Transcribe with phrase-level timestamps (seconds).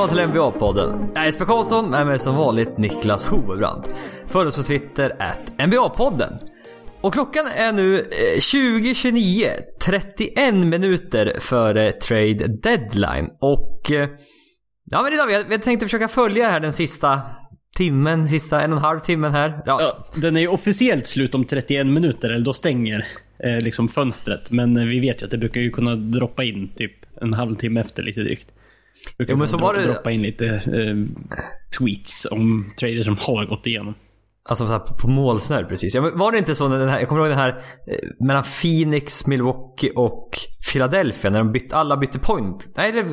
[0.00, 1.10] välkomna till NBA-podden.
[1.14, 3.84] Jag är Jesper Karlsson, med mig som vanligt Niklas Hovebrand.
[4.26, 6.38] Följ oss på Twitter, at NBA-podden.
[7.00, 9.50] Och klockan är nu eh, 20.29,
[9.80, 13.30] 31 minuter före trade deadline.
[13.40, 14.08] Och eh,
[14.84, 17.20] ja men idag, vi, vi tänkte försöka följa här den sista
[17.76, 19.62] timmen, sista en och en halv timmen här.
[19.66, 23.06] Ja, Ja, den är ju officiellt slut om 31 minuter, eller då stänger
[23.44, 24.50] eh, liksom fönstret.
[24.50, 27.80] Men eh, vi vet ju att det brukar ju kunna droppa in typ en halvtimme
[27.80, 28.48] efter lite drygt.
[29.18, 30.96] Brukar Jo, men så var det- Droppa in lite eh,
[31.78, 33.94] tweets om traders som har gått igenom.
[34.48, 35.94] Alltså så här, på målsnöre precis.
[35.94, 37.48] Ja, men var det inte så den här, jag kommer ihåg den här
[37.86, 40.28] eh, mellan Phoenix, Milwaukee och
[40.72, 42.68] Philadelphia när de bytte, alla bytte point.
[42.76, 43.04] Nej det,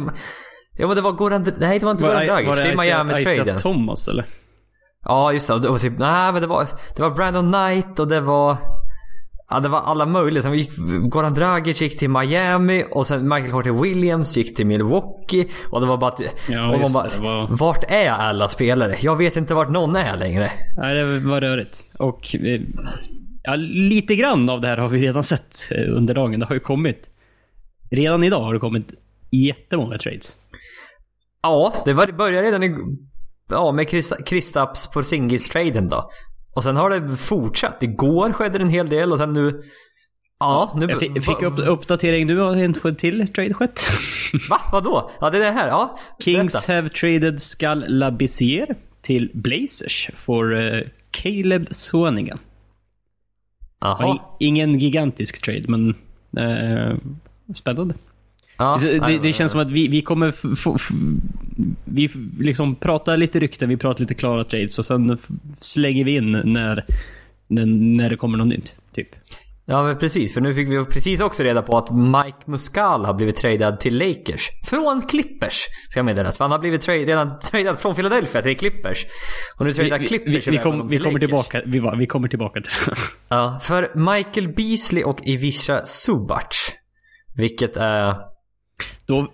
[0.77, 2.55] ja, men det var Goran, nej det var inte Goran Dragic.
[2.55, 3.31] Det är Isaiah- Miami-traden.
[3.31, 4.25] Isaiah Thomas eller?
[5.03, 5.53] Ja just det.
[5.53, 8.57] Och det var typ, nej men det var, det var Brandon Knight och det var
[9.49, 10.43] Ja det var alla möjliga.
[10.43, 10.71] Sen gick,
[11.09, 15.47] Goran Dragic gick till Miami och sen Michael Carter Williams gick till Milwaukee.
[15.71, 18.95] Och det var bara att, Ja, och man bara, det, var- Vart är alla spelare?
[19.01, 20.51] Jag vet inte vart någon är längre.
[20.77, 21.85] Nej, det var rörigt.
[21.99, 22.61] Och eh,
[23.43, 26.39] ja, lite grann av det här har vi redan sett eh, under dagen.
[26.39, 27.09] Det har ju kommit.
[27.91, 28.93] Redan idag har det kommit
[29.31, 30.33] jättemånga trades.
[31.43, 32.75] Ja, det, var, det började redan i,
[33.49, 36.09] ja, med Krista- Kristaps Porzingis-traden då.
[36.57, 37.83] Och sen har det fortsatt.
[37.83, 39.63] Igår skedde det en hel del och sen nu...
[40.39, 40.85] Ja, nu...
[40.89, 43.81] Jag fick, fick upp, uppdatering nu har en till trade skett.
[44.49, 44.61] Va?
[44.71, 45.11] Vadå?
[45.21, 45.67] Ja, det är det här.
[45.67, 45.99] Ja.
[46.19, 46.73] Kings berätta.
[46.73, 52.39] have traded Skal Labissier till Blazers för eh, Caleb Swanigan.
[53.81, 53.97] Jaha.
[53.99, 55.89] Ja, Ingen gigantisk trade, men
[56.37, 56.97] eh,
[57.55, 57.93] spännande.
[58.57, 60.89] Ja, det, det, känns som att vi, vi kommer f- f- f-
[61.85, 65.17] Vi liksom pratar lite rykten, vi pratar lite klara trades och sen
[65.59, 66.85] slänger vi in när,
[67.47, 67.65] när,
[67.97, 68.75] när det kommer något nytt.
[68.95, 69.07] Typ.
[69.69, 73.13] Ja men precis, för nu fick vi precis också reda på att Mike Muscal har
[73.13, 74.49] blivit tradad till Lakers.
[74.69, 75.59] Från Clippers,
[75.89, 76.37] ska meddelas.
[76.37, 79.05] För han har blivit trade, redan tradad från Philadelphia till Clippers.
[79.57, 82.61] Och nu tradar vi, Clippers vi, vi, kom, vi kommer tillbaka, vi, vi kommer tillbaka
[82.61, 82.95] till det.
[83.29, 86.73] Ja, för Michael Beasley och Ivisha Subac.
[87.35, 88.15] Vilket är...
[89.05, 89.27] Då,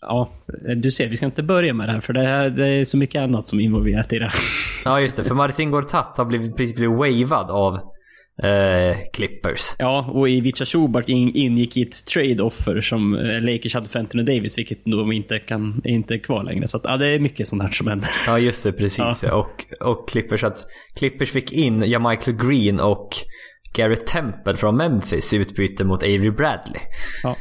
[0.00, 0.30] ja,
[0.76, 2.96] du ser, vi ska inte börja med det här för det, här, det är så
[2.96, 4.30] mycket annat som är involverat i det.
[4.84, 7.74] Ja just det, för Marcin Gortat har blivit, precis blivit wavad av
[8.42, 9.74] eh, Clippers.
[9.78, 10.64] Ja, och Ivica
[11.06, 15.38] in, ingick i ett trade-offer som eh, Lakers hade för Anthony Davis, vilket de inte,
[15.38, 16.68] kan, inte är kvar längre.
[16.68, 18.08] Så att, ja, det är mycket sånt här som händer.
[18.26, 19.22] Ja just det, precis.
[19.22, 19.34] Ja.
[19.34, 20.64] Och, och Clippers, att
[20.96, 23.08] Clippers fick in Michael Green och
[23.74, 26.80] Garrett Temple från Memphis i utbyte mot Avery Bradley.
[27.22, 27.36] Ja.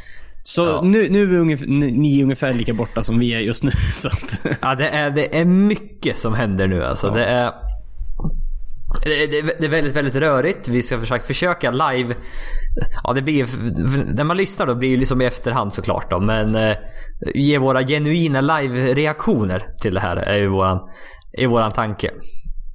[0.47, 0.81] Så Ja.
[0.83, 3.71] nu, nu är ungefär, ni är ungefär lika borta som vi är just nu.
[3.93, 7.09] Så att, Ja, det är, det är mycket som händer nu alltså.
[7.09, 7.51] Det är...
[9.03, 10.67] Det, det, det är väldigt, väldigt rörigt.
[10.67, 12.15] Vi ska försöka, försöka live...
[13.03, 13.47] Ja, det blir...
[14.15, 16.19] När man lyssnar då blir det liksom i efterhand såklart då.
[16.19, 16.75] Men eh,
[17.35, 20.79] ge våra genuina live-reaktioner till det här är ju våran,
[21.37, 22.11] är våran tanke.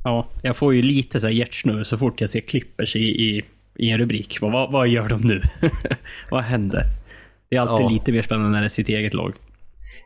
[0.05, 3.45] ja, jag får ju lite så här hjärtsnurr så fort jag ser Clippers i, i,
[3.79, 4.39] i en rubrik.
[4.41, 5.43] Vad, vad, vad gör de nu?
[6.31, 6.85] vad händer?
[7.51, 7.91] Det är alltid Ja.
[7.91, 9.35] lite mer spännande när det är sitt eget lag.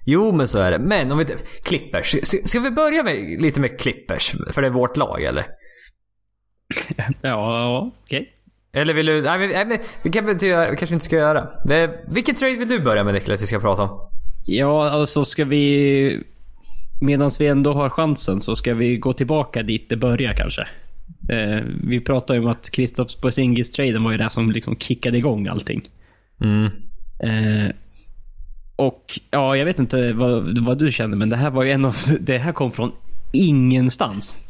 [0.05, 0.79] Jo, men så är det.
[0.79, 1.25] Men om vi...
[1.65, 2.17] Clippers.
[2.45, 4.35] Ska, vi börja med, lite med Clippers?
[4.51, 5.47] För det är vårt lag, eller?
[7.23, 8.31] Ja, okej.
[8.73, 9.23] Eller vill du...
[9.23, 10.71] Nej, nej, men vi kan inte göra...
[10.71, 11.49] Vi kanske inte ska göra.
[11.65, 14.11] Vi- Vilken trade vill du börja med Niklas, vi ska prata om?
[14.47, 16.23] Ja, alltså ska vi...
[17.01, 20.63] Medan vi ändå har chansen så ska vi gå tillbaka dit det börjar kanske.
[21.31, 25.47] Eh, vi pratade ju om att Kristaps Porzingis-traden var ju det som liksom kickade igång
[25.49, 25.89] allting.
[26.41, 26.71] Mm.
[27.19, 27.75] Eh,
[28.77, 31.85] och ja, jag vet inte vad, vad du kände, men det här var ju en
[31.85, 31.97] av...
[32.21, 32.93] Det här kom från
[33.33, 34.41] ingenstans.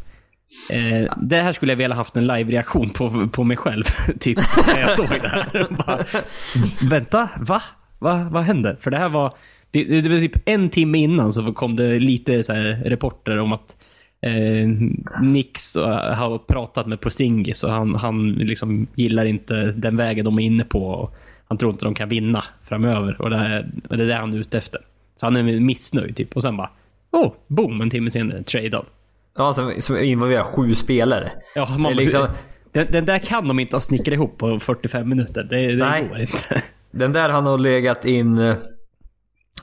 [0.71, 3.85] Eh, det här skulle jag vilja haft en live-reaktion på, på mig själv,
[4.21, 5.67] typ, när jag såg det här.
[5.87, 6.05] Bara,
[6.91, 7.63] Vänta, va?
[7.99, 8.29] va?
[8.31, 8.77] Vad hände?
[8.81, 9.33] För det här var...
[9.71, 13.53] Det, det var typ en timme innan så kom det lite så här reporter om
[13.53, 13.77] att
[14.21, 14.69] eh,
[15.23, 20.39] Nix eh, har pratat med Porzingis och han, han liksom gillar inte den vägen de
[20.39, 21.11] är inne på.
[21.49, 24.39] Han tror inte de kan vinna framöver och det, här, det är det han är
[24.39, 24.81] ute efter.
[25.17, 26.37] Så han är missnöjd typ.
[26.37, 26.71] Och sen bara,
[27.11, 28.83] oh, boom, en timme senare, trade
[29.37, 31.31] Ja, som, som involverar sju spelare.
[31.55, 32.27] Ja, Det man, är liksom-
[32.73, 35.43] den, den där kan de inte ha snickrat ihop på 45 minuter.
[35.51, 36.09] Det, det Nej.
[36.09, 36.63] går inte.
[36.91, 38.39] Den där har nog legat in...
[38.39, 38.55] eh,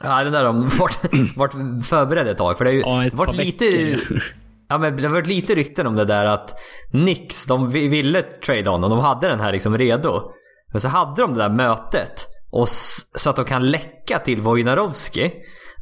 [0.03, 0.99] Ja, den där har varit,
[1.35, 2.57] varit förberedd ett tag.
[2.57, 3.65] För det har ju Ja, varit lite...
[3.65, 4.23] veckor.
[4.67, 6.55] Ja, men det har varit lite rykten om det där att
[6.91, 10.31] Nix, de vi- ville trade on och de hade den här liksom redo.
[10.71, 12.27] Men så hade de det där mötet.
[12.51, 15.31] Och så att de kan läcka till Wojnarowski.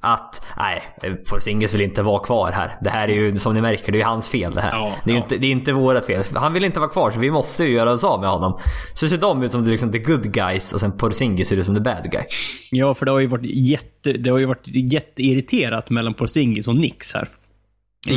[0.02, 0.82] Att nej,
[1.30, 2.78] Porzingis vill inte vara kvar här.
[2.82, 4.72] Det här är ju som ni märker, det är ju hans fel det här.
[4.72, 5.24] Ja, det, är ju ja.
[5.24, 6.24] inte, det är inte vårat fel.
[6.34, 8.60] Han vill inte vara kvar så vi måste ju göra oss av med honom.
[8.94, 11.66] Så ser de ut som the, liksom, the good guys och sen Porzingis ser ut
[11.66, 12.24] som the bad guy.
[12.72, 16.76] Ja, för det har ju varit, jätte, det har ju varit jätteirriterat mellan Porzingis och
[16.76, 17.30] Nix här.
[18.08, 18.16] I,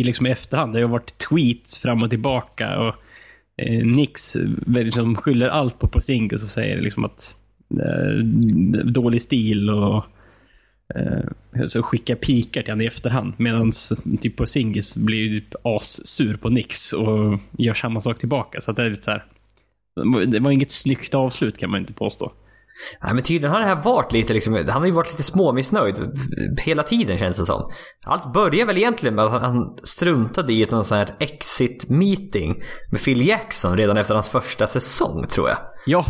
[0.00, 0.72] I liksom efterhand.
[0.72, 2.78] Det har varit tweets fram och tillbaka.
[2.78, 2.94] Och
[3.56, 4.36] eh, Nix
[4.66, 7.34] liksom skyller allt på Porzingis och säger liksom att
[7.70, 8.24] eh,
[8.84, 10.04] dålig stil och
[10.94, 13.32] eh, så skickar pikar till honom i efterhand.
[13.36, 13.70] Medan
[14.20, 18.60] typ Porzingis blir typ assur på Nix och gör samma sak tillbaka.
[18.60, 19.24] Så att det är lite så här.
[20.26, 22.32] Det var inget snyggt avslut kan man inte påstå.
[23.02, 25.96] Nej men tydligen har det här varit lite liksom, han har ju varit lite småmissnöjd
[26.64, 27.72] hela tiden känns det som.
[28.06, 33.04] Allt började väl egentligen med att han struntade i ett sånt här exit meeting med
[33.04, 35.58] Phil Jackson redan efter hans första säsong tror jag.
[35.86, 36.04] Ja,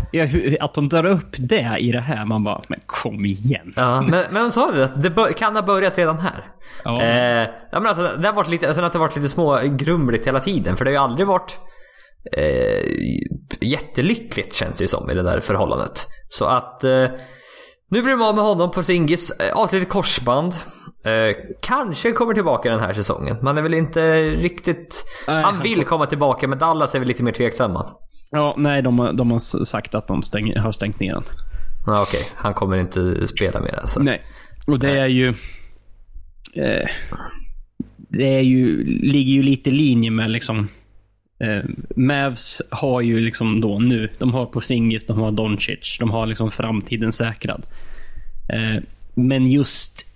[0.61, 2.25] att de drar upp det i det här.
[2.25, 3.73] Man bara, men kom igen.
[3.77, 6.45] Ja, men, men de sa det, att det kan ha börjat redan här.
[6.85, 7.03] Ja.
[7.03, 10.27] Eh, ja men alltså, det har varit lite, sen att det varit lite små grumligt
[10.27, 10.77] hela tiden.
[10.77, 11.59] För det har ju aldrig varit
[12.37, 12.83] eh,
[13.61, 16.07] jättelyckligt känns det ju som i det där förhållandet.
[16.39, 17.07] Så att eh,
[17.89, 19.31] nu blir de av med honom på Singis.
[19.31, 20.55] Eh, avslutat korsband.
[21.05, 23.37] Eh, kanske kommer tillbaka den här säsongen.
[23.43, 25.05] Man är väl inte riktigt...
[25.27, 27.97] Nej, han han vill komma tillbaka men Dallas är väl lite mer tveksamma.
[28.31, 31.25] Ja, nej, de, de har sagt att de stäng, har stängt ner den.
[31.87, 34.01] Ja, Okej, han kommer inte spela mer alltså.
[34.01, 34.21] Nej.
[34.67, 35.29] Och det är ju...
[36.55, 36.89] Eh,
[37.97, 40.69] det är ju, ligger ju lite i linje med liksom...
[41.41, 41.65] Eh,
[41.97, 46.51] Mavs har ju liksom då nu, de har Porzingis, de har Doncic, de har liksom
[46.51, 47.67] framtiden säkrad.
[48.53, 48.83] Eh,
[49.15, 50.07] men just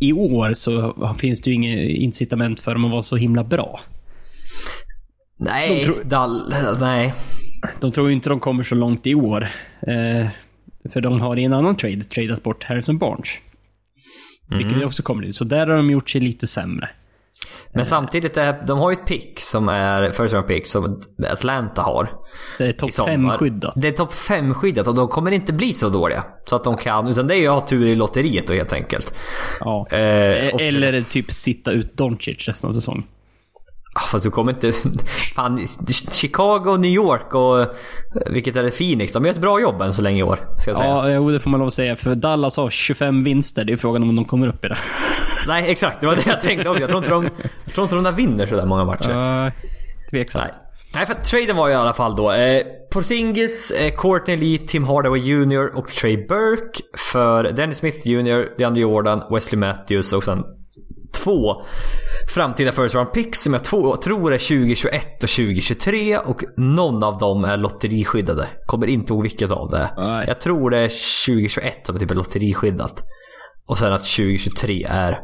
[0.00, 3.80] i år så finns det ju inget incitament för dem att vara så himla bra.
[5.38, 6.54] Nej, De tror- Dall...
[6.80, 7.14] Nej.
[7.80, 9.42] De tror ju inte de kommer så långt i år.
[9.86, 10.26] Eh,
[10.92, 13.28] för de har i en annan trade tradat bort Harrison Barnes.
[14.50, 15.34] Vilket det också kommer dit.
[15.34, 16.88] Så där har de gjort sig lite sämre.
[17.74, 21.00] Men samtidigt, är, de har ju ett pick som är first round pick som
[21.32, 22.08] Atlanta har.
[22.58, 23.30] Det är topp sommar.
[23.30, 23.72] 5 skyddat.
[23.76, 26.24] Det är topp 5 skyddat och de kommer inte bli så dåliga.
[26.44, 28.72] Så att de kan, utan det är ju att ha tur i lotteriet då helt
[28.72, 29.14] enkelt.
[29.60, 29.86] Ja.
[29.90, 33.04] Eh, och- Eller typ sitta ut Doncic resten av säsongen.
[34.00, 34.72] Fast du kommer inte...
[35.34, 35.66] Fan,
[36.10, 37.76] Chicago, New York och...
[38.30, 38.70] Vilket är det?
[38.70, 39.12] Phoenix.
[39.12, 40.40] De gör ett bra jobb än så länge i år.
[40.58, 40.88] Ska jag säga.
[40.88, 41.96] Ja, jo, det får man lov att säga.
[41.96, 43.64] För Dallas har 25 vinster.
[43.64, 44.78] Det är frågan om de kommer upp i det.
[45.46, 46.00] Nej, exakt.
[46.00, 46.80] Det var det jag tänkte också.
[46.80, 47.30] Jag tror inte de,
[47.64, 49.44] jag tror inte de där vinner sådär många matcher.
[49.46, 49.52] Uh,
[50.10, 50.44] tveksamt.
[50.44, 50.54] Nej.
[50.94, 54.84] Nej, för traden var ju i alla fall då eh, Porzingis, eh, Courtney Lee, Tim
[54.84, 60.44] Hardaway Jr och Trey Burke för Dennis Smith Jr, DeAndre Jordan, Wesley Matthews och sen
[61.14, 61.62] två
[62.34, 67.44] framtida first round picks som jag tror är 2021 och 2023 och någon av dem
[67.44, 68.48] är lotteriskyddade.
[68.66, 69.90] Kommer inte ihåg vilket av det.
[69.96, 70.24] Nej.
[70.28, 70.88] Jag tror det är
[71.26, 73.02] 2021 som är typ lotteriskyddat.
[73.66, 75.18] Och sen att 2023 är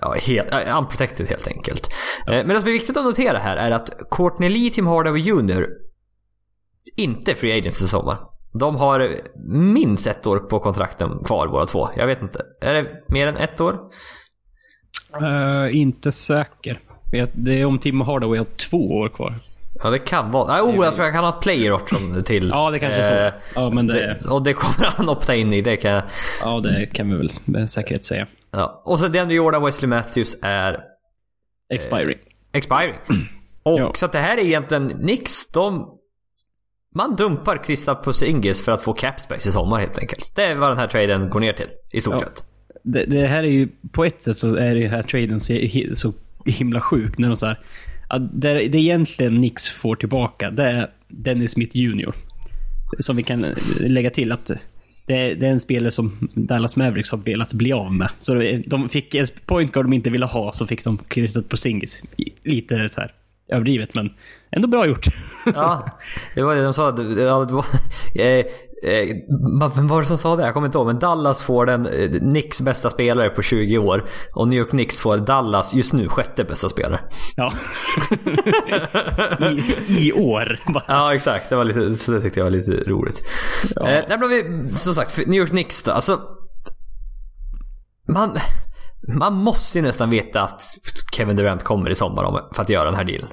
[0.00, 1.88] Ja, helt, ja, unprotected helt enkelt.
[2.26, 5.20] Eh, Men det som är viktigt att notera här är att Courtney Lee, Tim Hardaway
[5.20, 5.66] Jr.
[6.96, 8.18] inte är free agents i sommar.
[8.60, 9.16] De har
[9.74, 11.88] minst ett år på kontrakten kvar båda två.
[11.96, 12.42] Jag vet inte.
[12.60, 13.78] Är det mer än ett år?
[15.22, 16.80] Eh, inte säker.
[17.32, 19.34] Det är om Tim Hardaway har två år kvar.
[19.82, 20.52] Ja, det kan vara.
[20.52, 22.48] Ah, oh, jag tror jag kan ha ett player option till.
[22.54, 23.60] Ja, det kanske är Eh, så.
[23.60, 25.60] Ja, men det, och det kommer han opta in i.
[25.62, 26.02] Det kan
[26.42, 28.26] ja, det kan vi väl med säkerhet säga.
[28.50, 28.82] Ja.
[28.84, 30.80] Och så DeAndre Jordan, Wesley Matthews är
[31.70, 32.18] Expiring.
[32.52, 32.94] expiring.
[33.62, 33.92] Och Ja.
[33.94, 35.94] så att det här är egentligen Nix, de...
[36.94, 40.32] Man dumpar Krista Porzingis för att få cap space i sommar helt enkelt.
[40.36, 42.20] Det är vad den här traden går ner till, i stort Ja.
[42.20, 42.44] sett.
[42.92, 45.58] Det, det här är ju, på ett sätt så är det här traden så,
[45.94, 46.12] så
[46.44, 47.18] himla sjuk.
[47.18, 47.58] När de så här,
[48.08, 52.12] att det, det egentligen Nix får tillbaka, det är Dennis Smith Jr.
[52.98, 54.50] Som vi kan lägga till att
[55.06, 58.08] det, det är en spelare som Dallas Mavericks har velat bli av med.
[58.18, 62.04] Så de fick en point guard de inte ville ha, så fick de Kristaps Porzingis.
[62.42, 63.12] Lite så här
[63.48, 64.10] överdrivet, men
[64.50, 65.06] ändå bra gjort.
[65.54, 65.88] Ja,
[66.34, 66.92] det var det de sa.
[66.92, 67.64] Det, det var,
[68.82, 69.16] eh, eh,
[69.76, 70.44] vem var det som sa det?
[70.44, 70.86] Jag kommer inte ihåg.
[70.86, 74.08] Men Dallas får den eh, Knicks bästa spelare på 20 år.
[74.34, 77.00] Och New York Knicks får Dallas just nu sjätte bästa spelare.
[77.36, 77.52] Ja.
[79.50, 80.58] I, I år.
[80.88, 83.20] Ja exakt, det, var lite, så det tyckte jag var lite roligt.
[83.76, 83.88] Ja.
[83.88, 85.92] Eh, där blev vi, som sagt, New York Knicks då.
[85.92, 86.20] Alltså,
[88.08, 88.38] man,
[89.18, 90.62] man måste ju nästan veta att
[91.12, 93.28] Kevin Durant kommer i sommar om- för att göra den här dealen.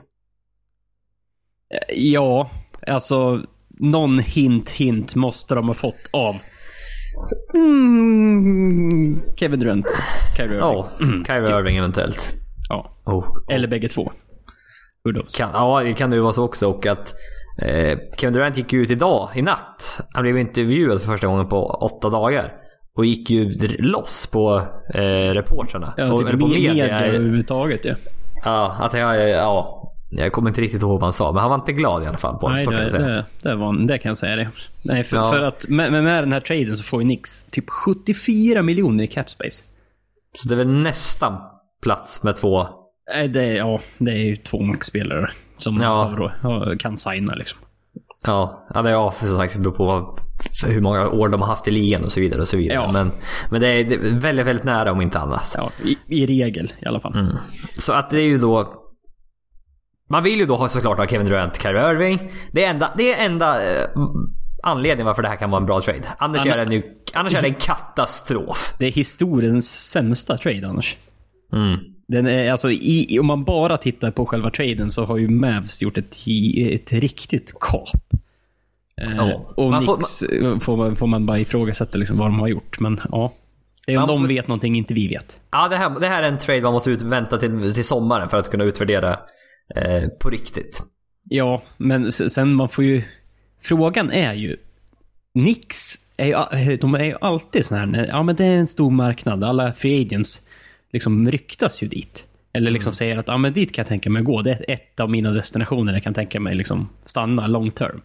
[1.96, 2.50] Ja,
[2.88, 3.42] alltså
[3.80, 6.36] någon hint, hint måste de ha fått av
[7.54, 9.86] mm, Kevin Durant.
[10.38, 10.60] Kyrie Irving.
[10.60, 10.90] Ja,
[11.28, 12.32] Kyrie Irving eventuellt.
[12.70, 12.92] Ja.
[13.06, 14.12] Oh, Eller bägge två.
[15.38, 16.70] Kan, ja, det kan ju vara så också.
[16.70, 17.14] Och att
[17.62, 20.02] eh, Kevin Durant gick ut idag, i natt.
[20.14, 22.54] Han blev intervjuad för första gången på åtta dagar.
[22.98, 24.62] Och gick ju loss på
[24.94, 25.02] eh,
[25.34, 25.94] reportrarna.
[25.98, 27.06] Ja, och, typ eller på media, media.
[27.06, 27.96] överhuvudtaget ja.
[28.46, 29.85] Ja, att jag, ja.
[30.10, 32.18] Jag kommer inte riktigt ihåg vad han sa, men han var inte glad i alla
[32.18, 34.50] fall på Nej, det, det, det, var, det kan jag säga det.
[34.82, 35.32] Nej, för, Ja.
[35.32, 39.08] för att med, med, den här traden så får ju Nix typ 74 miljoner i
[39.08, 39.64] cap space.
[40.42, 41.38] Så det är väl nästan
[41.84, 42.68] plats med två.
[43.16, 46.14] Nej, det, ja, det är ju två Max-spelare som Ja.
[46.18, 47.60] då- kan signa liksom.
[48.28, 50.18] Ja, ja det är som sagt beror på
[50.66, 52.42] hur många år de har haft i ligan och så vidare.
[52.42, 52.76] Och så vidare.
[52.76, 52.92] Ja.
[52.92, 53.12] Men,
[53.52, 55.54] men det är det är väldigt, väldigt nära om inte annat.
[55.58, 57.14] Ja, i, i regel i alla fall.
[57.16, 57.36] Mm.
[57.78, 58.82] Så att det är ju då...
[60.10, 62.32] Man vill ju då ha såklart ha Kevin Durant, Kyrie Irving.
[62.52, 63.88] Det är enda, det är enda eh,
[64.64, 66.02] anledningen varför det här kan vara en bra trade.
[66.18, 66.84] Annars, Anna- är, det nu,
[67.14, 68.74] annars är det en katastrof.
[68.80, 70.96] Det är historiens sämsta trade annars.
[71.54, 71.78] Mm.
[72.08, 75.84] Den är, alltså, i, om man bara tittar på själva traden så har ju Mavs
[75.84, 76.16] gjort ett,
[76.72, 77.90] ett riktigt kap.
[79.02, 79.54] Eh, Ja.
[79.58, 82.48] och Man får- Nix eh, får, man, får man bara ifrågasätta liksom vad de har
[82.48, 82.80] gjort.
[82.80, 83.34] Men ja.
[83.88, 85.40] Det är om de vet någonting inte vi vet.
[85.52, 88.30] Ja, det här, det här är en trade man måste ut, vänta till, till sommaren
[88.30, 89.20] för att kunna utvärdera
[89.76, 90.84] eh, på riktigt.
[91.24, 93.02] Ja, men sen man får ju...
[93.62, 94.58] Frågan är ju...
[95.34, 98.92] Nix är ju, de är ju alltid sån här, ja men det är en stor
[98.92, 100.48] marknad, alla free agents
[100.92, 102.28] liksom ryktas ju dit.
[102.54, 105.00] Eller liksom säger att, ja men dit kan jag tänka mig gå, det är ett
[105.00, 108.02] av mina destinationer jag kan tänka mig liksom stanna long term.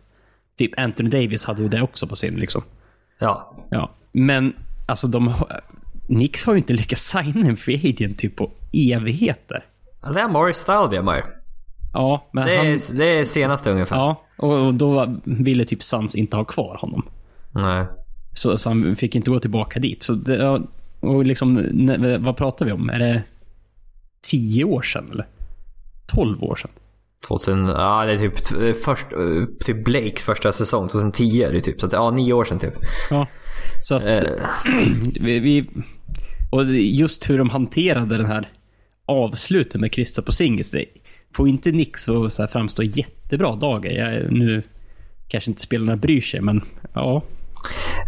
[0.57, 2.63] Typ Anthony Davis hade ju det också på sin liksom.
[3.19, 3.57] Ja.
[3.71, 4.53] Ja, men
[4.87, 5.35] alltså de.
[6.07, 9.65] Nix har ju inte lyckats signa en free agent typ på evigheter.
[10.03, 11.25] Ja, Det är Morris Stoudemire.
[11.93, 12.67] Ja, men Det han...
[12.67, 13.97] är, det är senaste ungefär.
[13.97, 17.03] Ja, och, och då ville typ Suns inte ha kvar honom.
[17.55, 17.87] Nej.
[18.33, 20.03] Så, så han fick inte gå tillbaka dit.
[20.03, 20.63] Så det,
[21.01, 21.71] och liksom,
[22.21, 22.91] vad pratar vi om?
[22.91, 23.23] Är det
[24.31, 25.27] 10 år sedan eller?
[26.07, 26.71] 12 år sedan?
[27.29, 29.07] 2000, ja det är typ först,
[29.67, 31.81] typ Blakes första säsong, 2010 är det typ.
[31.81, 32.75] Så att, ja, nio år sedan typ.
[33.11, 33.27] Ja.
[33.81, 34.23] Så att Eh.
[35.21, 35.71] vi, vi...
[36.51, 38.49] Och just hur de hanterade den här
[39.07, 40.73] avslutet med Krista Porzingis.
[40.73, 40.85] Det
[41.37, 43.91] får inte Nix att så här framstå jättebra dagar.
[43.91, 44.63] Jag, nu
[45.29, 46.61] kanske inte spelarna bryr sig, men
[46.95, 47.23] ja.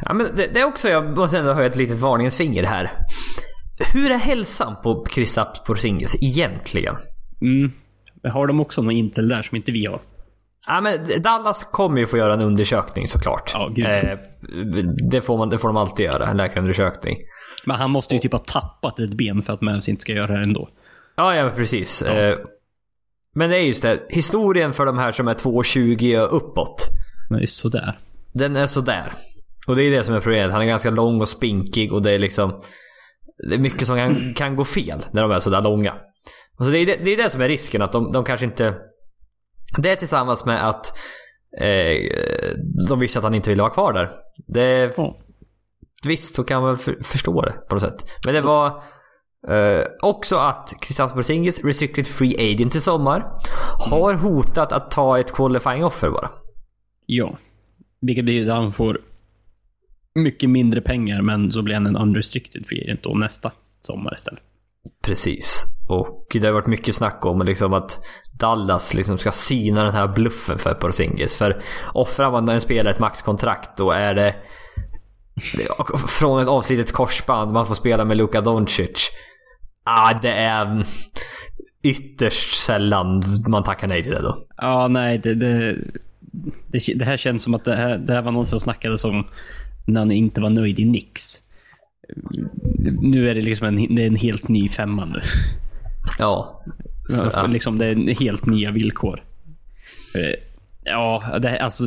[0.05, 2.91] Ja, men det, det är också, jag måste ändå höja ett litet varningens finger här.
[3.93, 6.97] Hur är hälsan på Kristaps Porzingis egentligen?
[7.41, 7.73] Mm.
[8.33, 9.99] Har de också någon Intel där som inte vi har?
[10.67, 13.51] Ja, men Dallas kommer ju få göra en undersökning såklart.
[13.55, 13.87] Ja, gud.
[13.87, 14.19] eh,
[15.11, 17.17] det, får man, det får de alltid göra, en läkarundersökning.
[17.67, 20.33] Men han måste ju typ ha tappat ett ben för att Mavs inte ska göra
[20.33, 20.69] det ändå.
[21.17, 22.03] Ja, ja precis.
[22.03, 22.39] Eh,
[23.35, 26.89] men det är just det, historien för de här som är 2,20 och uppåt.
[27.31, 27.99] Det är sådär.
[28.33, 29.13] Den är sådär.
[29.67, 30.53] Och det är det som är problemet.
[30.53, 32.61] Han är ganska lång och spinkig och det är liksom...
[33.49, 35.95] Det är mycket som kan, kan gå fel när de är sådär långa.
[36.59, 38.47] Och så det, är det, det är det som är risken, att de, de kanske
[38.47, 38.75] inte...
[39.79, 40.93] Det tillsammans med att
[41.61, 41.97] eh,
[42.89, 44.11] de visste att han inte ville vara kvar där.
[44.47, 45.19] Det, Ja.
[46.05, 48.07] Visst, så kan man för, förstå det på något sätt.
[48.27, 48.83] Men det var
[49.49, 53.41] eh, också att Kristaps Porzingis, restricted free agent i sommar,
[53.91, 56.31] har hotat att ta ett qualifying offer bara.
[57.07, 57.39] Ja.
[58.01, 59.01] Vilket betyder att han får
[60.15, 64.43] mycket mindre pengar, men så blir han en unrestricted free agent då nästa sommar istället.
[65.03, 65.65] Precis.
[65.89, 67.99] Och det har varit mycket snack om liksom att
[68.39, 71.37] Dallas liksom ska syna den här bluffen för Porzingis.
[71.37, 71.63] För
[71.95, 74.35] offrar man en spelare ett maxkontrakt då är det
[76.09, 79.11] från ett avslitet korsband, man får spela med Luka Doncic.
[79.85, 80.87] Ah, det är
[81.83, 84.47] ytterst sällan man tackar nej till det då.
[84.57, 85.77] Ja, nej, det, det,
[86.67, 89.27] det, det här känns som att det här, det här var någon som snackade som
[89.87, 91.23] när han inte var nöjd i Nix.
[93.03, 95.21] Nu är det liksom en, det är en helt ny femma nu.
[96.19, 96.63] Ja.
[97.09, 97.47] Ja.
[97.47, 99.23] Liksom det är helt nya villkor.
[100.15, 100.35] Eh,
[100.85, 101.85] Ja, det, alltså,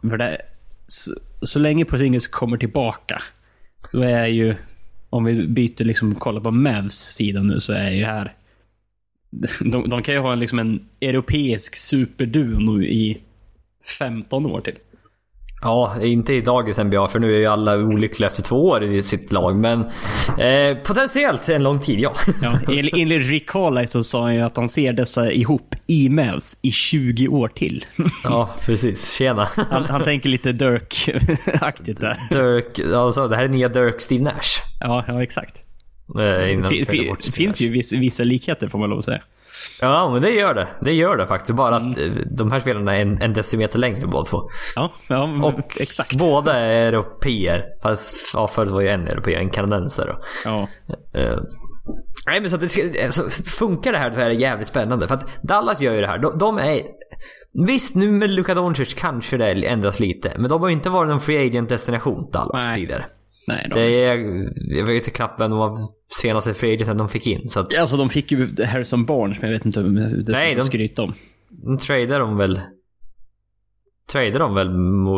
[0.00, 0.40] för det,
[0.86, 1.10] så,
[1.42, 3.22] så länge Porzingis kommer tillbaka,
[3.92, 4.54] då är ju,
[5.14, 8.32] om vi byter liksom, kollar på Mavs sida nu, så är ju här,
[9.60, 13.18] de, de kan ju ha en, liksom en europeisk superduo nu i
[13.98, 14.74] 15 år till.
[15.64, 19.02] Ja, inte i dagens NBA för nu är ju alla olyckliga efter två år i
[19.02, 19.56] sitt lag.
[19.56, 19.80] Men
[20.38, 22.12] eh, potentiellt en lång tid, ja.
[22.42, 22.58] Ja,
[22.92, 26.70] enligt Rick Carlisle så sa han ju att han ser dessa ihop i Mavs i
[26.70, 27.84] 20 år till.
[28.24, 29.12] ja, precis.
[29.12, 29.48] Tjena.
[29.70, 32.16] Han, han tänker lite Dirk-aktigt där.
[32.30, 34.60] Dirk, alltså det här är nya Dirk Steve Nash.
[34.80, 35.64] Ja, ja exakt.
[36.18, 36.22] Eh,
[37.24, 39.20] Det finns ju vissa, vissa likheter får man lov att säga.
[39.80, 40.68] Ja, men det gör det.
[40.80, 41.56] Det gör det faktiskt.
[41.56, 44.50] Bara att eh, de här spelarna är en, en decimeter längre båda två.
[44.76, 46.18] Ja, ja Och exakt.
[46.18, 47.64] båda är europeer.
[47.82, 50.16] Fast ja, förut var ju en europeer, en kanadensare.
[50.44, 50.68] Ja.
[51.14, 51.38] Eh,
[52.26, 55.08] nej men så det alltså, funkar det här så är det jävligt spännande.
[55.08, 56.18] För att Dallas gör ju det här.
[56.18, 56.80] De, de är...
[57.66, 60.32] Visst nu med Luka Doncic kanske det ändras lite.
[60.36, 62.80] Men de har ju inte varit någon free agent destination Dallas Nej.
[62.80, 63.04] tidigare.
[63.46, 64.16] Nej, de, Det är,
[64.76, 65.78] jag vet inte knappt vem de var
[66.22, 67.48] senaste free agenten de fick in.
[67.48, 70.54] Så att, Alltså de fick ju Harrison Barnes, men jag vet inte hur det Nej,
[70.54, 71.14] de- skryta om.
[71.48, 72.60] de tradade de väl...
[74.12, 74.68] Tradade de väl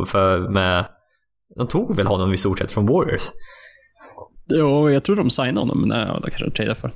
[0.06, 0.87] för, med...
[1.56, 3.23] De tog väl honom i stort sett från Warriors?
[4.47, 6.92] Ja, jag tror de signade honom, men nej, ja, det kanske de tradade för.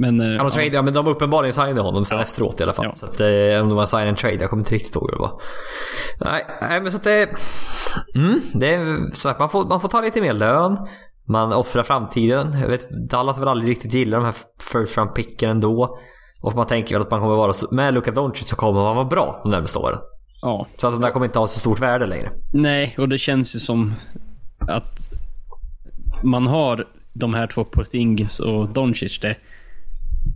[0.00, 0.20] Men...
[0.20, 0.82] eh, Ja, de, tradade, ja.
[0.82, 2.24] men de uppenbarligen signade honom sen Ja.
[2.24, 2.84] efteråt i alla fall.
[2.84, 2.94] Ja.
[2.94, 5.16] Så att, eh, om de var sign and trade, jag kommer inte riktigt ihåg hur
[5.16, 5.40] det var.
[6.20, 7.28] Nej, nej men så att det...
[8.14, 10.76] Mm, det är så att man får, man får ta lite mer lön.
[11.28, 12.56] Man offrar framtiden.
[12.60, 14.34] Jag vet, Dallas har väl aldrig riktigt gillat de här
[14.72, 15.98] first round picken ändå.
[16.42, 19.04] Och man tänker väl att man kommer vara med Luka Doncic så kommer man vara
[19.08, 19.98] bra de närmaste åren.
[20.42, 20.66] ja.
[20.76, 22.30] Så att de där kommer inte ha så stort värde längre.
[22.52, 23.94] Nej, och det känns ju som
[24.68, 24.98] att
[26.22, 29.20] man har de här två Porzingis och Doncic.
[29.20, 29.34] Det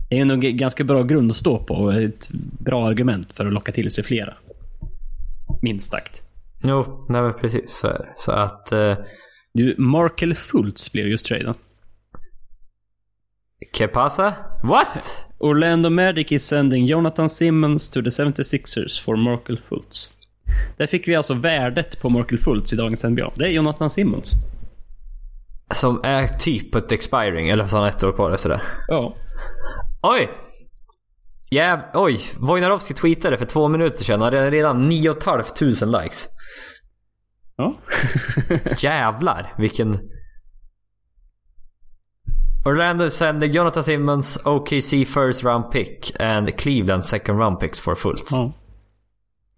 [0.09, 3.45] är ju nog en ganska bra grund att stå på och ett bra argument för
[3.45, 4.33] att locka till sig flera.
[5.61, 6.23] Minst sagt.
[6.63, 8.07] Jo, nej men precis så är det.
[8.17, 8.71] Så att...
[8.71, 8.97] Eh,
[9.53, 11.55] Du, Markel Fultz blev just tradad.
[13.73, 14.33] que pasa?
[14.63, 15.25] What?
[15.37, 20.09] Orlando Magic is sending Jonathan Simmons to the 76ers for Markel Fultz.
[20.77, 23.31] Där fick vi alltså värdet på Markel Fultz i dagens NBA.
[23.35, 24.31] Det är Jonathan Simmons.
[25.73, 28.61] Som är typ ett expiring, eller så har han ett år kvar efter det.
[28.87, 29.15] Ja.
[30.07, 30.29] Oj!
[31.51, 31.79] Jäv...
[31.93, 32.21] Oj!
[32.37, 36.27] Wojnarowski tweetade för två minuter sedan och hade redan 9 500 likes.
[37.57, 37.73] Ja.
[38.77, 39.99] Jävlar vilken...
[42.65, 48.27] Orlando sender Jonathan Simmons, OKC first round pick and Cleveland second round picks for fullt.
[48.31, 48.51] ja.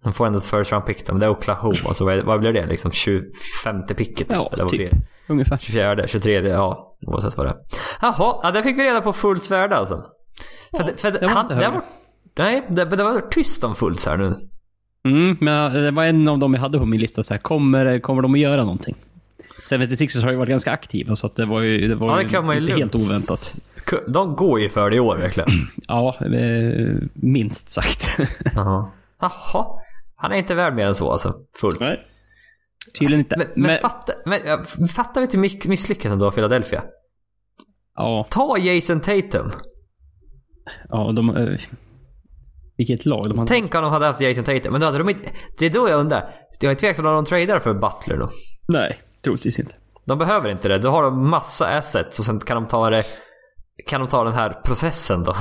[0.02, 1.94] De får ändå ett first round pick men det är Oklahoma.
[1.94, 2.66] Så vad, vad blir det?
[2.66, 4.26] Liksom 25 picket?
[4.30, 4.92] Ja, eller typ.
[5.26, 5.56] Ungefär.
[5.56, 7.56] 24, 23, ja oavsett vad det är.
[8.00, 10.04] Jaha, ja, där fick vi reda på Fults värde alltså.
[10.76, 11.70] För, Ja, att- för att det var han, inte det högre.
[11.74, 11.84] var,
[12.36, 14.34] Nej, det, det var tyst om Fults här nu.
[15.08, 17.22] Mm, men det var en av dem jag hade på min lista.
[17.22, 18.96] Så här, kommer, kommer de att göra någonting?
[19.70, 22.28] 76ers har ju varit ganska aktiva, så att det var ju, det var Ja, det
[22.28, 22.94] kan man ju inte lugnt.
[22.94, 23.58] helt oväntat.
[24.08, 25.48] De går ju för det i år verkligen.
[25.88, 28.18] Ja, eh, minst sagt.
[28.54, 28.90] Jaha.
[29.20, 29.66] Jaha.
[30.16, 31.34] Han är inte värd mer än så alltså.
[31.60, 31.80] Fullt.
[31.80, 32.00] Nej.
[32.98, 33.36] Tydligen inte.
[33.36, 36.82] Men, men, fatta, men fattar vi till miss- misslyckandet då av Philadelphia?
[37.96, 39.52] ja, Ta Jason Tatum.
[40.88, 41.36] Ja, de...
[41.36, 41.58] Eh,
[42.76, 43.48] vilket lag de hade.
[43.48, 44.72] Tänk om de hade haft Jason Tatum.
[44.72, 45.30] Men då hade de inte...
[45.58, 46.30] Det är då jag undrar.
[46.60, 48.30] Jag är tveksam om de tradar för Butler då.
[48.68, 49.74] Nej, troligtvis inte.
[50.04, 50.78] De behöver inte det.
[50.78, 53.02] Då har de massa assets och sen kan de ta det...
[53.86, 55.36] Kan de ta den här processen då?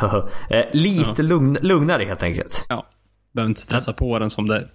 [0.50, 2.64] Eh, Lite lugn, lugnare helt enkelt.
[2.68, 2.86] Ja.
[3.32, 4.68] Behöver inte stressa på den som det...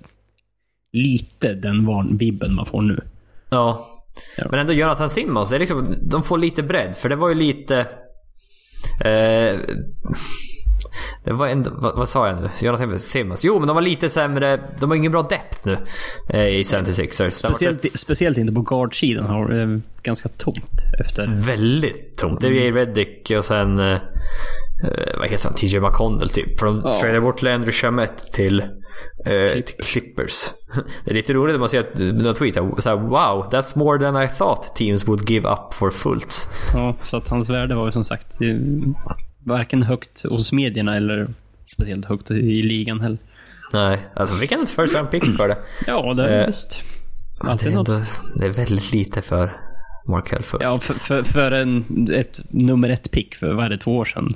[0.92, 3.04] Lite den van vibben man får nu.
[3.50, 3.88] Ja.
[4.38, 4.48] Ja.
[4.50, 6.96] Men ändå Jonathan Simmons, det är liksom, de får lite bredd.
[6.96, 7.88] För det var ju lite...
[9.02, 9.60] Eh,
[11.24, 12.50] det var ändå, vad, vad sa jag nu?
[12.62, 13.44] Jonathan Simmons.
[13.44, 14.60] Jo men de var lite sämre.
[14.80, 15.78] De har ingen bra depth nu
[16.30, 17.18] eh, i 76ers.
[17.18, 21.28] Det har varit Speciellt, ett- speciellt inte på guardsidan har det ganska tomt efter.
[21.46, 22.42] Väldigt tomt.
[22.42, 22.72] Det är J.
[22.72, 23.80] Reddick och sen...
[23.80, 25.54] Eh, eh, vad heter han?
[25.54, 26.60] TJ McConnell typ.
[26.60, 26.82] För de
[27.14, 27.22] Ja.
[27.22, 28.60] bort Landry Shamet till,
[29.26, 30.50] eh, till Clippers.
[31.06, 34.00] Det är lite roligt när man ser att några tweet så här, Wow, that's more
[34.00, 36.48] than I thought teams would give up for fullt.
[36.74, 38.38] Ja, så att hans värde var ju som sagt
[39.44, 41.28] varken högt hos medierna eller
[41.74, 43.18] speciellt högt i ligan heller.
[43.74, 45.58] Nej, alltså fick han ett first round pick för det.
[45.88, 46.84] Ja, det är Eh, visst.
[47.38, 48.02] Men Det Alltid är, ändå,
[48.36, 49.52] det är väldigt lite för
[50.08, 50.64] Markel Fultz.
[50.64, 54.06] Ja, för, för, för en, ett nummer ett pick för, vad är det, två år
[54.06, 54.36] sedan?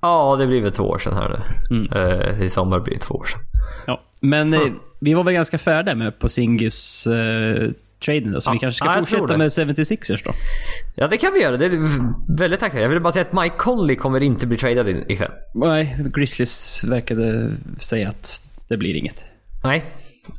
[0.00, 1.76] ja, det blir väl två år sedan här nu.
[1.76, 1.92] Mm.
[1.92, 3.40] Eh, I sommar blir det två år sedan.
[3.86, 4.60] Ja, men eh,
[5.00, 7.70] vi var väl ganska färdiga med på Singis eh,
[8.04, 10.32] traden då, så Ja, vi kanske ska ja, jag fortsätta med 76ers då.
[10.94, 11.56] Ja, det kan vi göra.
[11.56, 11.90] Det är
[12.38, 12.82] väldigt tacksamt.
[12.82, 15.30] Jag vill bara säga att Mike Conley kommer inte bli tradad ikväll.
[15.54, 19.24] Nej, Grizzlies verkade säga att det blir inget.
[19.64, 19.84] Nej.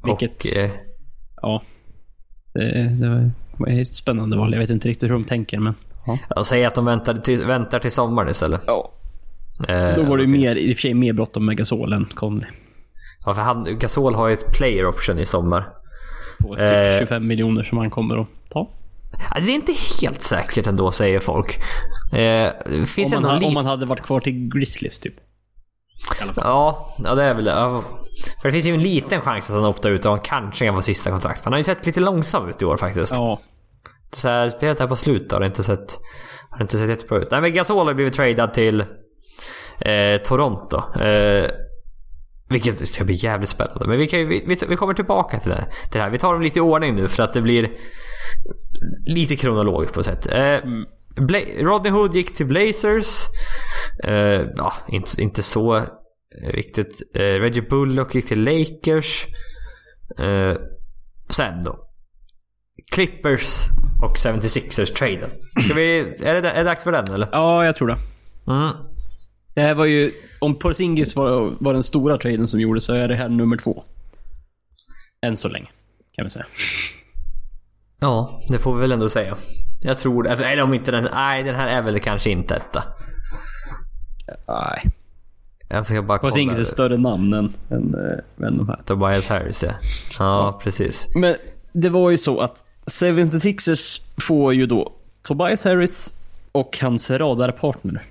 [0.05, 0.69] Vilket- Och, eh,
[1.41, 1.61] Ja.
[2.53, 4.51] Det, det var- ett spännande val.
[4.53, 5.73] Jag vet inte riktigt hur de tänker, men...
[6.07, 6.19] Ja.
[6.35, 8.61] de säger att de väntar till, väntar till sommaren istället.
[8.67, 8.91] ja.
[9.69, 12.05] Eh, Då var det ju mer, i och för sig mer bråttom med Gasol än
[12.05, 12.49] Conley.
[13.25, 15.69] Ja, för han, Gasol har ju ett player option i sommar.
[16.39, 16.99] På typ Eh.
[16.99, 18.69] 25 miljoner som han kommer att ta.
[19.35, 21.59] Det är inte helt säkert ändå, säger folk.
[22.13, 22.51] Eh,
[22.85, 25.13] finns Om man, ha, om man hade varit kvar till Grizzlies typ.
[26.35, 27.51] Ja, ja, det är väl det.
[27.51, 27.83] Ja.
[28.41, 30.75] För det finns ju en liten chans att han optar ut och han kanske kan
[30.75, 31.43] få sista kontrakt.
[31.43, 33.13] Han har ju sett lite långsam ut i år faktiskt.
[33.13, 33.39] Ja.
[34.11, 35.99] Så här, spelet här på slutet har inte sett,
[36.49, 37.31] har inte sett jättebra ut.
[37.31, 38.81] Nej men Gasol har blivit tradad till
[39.79, 40.99] eh, Toronto.
[41.01, 41.49] Eh,
[42.49, 43.87] vilket ska bli jävligt spännande.
[43.87, 46.09] Men vi, kan vi, vi- vi kommer tillbaka till det, till det här.
[46.09, 47.69] Vi tar dem lite i ordning nu för att det blir
[49.05, 50.27] lite kronologiskt på ett sätt.
[50.27, 50.59] Eh,
[51.15, 53.23] Bla- Rodney Hood gick till Blazers.
[54.03, 55.81] Eh, ja, inte, inte så
[56.53, 57.01] viktigt.
[57.15, 59.25] Eh, Reggie Bullock gick till Lakers.
[60.19, 60.55] Eh,
[61.29, 61.79] sen då.
[62.91, 63.65] Clippers
[64.03, 65.29] och 76ers traden.
[65.65, 67.29] Ska vi, är, det, är det dags för den eller?
[67.31, 67.97] ja, jag tror det.
[68.47, 68.71] Mm.
[69.55, 73.07] Det här var ju, om Porzingis var, var den stora traden som gjordes så är
[73.07, 73.83] det här nummer två.
[75.21, 75.67] Än så länge,
[76.15, 76.45] kan vi säga.
[77.99, 79.35] Ja, det får vi väl ändå säga.
[79.81, 80.29] Jag tror det.
[80.29, 81.07] Eller om inte den...
[81.13, 82.83] Nej, den här är väl kanske inte etta.
[84.47, 84.83] Nej.
[85.69, 86.31] Jag ska bara kolla.
[86.31, 88.81] Porzingis är större namn än, än, äh, än de här.
[88.85, 89.73] Tobias Harris ja.
[90.19, 91.07] Ja, precis.
[91.15, 91.35] Men
[91.73, 94.91] det var ju så att 76ers får ju då
[95.21, 98.01] Tobias Harris och hans radarpartner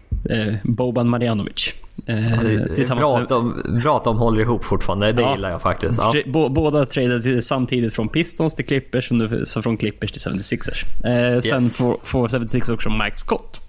[0.62, 1.74] Boban Marjanovic.
[2.06, 5.12] Eh, bra, att de, bra att de håller ihop fortfarande.
[5.12, 6.00] Det ja, gillar jag faktiskt.
[6.02, 6.48] Ja.
[6.48, 10.84] Båda tradade samtidigt från Pistons till Clippers och så från Clippers till 76ers.
[11.04, 11.48] Eh, yes.
[11.48, 13.60] Sen får, får 76ers också Mike Scott.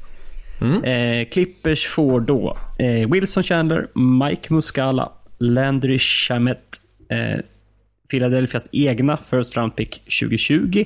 [0.62, 0.84] Mm.
[0.84, 7.40] Eh, Clippers får då eh, Wilson Chandler, Mike Muscala, Landry Shamet, eh,
[8.10, 10.86] Philadelphias egna First Round Pick 2020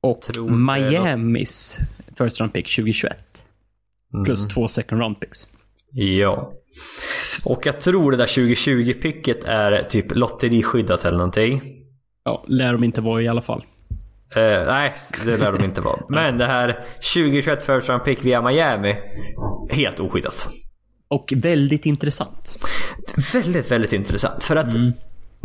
[0.00, 1.78] och Tror Miamis
[2.18, 3.43] First Round Pick 2021.
[4.14, 4.24] Mm.
[4.24, 5.38] Plus två Second Round Picks.
[5.92, 6.52] Ja.
[7.44, 11.62] Och jag tror det där 2020-picket är typ lotteriskyddat eller någonting.
[12.24, 13.64] Ja, lär de inte vara i alla fall.
[14.36, 16.00] Uh, nej, det lär de inte vara.
[16.08, 18.96] Men det här 2021 first round pick via Miami,
[19.70, 20.48] helt oskyddat.
[21.08, 22.58] Och väldigt intressant.
[23.32, 24.44] Väldigt, väldigt intressant.
[24.44, 24.92] För att mm.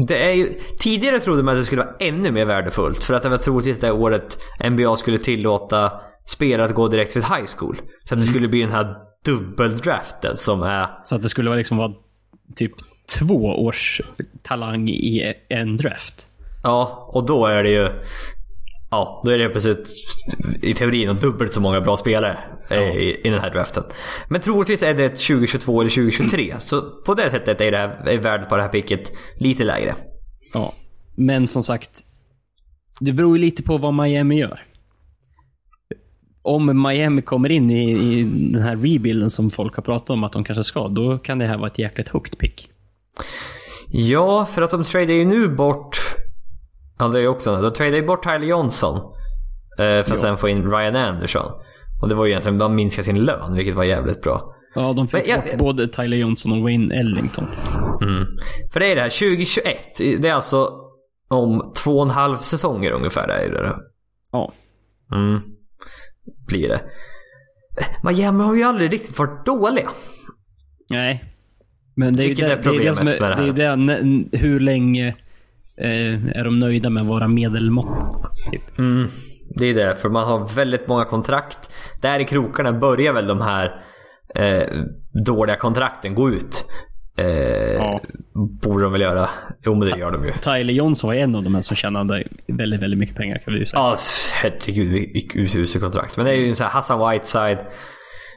[0.08, 3.04] det är ju, tidigare trodde man att det skulle vara ännu mer värdefullt.
[3.04, 5.92] För att det var troligtvis det året NBA skulle tillåta
[6.30, 7.76] spelare att gå direkt till high school.
[7.76, 8.26] Så att det mm.
[8.26, 10.88] skulle bli den här dubbeldraften som är...
[11.04, 11.94] Så att det skulle liksom vara
[12.56, 12.72] typ
[13.20, 14.02] två års
[14.44, 16.28] talang i en draft.
[16.64, 17.90] Ja, och då är det ju...
[18.92, 19.90] Ja, då är det plötsligt
[20.62, 22.40] i teorin dubbelt så många bra spelare
[22.70, 22.76] ja.
[22.76, 23.84] i, i den här draften.
[24.30, 26.56] Men troligtvis är det 2022 eller 2023.
[26.60, 29.96] Så på det sättet är, det här, är värdet på det här picket lite lägre.
[30.54, 30.74] Ja,
[31.16, 32.02] men som sagt.
[33.00, 34.64] Det beror ju lite på vad Miami gör.
[36.50, 40.34] Om Miami kommer in i, i den här rebuilden som folk har pratat om att
[40.34, 42.70] de kanske ska, då kan det här vara ett jäkligt högt pick.
[43.88, 45.98] Ja, för att de tradar ju nu bort
[47.00, 48.96] Ja, det är ju också De tradade ju bort Tyler Johnson.
[49.80, 51.52] Eh, för att sen få in Ryan Anderson.
[52.02, 54.56] Och det var ju egentligen, de minskade sin lön, vilket var jävligt bra.
[54.76, 57.46] Ja, de fick jag, bort både Tyler Johnson och Wayne Ellington.
[58.02, 58.26] Mm.
[58.74, 59.78] För det är det här, 2021.
[59.98, 60.72] Det är alltså
[61.28, 63.28] om två och en halv säsonger ungefär.
[63.28, 63.76] Är det.
[64.32, 64.54] Ja.
[65.12, 65.42] Mm.
[66.50, 66.82] Blir det.
[68.04, 69.90] Miami har ju aldrig riktigt varit dåliga.
[70.90, 71.24] Nej.
[71.96, 73.78] Men det är ju det, är problemet det, är det, är, det, är
[74.32, 75.08] det hur länge
[75.78, 78.24] eh, är de nöjda med vara medelmått.
[78.52, 78.80] Typ.
[78.80, 79.08] Mm,
[79.56, 81.70] det är det, för man har väldigt många kontrakt.
[82.02, 83.84] Där i krokarna börjar väl de här
[84.36, 84.84] eh,
[85.26, 86.66] dåliga kontrakten gå ut.
[87.20, 88.02] Eh, ja.
[88.34, 89.30] Borde de väl göra.
[89.66, 90.32] Jo men det gör de ju.
[90.32, 93.60] Tyler Johnson var en av de här som tjänade väldigt, väldigt mycket pengar kan vi
[93.60, 93.80] ju säga.
[93.80, 93.98] Ja,
[94.34, 96.18] herregud vilket usel kontrakt.
[96.18, 97.58] Men det är ju så här Hassan Whiteside.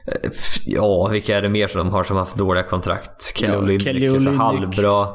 [0.07, 0.31] Eh,
[0.65, 3.37] ja, vilka är det mer som de har som haft dåliga kontrakt?
[3.37, 5.07] Kelly ja, Olynyk, halvbra.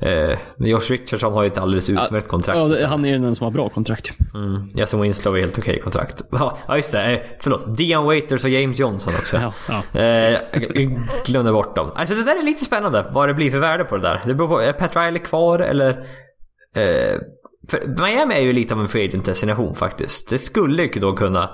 [0.00, 2.80] Eh, Josh Richardson har ju ett alldeles utmärkt kontrakt.
[2.80, 4.10] Ja, han är ju den som har bra kontrakt.
[4.34, 4.68] Mm.
[4.74, 6.22] Jason Winslow är helt okej okay kontrakt.
[6.30, 7.02] Ja, just det.
[7.02, 7.76] Eh, förlåt.
[7.76, 9.36] Dion Waiters och James Johnson också.
[9.68, 10.00] ja, ja.
[10.00, 10.38] Eh,
[11.26, 11.92] glömde bort dem.
[11.96, 13.06] Alltså det där är lite spännande.
[13.12, 14.20] Vad det blir för värde på det där.
[14.24, 14.60] Det beror på.
[14.60, 15.88] Är Pat Riley kvar eller?
[16.76, 17.20] Eh,
[17.86, 20.30] Miami är ju lite av en free agent destination faktiskt.
[20.30, 21.50] Det skulle ju då kunna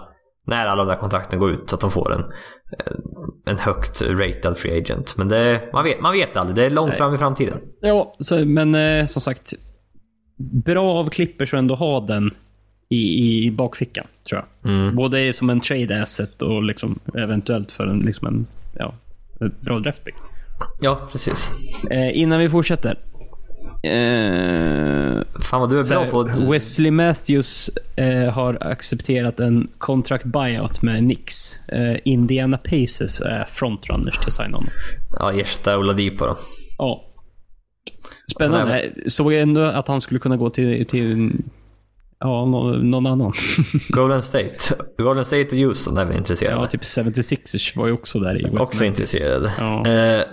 [0.47, 2.25] när alla de där kontrakten går ut så att de får en,
[3.47, 5.17] en högt ratad free agent.
[5.17, 6.57] Men det, man, vet, man vet aldrig.
[6.57, 6.99] Det är långt Nej.
[6.99, 7.59] fram i framtiden.
[7.81, 9.53] Ja, så, men eh, som sagt.
[10.39, 12.31] Bra av Clippers att ändå ha den
[12.89, 14.73] i, i bakfickan, tror jag.
[14.73, 14.97] Mm.
[14.97, 18.47] Både som en trade asset och liksom, eventuellt för en, liksom en
[18.79, 18.95] ja,
[19.61, 20.15] bra draftpick.
[20.81, 21.51] Ja, precis.
[21.91, 22.99] Eh, innan vi fortsätter.
[23.87, 26.22] Eh, Fan vad du är bra på...
[26.51, 31.57] Wesley Matthews eh, har accepterat en contract buyout med Nix.
[31.68, 34.66] Eh, Indiana Pacers är frontrunners till sign on.
[35.20, 36.38] Ja, ersätta Oladipo då.
[36.79, 37.03] Ja.
[38.35, 38.90] Spännande.
[39.07, 41.33] Såg jag ändå att han skulle kunna gå till, till
[42.20, 43.33] ja, någon annan.
[43.88, 44.75] Golden State.
[44.99, 46.57] Golden State och Houston är väl intresserade?
[46.57, 49.14] Ja, typ 76ers var ju också där i West Också Memphis.
[49.14, 49.53] intresserade.
[49.59, 49.87] Ja.
[49.87, 50.25] Eh,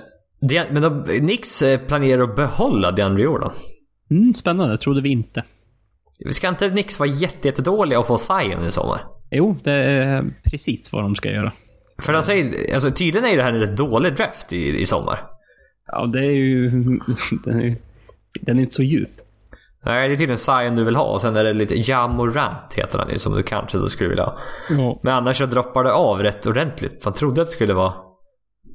[0.72, 3.52] men de, Nix eh, planerar att behålla DeAndre Jordan.
[4.12, 5.44] Mm, spännande, trodde vi inte.
[6.32, 9.06] Ska inte Nix vara jättedåliga och få Zion i sommar?
[9.32, 11.52] Jo, det är precis vad de ska göra.
[11.98, 15.20] För säger, alltså tydligen är det här en rätt dålig draft i, i sommar.
[15.88, 16.70] Ja, det är ju...
[17.46, 17.76] Den är,
[18.42, 19.10] den är inte så djup.
[19.86, 23.00] Nej, det är tydligen Zion du vill ha och sen är det lite Jamorant heter
[23.00, 24.38] han ju som du kanske då skulle vilja ha.
[24.70, 25.00] Ja.
[25.04, 27.06] Men annars så droppar det av rätt ordentligt.
[27.06, 27.94] Man trodde att det skulle vara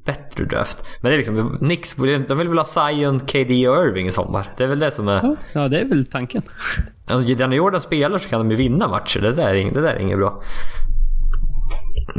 [0.09, 0.85] bättre draft.
[1.01, 1.93] Men det är liksom, Nix,
[2.27, 4.47] de vill väl ha Zion, KD och Irving i sommar.
[4.57, 5.37] Det är väl det som är...
[5.53, 6.41] Ja, det är väl tanken.
[7.09, 9.19] Om Danny Jordan spelar så kan de ju vinna matcher.
[9.19, 10.41] Det där är, det där är inget bra.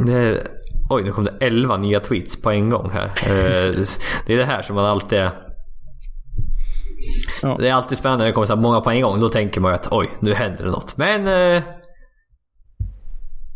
[0.05, 0.47] Det,
[0.89, 3.05] Oj, nu kom det 11 nya tweets på en gång här.
[3.05, 3.73] Eh,
[4.27, 5.19] det är det här som man alltid...
[7.41, 7.57] Ja.
[7.59, 9.19] Det är alltid spännande när det kommer så här många på en gång.
[9.19, 10.97] Då tänker man ju att oj, nu händer det något.
[10.97, 11.27] Men...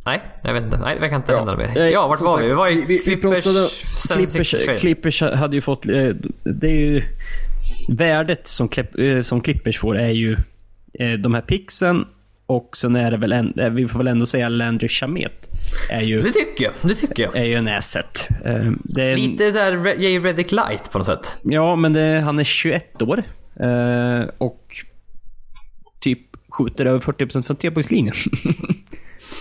[0.05, 0.77] Nej, jag vet inte.
[0.77, 1.85] Nej, det verkar inte hända mer.
[1.89, 2.43] Ja, vart var vi?
[2.43, 3.45] sagt, Vi var i vi, vi Clippers...
[3.45, 4.77] 76 Clippers, trade.
[4.77, 5.87] Clippers hade ju fått...
[5.87, 6.07] eh,
[6.43, 7.01] Det är ju...
[7.89, 10.37] Värdet som, eh, som Clippers får är ju
[10.99, 12.05] eh, de här pixen
[12.45, 15.49] och sen är det väl en, vi får väl ändå säga Landry Shamet.
[15.89, 16.73] Är ju, Det tycker jag.
[16.81, 17.35] Det tycker jag.
[17.37, 18.27] är ju en asset.
[18.83, 21.35] Det är, en- Lite såhär Jay Reddick light på något sätt.
[21.43, 23.23] Ja, men det, han är 21 år.
[24.37, 24.75] Och
[26.01, 28.15] typ skjuter över 40% från trepoängslinjen.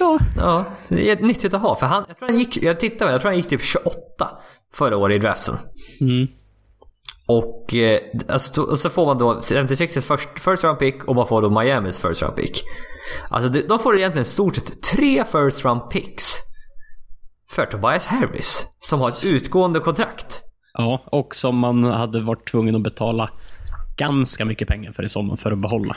[0.01, 0.19] ja.
[0.37, 1.77] Ja, det är nyttigt att ha.
[1.77, 3.95] För han, jag tror han gick, jag tittade, jag tror han gick typ 28
[4.75, 5.57] förra året i draften.
[6.01, 6.27] Mm.
[7.27, 11.15] Och, eh, alltså, då, och så får man då 76 first, first round pick och
[11.15, 12.63] man får då Miamis first round pick.
[13.31, 16.33] Alltså det- då får du egentligen stort sett tre first round picks.
[17.51, 18.67] För Tobias Harris.
[18.81, 20.41] Som har ett utgående kontrakt.
[20.79, 23.31] ja, och som man hade varit tvungen att betala
[23.97, 25.97] ganska mycket pengar för i sommar för att behålla.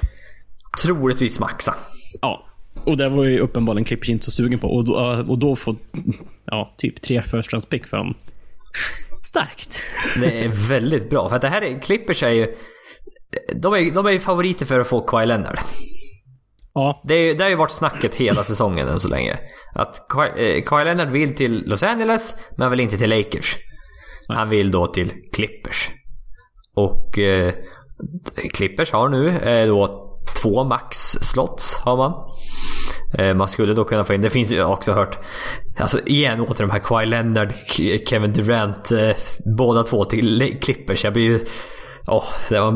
[0.81, 1.75] Troligtvis maxa.
[2.21, 2.45] Ja.
[2.85, 4.67] Och det var ju uppenbarligen Clippers inte så sugen på.
[4.67, 5.75] Och då, och då få
[6.45, 8.13] ja, typ tre first round pick för dem.
[9.21, 9.83] Starkt.
[10.21, 11.29] Det är väldigt bra.
[11.29, 12.55] För att det här är, Clippers är ju...
[13.55, 15.59] De är, de är ju favoriter för att få Kawhi Leonard.
[16.73, 19.37] Ja, Det, är, det har ju varit snacket hela säsongen än så länge.
[19.75, 23.57] Att Kawhi, eh, Kawhi Leonard vill till Los Angeles, men vill inte till Lakers.
[24.27, 25.89] Han vill då till Clippers.
[26.75, 27.53] Och eh,
[28.53, 30.06] Clippers har nu eh, då
[30.41, 32.13] två max-slots har man.
[33.17, 35.17] Eh, man skulle då kunna få in, det finns ju också hört,
[35.79, 37.53] alltså igen åter de här Kawhi Leonard,
[38.09, 39.09] Kevin Durant, eh,
[39.57, 41.03] båda två till Clippers.
[41.03, 41.39] Jag blir ju...
[42.49, 42.71] Det var...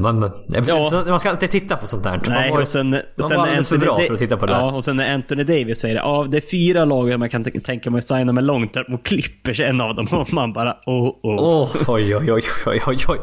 [0.00, 0.30] Man, man,
[0.66, 1.04] Ja.
[1.06, 2.20] man ska inte titta på sånt här.
[2.28, 4.46] Nej, man, och sen, man sen var alldeles för bra Da- för att titta på
[4.46, 4.52] det.
[4.52, 6.00] Ja, och sen när Anthony Davis säger det.
[6.00, 8.94] Ja, det är fyra lag man kan t- tänka mig att signa med långt term
[8.94, 10.06] och Clippers är en av dem.
[10.12, 11.38] Och man bara oh, oh.
[11.38, 13.18] Åh, oj, oj, oj, oj, oj, oj.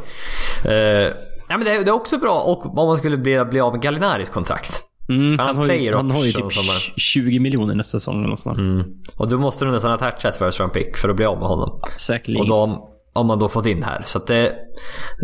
[0.66, 1.12] Uh,
[1.52, 3.72] ja, men det, är, det är också bra och om man skulle bli, bli av
[3.74, 4.82] med Gallinaris kontrakt.
[5.10, 8.38] Mm, han han, har ju, han har ju typ som är- 20 miljoner nästa säsong
[8.38, 8.58] sånt.
[8.58, 8.84] Mm.
[9.18, 11.48] Och då måste du nästan attacha ett first round pick för att bli av med
[11.48, 11.82] honom.
[11.98, 12.42] Säkerligen.
[12.42, 14.02] Och då har man då fått in här.
[14.06, 14.56] Så det,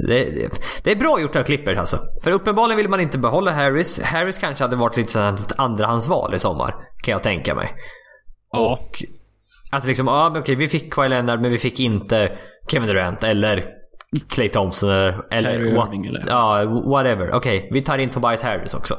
[0.08, 0.50] det,
[0.84, 2.00] det är bra gjort av Clippers alltså.
[2.24, 4.00] För uppenbarligen vill man inte behålla Harris.
[4.04, 6.76] Harris kanske hade varit lite sånt ett andrahandsval i sommar.
[7.04, 7.74] Kan jag tänka mig.
[8.52, 8.60] ja.
[8.60, 9.04] Och
[9.72, 12.38] att liksom, ja men okej vi fick Kawhi Leonard men vi fick inte
[12.72, 13.66] Kevin Durant eller
[14.30, 15.24] Clay Thompson eller...
[15.32, 16.24] eller what- eller?
[16.28, 17.32] Ja, whatever.
[17.32, 18.98] Okej, vi tar in Tobias Harris också.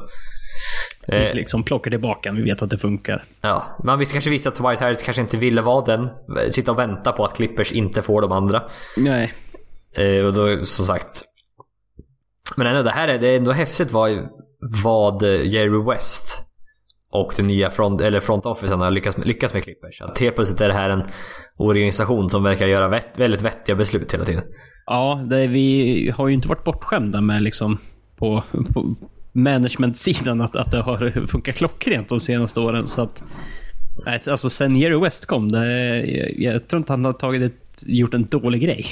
[1.07, 2.31] Vi liksom plockar tillbaka.
[2.31, 3.23] Vi vet att det funkar.
[3.41, 6.09] Ja, man visste kanske visste att Tobias Harris kanske inte ville vara den.
[6.51, 8.63] Sitta och vänta på att Clippers inte får de andra.
[8.97, 9.33] Nej.
[9.97, 11.23] Eh, och då, som sagt.
[12.55, 14.29] Men ändå, det här är, det är ändå häftigt vad,
[14.83, 16.43] vad eh, Jerry West
[17.11, 20.01] och den nya front, eller front officen har lyckats lyckats med Clippers.
[20.01, 21.03] Att helt plötsligt är det här en
[21.57, 24.43] organisation som verkar göra vett, väldigt vettiga beslut hela tiden.
[24.89, 27.77] Ja, det, vi har ju inte varit bortskämda med liksom
[28.15, 28.95] på, på
[29.31, 32.87] management-sidan att, att det har funkat klockrent de senaste åren.
[32.87, 33.23] Så att,
[34.05, 37.83] nej, alltså sen Jerry West kom, det, jag, jag tror inte han har tagit ett,
[37.87, 38.85] gjort en dålig grej.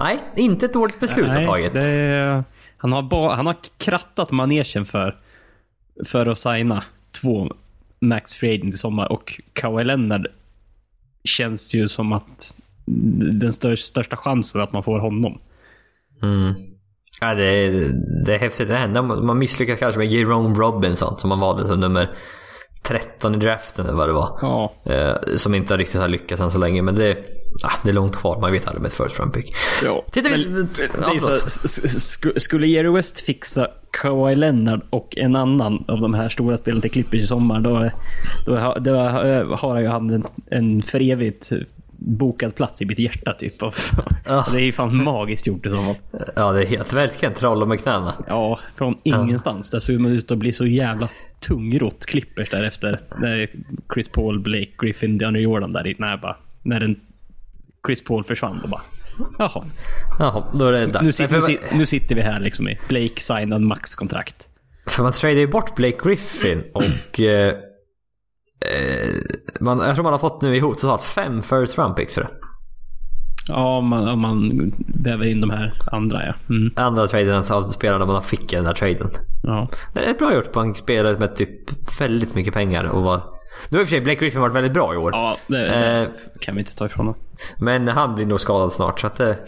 [0.00, 1.74] Nej, inte ett dåligt beslut har tagit.
[1.74, 2.44] det,
[2.76, 5.16] han, har ba, han har krattat manegen för,
[6.06, 6.84] för att signa
[7.20, 7.52] två
[8.00, 10.26] Max Free Agent i sommar och Kawhi Leonard
[11.24, 12.54] känns ju som att
[13.40, 15.38] den största, chansen att man får honom.
[16.22, 16.54] Mm.
[17.20, 17.90] Ja, det, är,
[18.26, 18.68] det är häftigt.
[18.68, 22.16] Det enda man misslyckas kanske med Jerome Robinson som man valde som nummer
[22.82, 24.38] 13 i draften eller vad det var.
[24.42, 24.72] Ja.
[24.92, 26.82] Eh, som inte riktigt har lyckats än så länge.
[26.82, 27.16] Men det,
[27.64, 28.40] ah, det är långt kvar.
[28.40, 29.54] Man vet aldrig med ett first round pick.
[29.84, 30.04] Ja.
[30.10, 30.48] Tittar vi...
[30.48, 30.68] Men,
[31.02, 36.56] ja, så, skulle Jerry West fixa Kawhi Leonard och en annan av de här stora
[36.56, 37.90] spelarna till Clippers i sommar, då,
[38.46, 38.94] då, har- då
[39.56, 41.52] har ju han en, en för evigt
[41.98, 43.62] bokad plats i mitt hjärta typ.
[43.62, 43.74] Och,
[44.26, 44.46] Ja.
[44.52, 45.94] Det är ju fan magiskt gjort i så fall.
[46.36, 48.14] Ja, det är helt verkligen troll med knäna.
[48.28, 49.70] Ja, från ingenstans.
[49.70, 51.08] Där såg man ut att bli så jävla
[51.40, 53.00] tungrott Clippers därefter.
[53.18, 53.50] När
[53.94, 55.94] Chris Paul, Blake Griffin, DeAndre Jordan där i.
[55.98, 57.00] När, bara, när den,
[57.86, 58.60] Chris Paul försvann.
[58.62, 58.82] Då bara,
[59.38, 59.64] jaha.
[60.18, 61.04] Jaha, då är det dags.
[61.04, 64.48] Nu, sit, för, nu, nu sitter vi här liksom i Blake signad maxkontrakt.
[64.86, 67.20] för man tradar ju bort Blake Griffin och...
[67.20, 67.54] Eh,
[69.60, 72.18] man, jag tror man har fått nu ihop totalt fem first round picks.
[73.48, 76.32] Ja, om man, om man väver in de här andra ja.
[76.54, 79.10] Mm, Andra traden av spelarna man fick i den här traden.
[79.42, 79.66] ja.
[79.94, 81.50] Det är bra gjort på en spelare med typ
[82.00, 83.20] väldigt mycket pengar och var...
[83.70, 85.12] Nu har i och för sig Blake Griffin varit väldigt bra i år.
[85.12, 86.06] Ja, det, Eh.
[86.40, 87.20] kan vi inte ta ifrån honom.
[87.58, 89.38] Men han blir nog skadad snart så att det...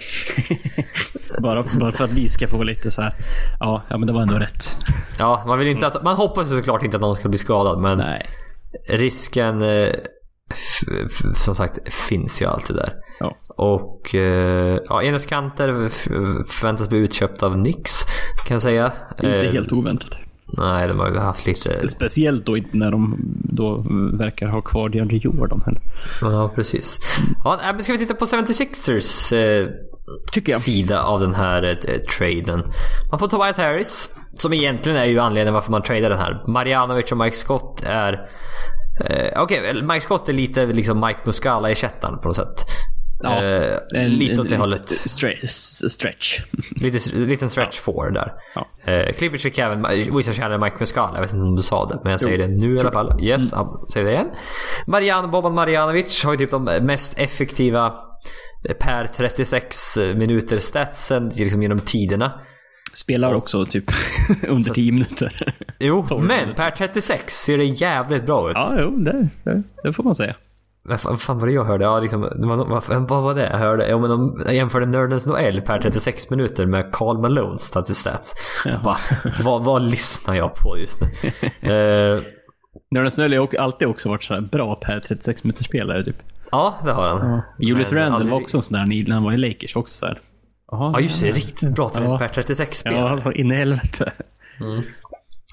[1.39, 3.15] Bara, bara för att vi ska få lite så här.
[3.61, 4.77] Ja, ja men det var ändå rätt.
[5.19, 6.03] Ja, man vill inte att...
[6.03, 8.27] Man hoppas såklart inte att någon ska bli skadad men Nej.
[8.89, 9.95] Risken eh,
[11.35, 12.93] som sagt finns ju alltid där.
[13.21, 13.37] Ja.
[13.49, 15.89] Och eh, ja, Enes Kanter
[16.49, 17.93] förväntas bli utköpt av Nix
[18.47, 18.93] kan jag säga.
[19.11, 20.19] Inte Eh, helt oväntat.
[20.59, 21.89] Nej, de har ju haft lite...
[21.89, 25.81] Speciellt då när de då verkar ha kvar DeAndre Jordan heller.
[26.21, 26.99] Ja, precis.
[27.45, 29.69] Ja, men ska vi titta på 76ers eh,
[30.33, 30.61] Tycker jag.
[30.61, 32.63] sida av den här eh, traden.
[33.11, 36.45] Man får Tobias Harris, som egentligen är ju anledningen varför man tradar den här.
[36.47, 38.29] Marjanovic och Mike Scott är...
[39.05, 42.67] Eh, Okej, väl, Mike Scott är lite liksom Mike Muscala-ersättaren på något sätt.
[43.23, 44.91] Ja, eh, En- lite åt det hållet.
[44.91, 45.47] stre-
[45.89, 46.41] stretch.
[46.81, 48.33] Lite, liten stretch four där.
[48.55, 48.93] Ja.
[48.93, 51.15] Eh, Clippers fick även Wizards känner Mike Muscala.
[51.15, 53.21] Jag vet inte om du sa det, men jag säger det nu i alla fall.
[53.25, 54.29] Yes, jag säger det igen.
[54.87, 57.95] Marian, Boban Marjanovic har ju typ de mest effektiva
[58.69, 62.41] eh, per 36 minuter statsen liksom genom tiderna.
[62.97, 63.85] Spelar också typ
[64.49, 65.33] under 10 minuter.
[65.79, 66.53] Jo, men minuter.
[66.53, 68.57] per 36 ser det jävligt bra ut.
[68.57, 70.35] Ja, jo, det, det, det får man säga.
[70.89, 71.85] Vad fan, fan var det jag hörde?
[71.85, 73.89] Ja, liksom, vad, vad var det jag hörde?
[73.89, 78.35] Ja, men de jämförde Nördens Noel per 36 minuter med Carl Malones statistats.
[78.85, 78.97] Bara,
[79.45, 81.09] vad, vad lyssnar jag på just nu?
[81.71, 82.21] Eh,
[82.91, 86.17] Nörden Snöll har alltid också varit så här bra per 36 minuters spelare typ.
[86.51, 87.41] ja, det har han.
[87.59, 89.77] Julius Men Randle aldrig- var också en sån där när han var i Lakers.
[89.77, 90.15] Också så
[90.71, 91.31] Jaha, Ja, just det.
[91.31, 92.19] Riktigt bra Ja.
[92.19, 92.93] per 36 spel.
[92.95, 94.13] Ja, alltså in i helvete.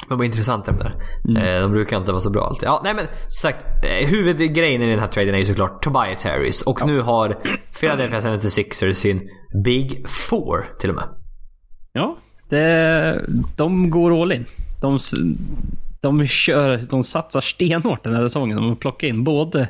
[0.09, 1.55] De var intressanta de där.
[1.55, 2.67] Eh, De brukar inte vara så bra alltid.
[2.67, 3.65] Ja, nej men som sagt.
[3.85, 6.61] eh, Huvudgrejen i den här traden är ju såklart Tobias Harris.
[6.61, 7.37] Och nu har
[7.79, 9.29] Philadelphia 76ers sin
[9.63, 11.07] Big Four till och med.
[11.93, 12.17] Ja,
[12.49, 14.45] det, de går all in.
[14.81, 14.99] De,
[16.01, 18.57] de, kör, de satsar stenhårt den här säsongen.
[18.57, 19.69] De plockar in både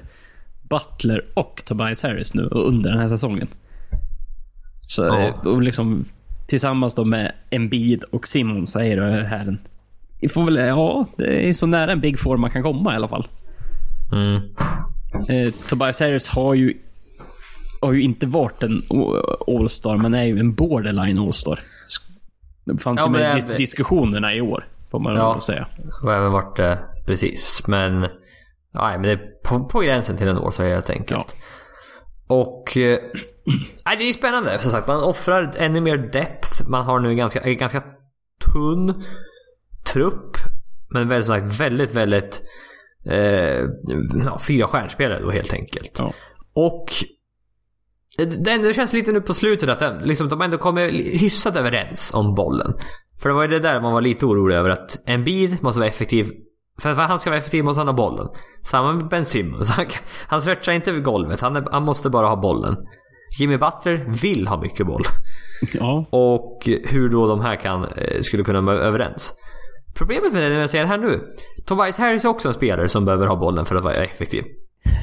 [0.69, 3.47] Butler och Tobias Harris nu under den här säsongen.
[4.85, 5.33] Så Ja.
[5.49, 6.05] och liksom
[6.47, 9.59] tillsammans då med Embiid och Simmons är det här en...
[10.21, 12.95] Vi får väl, ja, det är så nära en Big Four man kan komma i
[12.95, 13.27] alla fall.
[14.11, 14.35] Mm.
[15.29, 16.73] Eh, Tobias Harris har ju,
[17.81, 18.81] har ju inte varit en
[19.47, 21.59] All-Star, men är ju en borderline All-Star.
[22.65, 25.31] Det fanns Ja, ju med dis- diskussionerna i år, får man Ja.
[25.35, 25.41] ja.
[25.41, 25.67] säga.
[26.03, 27.63] Och även varit det precis.
[27.67, 28.09] Men, nej,
[28.97, 31.35] men det är på, på gränsen till en så helt enkelt.
[32.33, 32.99] Och eh,
[33.97, 34.59] det är spännande.
[34.59, 36.69] Som sagt, man offrar ännu mer depth.
[36.69, 37.83] Man har nu en ganska, en ganska
[38.53, 39.03] tunn
[39.93, 40.37] trupp.
[40.89, 42.41] Men väldigt, som sagt, väldigt, väldigt
[43.05, 43.61] eh,
[44.25, 45.95] ja, fyra stjärnspelare då helt enkelt.
[45.97, 46.13] Ja.
[46.53, 46.85] Och
[48.17, 52.13] det, det känns lite nu på slutet att det, liksom, de ändå kommer hyfsat överens
[52.13, 52.73] om bollen.
[53.21, 55.79] För det var ju det där man var lite orolig över att en bil måste
[55.79, 56.31] vara effektiv.
[56.81, 58.27] För att han ska vara effektiv måste han ha bollen.
[58.63, 59.69] Samma med Ben Simmons.
[59.69, 59.85] Han,
[60.27, 61.41] han stretchar inte över golvet.
[61.41, 62.77] Han, är, han måste bara ha bollen.
[63.39, 65.03] Jimmy Butler vill ha mycket boll.
[65.73, 66.05] Ja.
[66.09, 69.33] Och hur då de här kan, eh, skulle kunna vara överens.
[69.93, 71.21] Problemet med det när jag säger det här nu.
[71.65, 74.43] Tobias Harris är också en spelare som behöver ha bollen för att vara effektiv.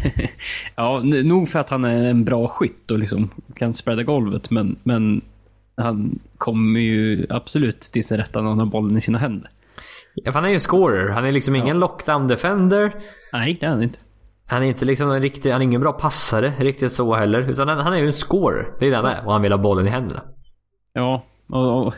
[0.77, 4.77] ja, nog för att han är en bra skytt och liksom kan spreada golvet, men,
[4.83, 5.21] men
[5.77, 9.51] han kommer ju absolut till sin rätta när han har bollen i sina händer.
[10.25, 11.09] Ja, han är ju en scorer.
[11.09, 12.93] Han är liksom ingen lockdown defender.
[13.33, 13.99] Nej, det är han inte.
[14.47, 17.51] Han är inte liksom en riktig, han är ingen bra passare riktigt så heller.
[17.51, 18.69] Utan han, han är ju en scorer.
[18.79, 19.27] Det är det han är.
[19.27, 20.23] Och han vill ha bollen i händerna.
[20.93, 21.95] Ja, och, och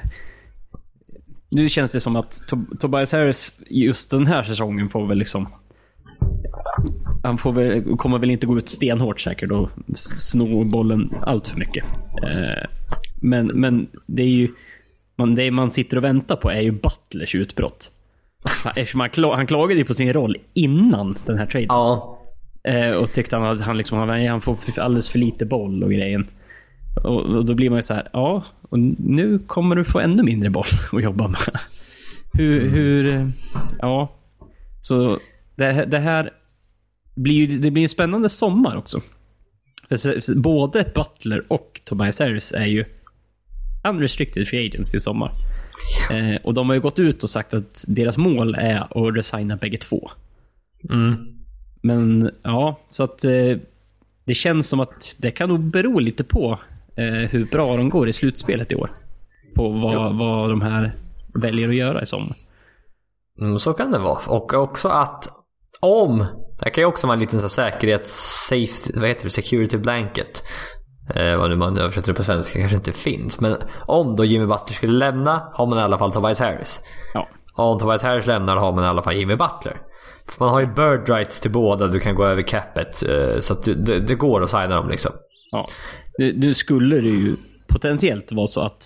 [1.50, 5.48] nu känns det som att Tob- Tobias Harris just den här säsongen får väl liksom...
[7.22, 11.58] Han får väl, kommer väl inte gå ut stenhårt säkert och sno bollen allt för
[11.58, 11.84] mycket.
[12.22, 12.68] Eh,
[13.22, 14.48] men, men det är ju...
[15.16, 17.90] Man, det man sitter och väntar på är ju Butlers utbrott.
[18.64, 21.66] Eftersom han, kla- han klagade ju på sin roll innan den här traden.
[21.68, 22.18] Ja.
[22.68, 25.90] Eh, och tyckte han att han, liksom, han, han får alldeles för lite boll och
[25.90, 26.26] grejen.
[27.04, 30.22] Och, och då blir man ju så här, ja, och nu kommer du få ännu
[30.22, 31.40] mindre boll att jobba med.
[32.32, 33.28] Hur, hur eh,
[33.78, 34.12] ja.
[34.80, 35.18] Så
[35.56, 36.30] det, det här
[37.14, 39.00] blir ju det blir en spännande sommar också.
[39.88, 42.84] För Både Butler och Tobias Harris är ju
[43.88, 45.32] unrestricted free agents i sommar.
[46.10, 49.56] Eh, och de har ju gått ut och sagt att deras mål är att resigna
[49.56, 50.10] bägge två.
[50.90, 51.16] Mm.
[51.82, 53.56] Men ja, så att eh,
[54.24, 56.58] det känns som att det kan nog bero lite på
[56.96, 58.90] eh, hur bra de går i slutspelet i år.
[59.54, 60.92] På vad, vad de här
[61.42, 62.36] väljer att göra i sommar.
[63.40, 64.18] Mm, så kan det vara.
[64.26, 65.28] Och också att
[65.80, 66.26] om,
[66.60, 69.76] det kan ju också vara en liten så här säkerhets, safety, vad heter det, security
[69.76, 70.42] blanket.
[71.14, 73.40] Eh, vad nu man översätter det på svenska kanske inte finns.
[73.40, 76.80] Men om då Jimmy Butler skulle lämna har man i alla fall Tobias Harris.
[77.14, 77.28] Ja.
[77.54, 79.76] Om Tobias Harris lämnar har man i alla fall Jimmy Butler.
[80.28, 83.02] För man har ju bird rights till båda, du kan gå över capet.
[83.02, 85.12] Eh, så du, det, det går att signa dem liksom.
[85.50, 85.66] ja.
[86.18, 87.36] Nu, skulle det ju
[87.68, 88.84] potentiellt vara så att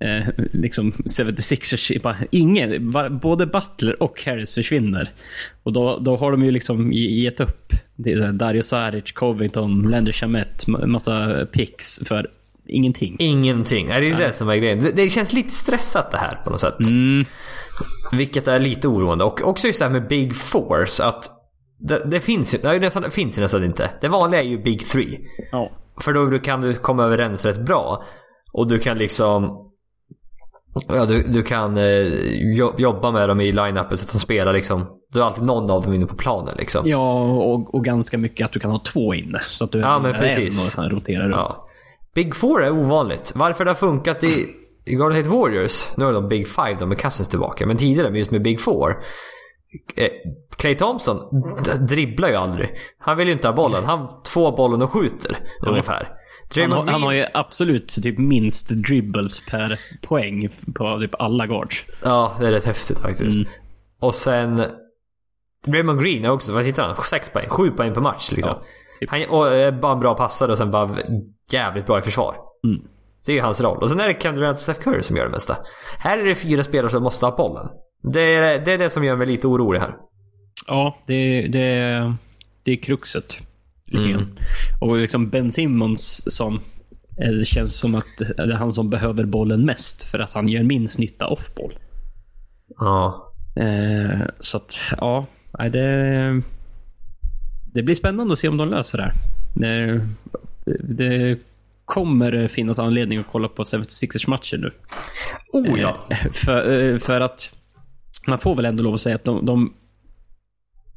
[0.00, 5.10] eh, liksom 76ers, bara, ingen, både Butler och Harris försvinner.
[5.62, 9.82] Och då, då har de ju liksom ge- gett upp Det är Dario Saric, Covington,
[9.82, 12.30] Lander Chamette, massa picks för
[12.66, 13.16] ingenting.
[13.18, 13.88] Ingenting.
[13.88, 14.92] Nej, det är det som är grejen.
[14.94, 16.80] Det, känns lite stressat det här på något sätt.
[16.80, 17.24] Mm.
[18.12, 19.24] Vilket är lite oroande.
[19.24, 21.04] Och också just det här med Big Force.
[21.04, 21.30] Att
[21.78, 23.90] det, det finns, nej, nästan, det finns nästan inte.
[24.00, 25.18] Det vanliga är ju Big Three.
[25.52, 25.70] Ja.
[26.00, 28.04] För då kan du komma överens rätt bra.
[28.52, 29.64] Och du kan liksom...
[30.88, 32.06] Ja, du, du kan eh,
[32.56, 34.97] jo- jobba med dem i line-upen så att de spelar liksom...
[35.12, 36.86] Du har alltid någon av dem inne på planen liksom.
[36.88, 39.40] Ja, och, och ganska mycket att du kan ha två inne.
[39.48, 40.78] Så att du Ja, men är precis.
[40.78, 41.36] en och roterar runt.
[41.36, 41.68] Ja.
[42.14, 43.32] Big Four är ovanligt.
[43.34, 44.46] Varför det har funkat i,
[44.84, 47.66] i Golden State Warriors, nu har de Big Five, de är Cousins tillbaka.
[47.66, 48.96] Men tidigare, just med Big Four.
[49.96, 50.08] Eh,
[50.56, 51.16] Clay Thompson
[51.64, 52.70] d- dribblar ju aldrig.
[52.98, 53.84] Han vill ju inte ha bollen.
[53.84, 56.08] Han får bollen och skjuter ungefär.
[56.56, 61.84] Han, har, han har ju absolut typ minst dribbles per poäng på typ alla guards.
[62.04, 63.36] Ja, det är rätt häftigt faktiskt.
[63.46, 63.50] Mm.
[64.00, 64.62] Och sen...
[65.66, 66.96] Raymond Green också, vad sitter han?
[66.96, 67.48] Sex poäng?
[67.48, 68.52] Sju poäng per match liksom.
[68.56, 68.62] Ja,
[69.00, 69.10] typ.
[69.10, 70.98] Han och, är bara en bra passare och sen bara
[71.50, 72.36] jävligt bra i försvar.
[72.64, 72.80] Mm.
[73.26, 73.78] Det är ju hans roll.
[73.82, 75.56] Och sen är det Kevin Durant och Steph Curry som gör det mesta.
[75.98, 77.68] Här är det fyra spelare som måste ha bollen.
[78.12, 79.94] Det är det, är det som gör mig lite orolig här.
[80.66, 82.14] Ja, det, det,
[82.64, 83.36] det är kruxet.
[83.86, 84.26] Lite Mm.
[84.80, 86.54] Och liksom Ben Simmons som...
[87.20, 88.04] eh, Det känns som att
[88.36, 90.02] det är han som behöver bollen mest.
[90.02, 91.78] För att han gör minst nytta off-boll.
[92.78, 93.32] Ja.
[93.56, 95.26] Eh, så att, ja.
[95.58, 96.42] Nej, Det,
[97.74, 99.12] det blir spännande att se om de löser det här.
[99.54, 100.00] Det,
[100.82, 101.38] det
[101.84, 104.70] kommer finnas anledning att kolla på 76ers matcher nu.
[105.52, 106.06] Oh ja.
[106.10, 107.54] Eh, För, eh, för att
[108.26, 109.72] man får väl ändå lov att säga att de, de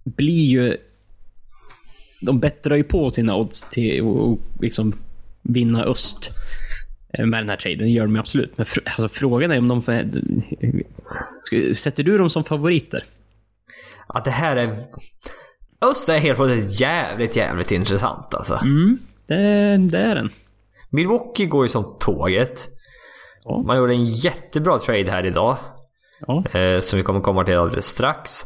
[0.03, 0.77] blir ju...
[2.21, 4.93] De bättrar ju på sina odds till att liksom
[5.41, 6.31] vinna öst
[7.13, 7.77] eh, med den här traden.
[7.79, 8.57] Det gör de ju absolut.
[8.57, 9.81] Men fr- alltså, frågan är om de...
[11.73, 13.03] Sätter du dem som favoriter?
[14.13, 14.77] Att det här är...
[15.81, 18.55] Öst är helt plötsligt jävligt, jävligt intressant alltså.
[18.55, 19.35] Mm, det,
[19.77, 20.29] det är den.
[20.89, 22.67] Milwaukee går ju som tåget.
[23.43, 23.63] Ja.
[23.65, 25.57] Man gjorde en jättebra trade här idag.
[26.27, 26.43] Ja.
[26.59, 28.41] Eh, som vi kommer komma till alldeles strax.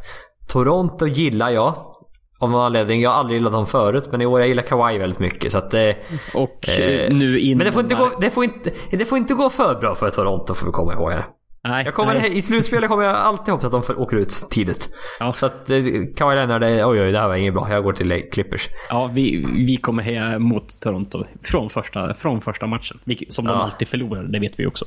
[0.48, 1.92] Toronto gillar jag.
[2.40, 3.00] Av någon anledning.
[3.00, 4.08] Jag har aldrig gillat dem förut.
[4.10, 5.52] Men i år jag gillar Kawhi väldigt mycket.
[5.52, 5.96] Så att det...
[6.34, 7.58] Och Eh, eh, nu in...
[7.58, 10.10] Men det får, inte gå, det, får inte, det får inte gå för bra för
[10.10, 11.24] Toronto får vi komma ihåg här.
[11.68, 12.36] Nej, Jag kommer, nej.
[12.36, 14.88] I slutspelet kommer jag alltid hoppas att de åker ut tidigt.
[15.20, 15.32] Ja.
[15.32, 15.78] Så att eh,
[16.16, 17.70] Kawhi Leonard, det- oj oj det här var inget bra.
[17.70, 18.68] Jag går till Clippers.
[18.88, 22.98] Ja, vi, vi kommer heja mot Toronto från första, från första matchen.
[23.28, 23.62] Som de Ja.
[23.62, 24.84] alltid förlorar, det vet vi också.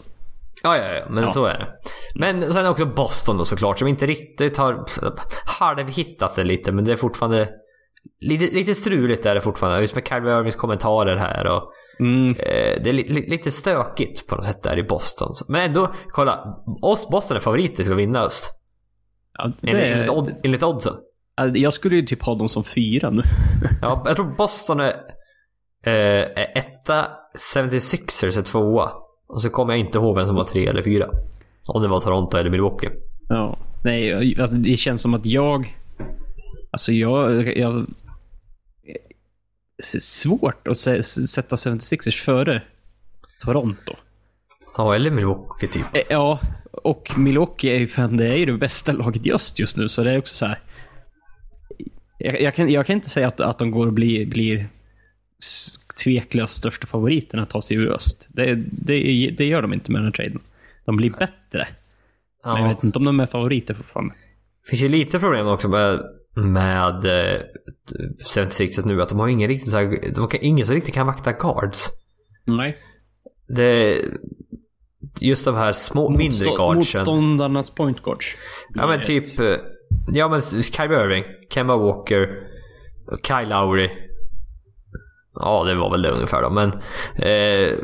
[0.63, 1.29] Ja, ja, ja, men Ja.
[1.29, 1.67] så är det.
[2.15, 4.85] Men sen också Boston då såklart, som inte riktigt har
[5.59, 7.49] halvhittat det lite, men det är fortfarande
[8.21, 9.81] lite, lite struligt är det fortfarande.
[9.81, 12.29] Just med Kyrie Irvings kommentarer här och Mm.
[12.29, 15.33] eh, det är li, li, lite stökigt på något sätt där i Boston.
[15.47, 16.57] Men ändå, kolla.
[17.11, 18.53] Boston är favoriter till att vinna öst.
[19.37, 20.93] Ja, det, enligt, odd, enligt oddsen.
[21.53, 23.21] Jag skulle ju typ ha dem som fyra nu.
[23.81, 24.93] Ja, jag tror Boston är,
[25.85, 25.93] eh,
[26.35, 27.07] är etta,
[27.55, 28.91] 76ers är tvåa.
[29.27, 31.09] Och så kommer jag inte ihåg vem som var tre eller fyra.
[31.73, 32.89] Om det var Toronto eller Milwaukee.
[33.29, 33.57] Ja.
[33.83, 35.77] Nej, alltså, det känns som att jag...
[36.71, 37.57] Alltså jag...
[37.57, 37.85] jag
[39.79, 42.61] svårt att sä- sätta 76ers före
[43.43, 43.93] Toronto.
[44.77, 45.85] Ja, eller Milwaukee typ.
[45.93, 46.39] Eh, Ja,
[46.71, 49.89] och Milwaukee är ju fan, det är ju det bästa laget i öst just nu,
[49.89, 50.59] så det är också så här.
[52.17, 54.65] Jag, jag, kan, jag kan inte säga att, att de går och blir, blir
[56.03, 58.27] tveklöst största favoriten att ta sig ur öst.
[58.29, 60.39] Det, det, det gör de inte med den här traden.
[60.85, 61.67] De blir bättre.
[62.43, 62.67] Men jag Ja.
[62.67, 64.13] vet inte om de är favoriter fortfarande.
[64.63, 65.99] Det finns ju lite problem också med,
[66.39, 67.41] med eh,
[68.35, 69.01] 76ers nu.
[69.01, 71.89] Att de har ingen riktigt så här, de kan, ingen som riktigt kan vakta guards.
[72.45, 72.77] Nej.
[73.47, 74.01] Det,
[75.19, 76.75] just de här små, mindre Motstå- guardsen.
[76.99, 78.37] Motståndarnas point guards.
[78.73, 79.55] Ja men typ, eh,
[80.13, 81.23] ja men Kyrie Irving,
[81.53, 82.29] Kemba Walker,
[83.23, 83.89] Kyle Lowry.
[85.33, 86.69] Ja det var väl det ungefär då men
[87.15, 87.77] eh,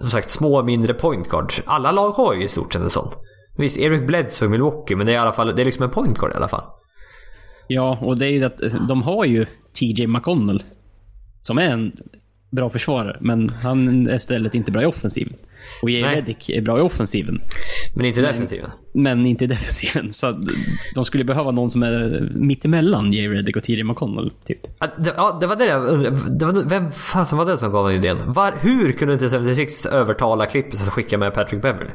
[0.00, 1.62] som sagt små mindre point guards.
[1.66, 3.08] Alla lag har ju i stort sett en sån.
[3.56, 5.90] Visst, Eric Bledsoe i Milwaukee men det är i alla fall, det är liksom en
[5.90, 6.64] point guard i alla fall.
[7.74, 10.62] Ja, och det är ju att eh, de har ju TJ McConnell.
[11.40, 11.92] Som är en
[12.50, 15.32] bra försvarare, men han är istället inte bra i offensiven.
[15.82, 16.02] Och J.
[16.02, 16.16] Nej.
[16.16, 17.38] Redick är bra i offensiven,
[17.94, 18.70] Men inte defensiven.
[18.94, 20.10] men inte i defensiven.
[20.10, 20.34] Så
[20.94, 23.28] de skulle behöva någon som är mittemellan J.
[23.28, 24.58] Redick och TJ McConnell, typ.
[24.78, 26.62] Ja, det, ja, det var det jag undrade.
[26.66, 28.32] Vem fasen var det som gav den idén?
[28.32, 31.90] Var, hur kunde inte 76 övertala Clippers att skicka med Patrick Beverly?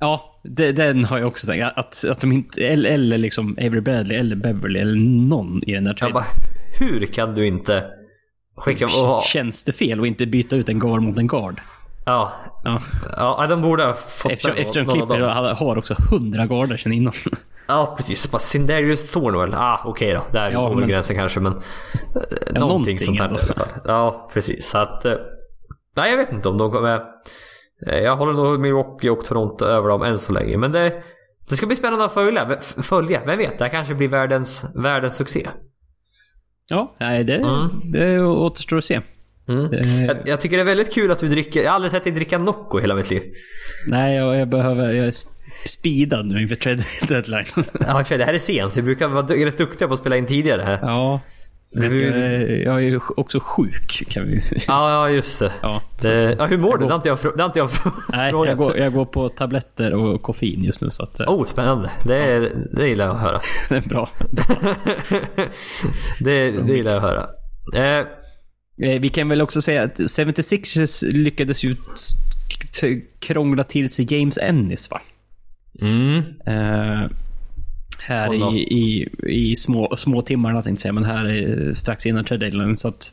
[0.00, 1.62] Ja, det, den har jag också sagt.
[1.78, 2.66] Att, att de inte...
[2.66, 6.14] Eller, eller liksom Avery Bradley eller Beverly eller någon i den där Jag traden.
[6.14, 6.24] bara,
[6.78, 7.84] hur kan du inte
[8.56, 8.84] skicka...
[8.86, 11.60] Och, Känns det fel att inte byta ut en guard mot en guard?
[12.04, 12.32] ja,
[12.64, 12.80] Ja.
[13.16, 15.18] ja, de borde ha fått Eftersom, den, eftersom Clipper
[15.54, 17.12] har också hundra guardar sedan innan.
[17.66, 18.30] Ja, precis.
[18.30, 19.54] Bara Sindarius Thornwell.
[19.54, 20.26] Ah, okej då.
[20.32, 21.52] Där Ja, går men- gränsen kanske, men...
[21.52, 21.60] eh,
[22.14, 23.40] någonting någonting sånt här.
[23.84, 24.68] Ja, precis.
[24.68, 25.04] Så att...
[25.04, 25.12] eh,
[25.96, 27.00] Nej, jag vet inte om de kommer...
[27.86, 30.56] eh, Jag håller nog Milwaukee och Toronto över dem än så länge.
[30.56, 31.02] Men det,
[31.48, 32.58] det ska bli spännande att följa.
[32.82, 33.20] Följa.
[33.26, 35.48] Vem vet, det här kanske blir världens, världens succé.
[36.70, 37.68] Ja, det, Mm.
[37.92, 39.00] det återstår att se.
[39.48, 39.72] Mm.
[39.72, 41.62] Eh, Jag, jag tycker det är väldigt kul att du dricker...
[41.62, 43.22] Jag har aldrig sett dig dricka Nocco hela mitt liv.
[43.86, 44.92] Nej, jag, jag behöver...
[44.92, 45.12] Jag är
[45.64, 47.44] speedad nu inför trade deadline.
[47.86, 50.26] Ja, det här är sent, så vi brukar vara rätt duktiga på att spela in
[50.26, 50.78] tidigare här.
[50.82, 51.20] ja.
[51.70, 54.42] Det Jag, blir- är- jag är ju också sjuk, kan vi...
[54.68, 55.52] Ja, ja just det.
[55.62, 55.82] Ja.
[56.00, 56.78] det ja, hur mår du?
[56.78, 57.70] går- Det har inte jag, det har inte jag
[58.12, 58.48] Nej, frågat.
[58.48, 61.90] jag går, jag går på tabletter och koffein just nu, så att, eh, Oh, spännande.
[62.04, 63.40] Det, det gillar jag att höra.
[63.68, 64.08] det är bra.
[66.20, 67.02] det, det gillar jag att
[67.72, 67.98] höra.
[68.00, 68.06] Eh,
[68.82, 71.76] Eh, Vi kan väl också säga att 76ers lyckades ju
[73.20, 75.00] krångla till sig James Ennis, va?
[75.80, 76.16] mm.
[76.46, 77.10] Eh,
[77.98, 82.24] här i, i, i små, små timmar, tänkte jag säga, men här är strax innan
[82.24, 83.12] trade deadline, så att...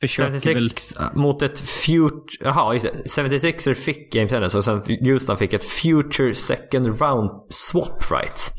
[0.00, 0.70] Försöker väl...
[0.70, 2.20] 76 mot ett future...
[2.40, 3.22] Jaha, just det.
[3.22, 8.52] 76er fick James Ennis och sen Houston fick ett future second round swap rights.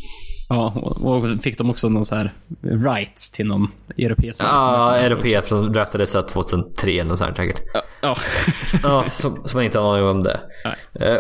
[0.50, 0.70] Ja,
[1.02, 2.32] och fick de också någon så här
[2.62, 7.62] rights till någon europeisk Ja, europé som draftades så här 2003 eller något sånt säkert.
[7.74, 8.16] Ja, ja.
[8.84, 10.40] Ja, som, som jag inte har en aning om det.
[10.66, 11.10] Nej.
[11.10, 11.20] Eh,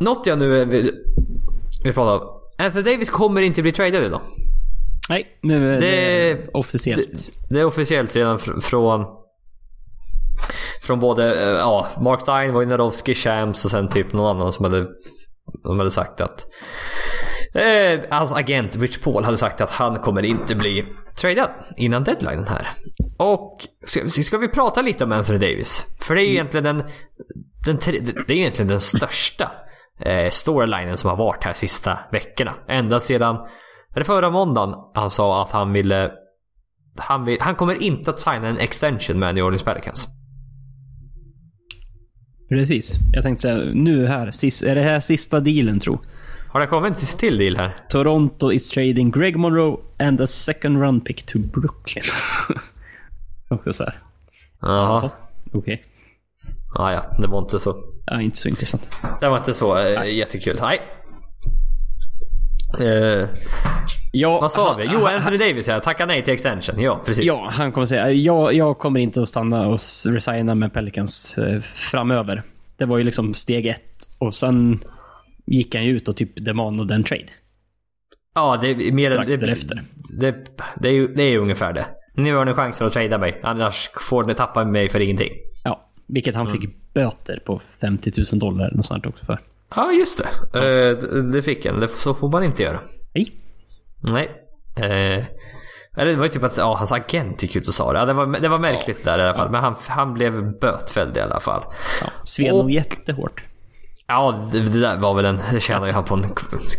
[0.00, 0.90] något jag nu vill,
[1.84, 2.35] vill prata om.
[2.58, 4.20] Anthony Davis kommer inte bli tradad idag.
[5.08, 7.12] Nej, nu är det, Det- officiellt.
[7.48, 9.04] Det, det är officiellt redan fr- från
[10.82, 14.86] från både eh, ja, Mark Stein, Wojnarowski, Shams och sen typ någon annan som hade,
[15.64, 16.46] de hade sagt att
[17.54, 20.84] eh, hans agent Rich Paul hade sagt att han kommer inte bli
[21.20, 22.68] tradad innan deadline här.
[23.18, 25.86] Och ska, ska vi prata lite om Anthony Davis?
[26.00, 26.82] För det är ju egentligen den,
[27.66, 27.78] den
[28.26, 29.50] det är egentligen den största
[29.98, 32.54] eh, storylinen som har varit här sista veckorna.
[32.68, 33.46] Ända sedan,
[33.94, 36.12] det förra måndagen han sa att han ville
[36.98, 40.08] han, vill, han kommer inte att signa en extension med New Orleans Pelicans.
[42.48, 42.98] Precis.
[43.12, 45.98] Jag tänkte säga, nu här, sis, är det här sista dealen tro?
[46.48, 47.74] Har det kommit till till deal här?
[47.88, 52.04] Toronto is trading Greg Monroe and a second run pick to Brooklyn.
[53.50, 53.94] Också så här.
[54.60, 55.10] Jaha.
[55.52, 55.84] Okej.
[56.74, 57.76] Ja, ja, det var inte så.
[58.06, 58.90] Ja, inte så intressant.
[59.20, 60.58] Det var inte så eh, jättekul.
[60.60, 60.80] Nej.
[62.80, 63.28] Eh,
[64.12, 64.88] Ja, vad sa han- vi?
[64.92, 65.80] Jo, han- Anthony Davis ja.
[65.80, 66.80] Tacka nej till extension.
[66.80, 67.24] Ja, precis.
[67.24, 71.60] Ja, han kommer säga jag, jag kommer inte att stanna och resigna med Pelicans eh,
[71.60, 72.42] framöver.
[72.76, 73.82] Det var ju liksom steg ett.
[74.18, 74.80] Och sen
[75.46, 77.26] gick han ju ut och typ demandade en trade.
[78.34, 79.82] Ja, det är mer Strax det, därefter.
[80.20, 80.34] Det,
[80.76, 81.86] det, är ju, det är ju ungefär det.
[82.14, 83.40] Nu har ni chansen att trada mig.
[83.42, 85.30] Annars får ni tappa mig för ingenting.
[86.06, 89.40] Ja, vilket han fick böter på 50 000 dollar något sånt också för.
[89.76, 90.20] Ja, just
[90.52, 90.58] det.
[90.58, 91.88] Eh, det- fick han.
[91.88, 92.80] Så får man inte göra.
[93.14, 93.32] Nej.
[94.00, 94.30] Nej.
[94.76, 95.24] Eh,
[96.04, 97.98] det var ju typ att ja, hans agent gick ut och sa det.
[97.98, 99.50] Ja, det, var, det var märkligt där i alla fall.
[99.50, 101.62] Men han, han blev bötfälld i alla fall.
[102.00, 103.44] Ja, sved nog jättehårt.
[104.06, 105.38] Ja, det, det där var väl en...
[105.52, 106.22] Det tjänade ju han på en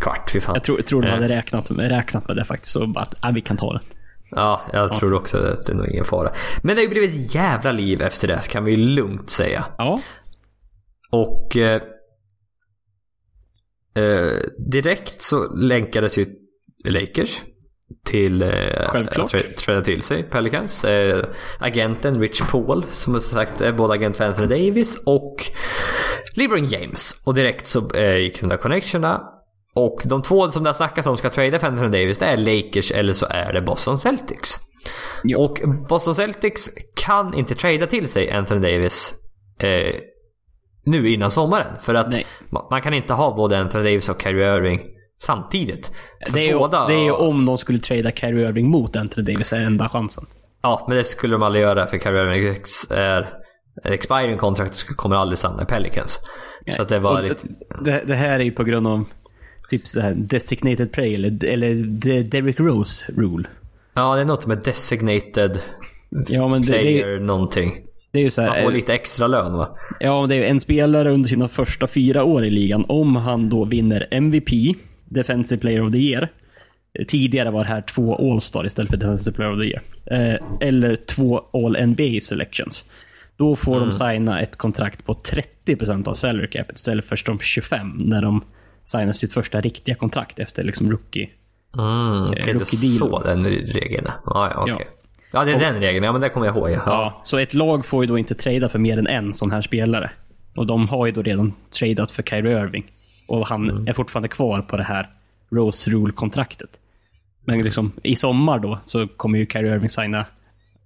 [0.01, 0.30] kvart.
[0.34, 0.55] Fy fan.
[0.55, 1.13] Jag tror, tror de Eh.
[1.13, 3.80] hade räknat, räknat med det faktiskt och bara att ah, vi kan ta det.
[4.32, 6.32] Ja, jag tror också att det är nog ingen fara.
[6.61, 9.65] Men det har ju blivit ett jävla liv efter det kan vi ju lugnt säga.
[9.78, 10.01] Ja,
[11.11, 11.82] Och eh,
[13.97, 14.39] eh,
[14.71, 16.25] direkt så länkades ju
[16.86, 17.41] Lakers
[18.05, 18.49] till eh,
[18.89, 19.55] Självklart.
[19.57, 20.86] träda till sig Pelicans.
[20.86, 21.25] Eh,
[21.59, 25.36] agenten Rich Paul som har sagt är både agent för Anthony Davis och
[26.36, 27.21] LeBron James.
[27.25, 29.34] Och direkt så eh, gick de där connectionerna.
[29.78, 32.38] Och de två som det har snackats om ska trada för Anthony Davis det är
[32.38, 34.59] Lakers eller så är det Boston Celtics.
[35.23, 35.38] Ja.
[35.38, 35.59] Och
[35.89, 39.13] Boston Celtics kan inte trada till sig Anthony Davis
[39.59, 39.95] eh,
[40.86, 41.67] nu innan sommaren.
[41.82, 42.25] För att Nej.
[42.49, 44.82] ma- man kan inte ha både Anthony Davis och Kyrie Irving
[45.21, 45.91] samtidigt.
[46.25, 48.95] För det är, ju, båda, det är ju om de skulle trada Kyrie Irving mot
[48.95, 50.25] Anthony Davis är enda chansen.
[50.61, 52.55] Ja, men det skulle de aldrig göra för Kyrie Irving
[52.89, 53.30] är
[53.84, 56.19] expiring contract kommer aldrig stanna i Pelicans.
[56.75, 57.36] Så att det var Och
[57.84, 59.05] det, det här är ju på grund av
[59.70, 63.47] typ så här designated play eller, eller the Derrick Rose rule.
[63.93, 65.59] Ja, det är något med designated
[66.28, 67.76] Ja, men det, det, player är, någonting.
[68.11, 69.76] det är ju så Man får lite extra lön va?
[69.99, 72.86] Ja, det är en spelare under sina första fyra år i ligan.
[72.88, 74.49] Om han då vinner MVP,
[75.05, 76.28] Defensive Player of the Year.
[77.07, 79.82] Tidigare var det här två All-Star istället för Defensive Player of the Year.
[80.05, 82.86] Eh, eller två All-NBA Selections.
[83.38, 87.97] Då får de signa ett kontrakt på 30% av salary cap istället för de 25
[87.97, 88.41] när de
[88.91, 91.29] signar sitt första riktiga kontrakt efter liksom rookie.
[91.77, 92.97] Mm, okej, det rookie deal.
[92.97, 94.13] så den regeln är.
[94.25, 94.75] Ja, okej.
[94.79, 94.85] Ja.
[95.31, 96.05] Ja, det är den regeln.
[96.05, 96.69] Ja, men det kommer jag ihåg.
[96.69, 96.81] Ja.
[96.85, 99.61] Ja, så ett lag får ju då inte trada för mer än en sån här
[99.61, 100.11] spelare.
[100.55, 102.85] Och de har ju då redan tradat för Kyrie Irving.
[103.27, 105.09] Och han är fortfarande kvar på det här
[105.49, 106.69] Rose Rule-kontraktet.
[107.45, 110.25] Men liksom, i sommar då så kommer ju Kyrie Irving signa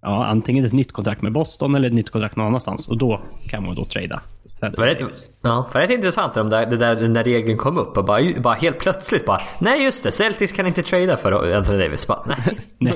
[0.01, 2.89] ja, antingen ett nytt kontrakt med Boston eller ett nytt kontrakt någon annanstans.
[2.89, 4.21] Och då kan man då trada.
[4.61, 4.99] Det var rätt,
[5.41, 8.21] ja, det var rätt intressant om det där, det där, regeln kom upp och bara,
[8.39, 12.07] bara helt plötsligt bara Nej just det, Celtics kan inte trada för Anthony Davis.
[12.07, 12.59] Bara, nej.
[12.77, 12.93] nej.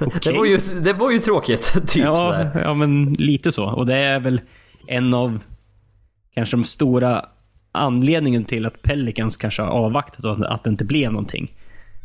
[0.00, 0.20] okay.
[0.32, 1.72] det, var ju, det var ju tråkigt.
[1.88, 2.62] Typ ja, sådär.
[2.64, 3.64] ja, men lite så.
[3.64, 4.40] Och det är väl
[4.86, 5.38] en av
[6.34, 7.24] kanske de stora
[7.72, 11.52] anledningen till att Pelicans kanske har avvaktat och att det inte blev någonting.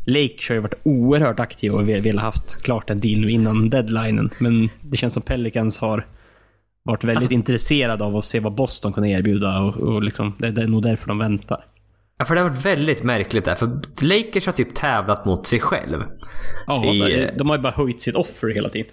[0.06, 4.30] Lakers har ju varit oerhört aktiva och velat haft klart en deal nu innan deadlinen.
[4.38, 6.06] Men det känns som Pelicans har
[6.84, 10.50] varit väldigt alltså, intresserade av att se vad Boston kunde erbjuda och, och liksom, det,
[10.50, 11.64] det är nog därför de väntar.
[12.18, 13.54] Ja, för det har varit väldigt märkligt där.
[13.54, 16.02] För Lakers har typ tävlat mot sig själv.
[16.66, 18.92] Ja, I, de har ju bara höjt sitt offer hela tiden.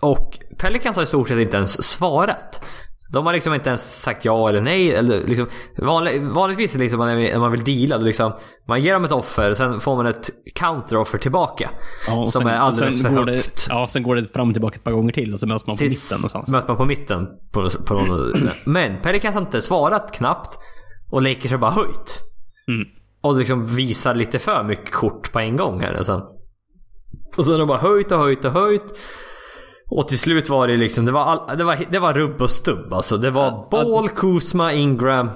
[0.00, 2.64] Och Pelicans har i stort sett inte ens svarat.
[3.12, 4.94] De har liksom inte ens sagt ja eller nej.
[4.94, 5.46] Eller liksom,
[5.78, 8.32] vanlig, vanligtvis liksom när man vill deala, då liksom,
[8.68, 11.70] man ger dem ett offer och sen får man ett counteroffer tillbaka.
[12.06, 13.66] Ja, som sen, är alldeles för högt.
[13.66, 15.66] Det, ja, sen går det fram och tillbaka ett par gånger till och så möts
[15.66, 16.50] man på mitten någonstans.
[16.50, 17.26] möter man på mitten.
[17.52, 18.32] På, på någon,
[18.64, 20.58] men Pelicans har inte svarat knappt.
[21.10, 22.20] Och Lakers har bara höjt.
[22.68, 22.88] Mm.
[23.22, 25.94] Och liksom visar lite för mycket kort på en gång här.
[25.94, 26.22] Alltså.
[27.36, 28.98] Och sen har de bara höjt och höjt och höjt.
[29.94, 32.50] Och till slut var det liksom, det var, all, det var, det var rubb och
[32.50, 33.16] stubb alltså.
[33.16, 35.26] Det var ja, Ball, Kuzma, Ingram.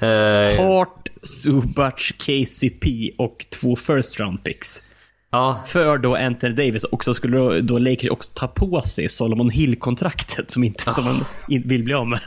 [0.00, 4.82] Eh, Hart, Subac, KCP och två first round picks.
[5.30, 5.60] Ja.
[5.66, 10.50] För då Anthony Davis också skulle då, då Lakers också ta på sig Solomon Hill-kontraktet
[10.50, 12.20] som inte som man vill bli av med.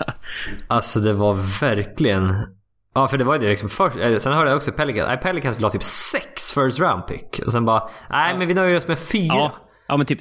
[0.68, 2.36] Alltså det var verkligen...
[2.96, 5.18] Ja för det var ju det liksom först, eh, sen hörde jag också Pelicans, nej
[5.18, 7.40] Pelicans vill ha typ sex first round pick.
[7.46, 9.36] Och sen bara, nej men vi nöjer oss med fyra.
[9.36, 9.52] Ja.
[9.88, 10.20] Ja men typ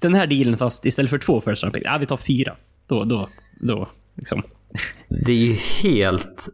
[0.00, 2.56] den här dealen fast istället för två first round pick, ja vi tar fyra.
[2.86, 3.28] Då, då,
[3.60, 4.42] då liksom.
[5.08, 6.48] Det är ju helt...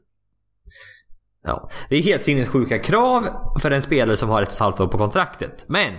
[1.46, 3.28] Ja, det är helt sinnessjuka krav
[3.60, 5.64] för en spelare som har ett och ett halvt år på kontraktet.
[5.68, 5.94] Men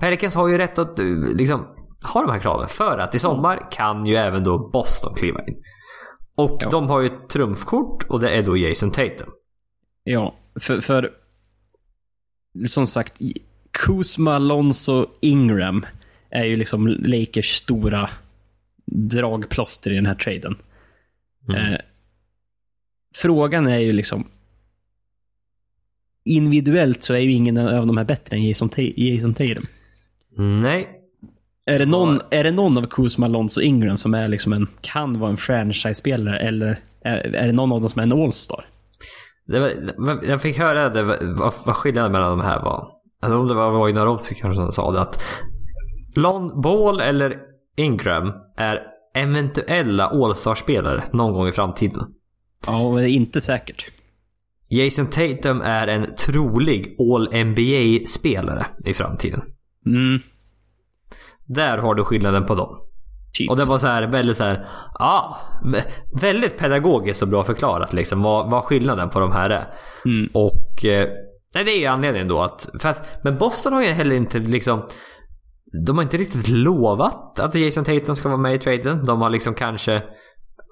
[0.00, 0.98] Pelicans har ju rätt att
[1.34, 1.66] liksom
[2.02, 5.62] ha de här kraven för att i sommar kan ju även då Boston kliva in.
[6.34, 6.70] Och ja.
[6.70, 9.28] de har ju ett trumfkort och det är då Jason Tatum.
[10.04, 11.10] Ja, för, för
[12.66, 13.20] som sagt,
[13.70, 15.84] Kuzma, Alonso, Ingram
[16.32, 18.10] är ju liksom Lakers stora
[18.86, 20.56] dragplåster i den här traden.
[21.48, 21.72] Mm.
[21.72, 21.78] Eh,
[23.16, 24.26] frågan är ju liksom...
[26.24, 29.66] Individuellt så är ju ingen av de här bättre än Jason, Jason Tatum.
[30.62, 30.88] Nej.
[31.66, 34.66] Är det, någon, är det någon av Kuzma, Alonso och Ingram som är liksom en,
[34.80, 38.64] kan vara en franchise-spelare eller är, är det någon av dem som är en All-star?
[40.22, 42.88] jag fick höra det, vad, vad skillnaden mellan de här var.
[43.22, 45.22] Alltså om det var Wojnarowski kanske som sa det att
[46.14, 47.38] Lon Ball eller
[47.76, 48.80] Ingram är
[49.14, 52.06] eventuella All-star-spelare någon gång i framtiden.
[52.66, 53.86] Ja, det är inte säkert.
[54.68, 59.42] Jason Tatum är en trolig All-NBA-spelare i framtiden.
[59.86, 60.20] Mm.
[61.46, 62.78] Där har du skillnaden på dem.
[63.38, 63.50] Typ.
[63.50, 65.36] Och det var så här väldigt så här, ja,
[66.20, 69.66] väldigt pedagogiskt och bra förklarat liksom vad, vad skillnaden på de här är.
[70.04, 70.30] Mm.
[70.34, 71.08] Och eh,
[71.54, 74.82] nej, det är anledningen då att, för att, men Boston har ju heller inte liksom
[75.72, 79.04] de har inte riktigt lovat att Jason Tatum ska vara med i traden.
[79.04, 80.02] De har liksom kanske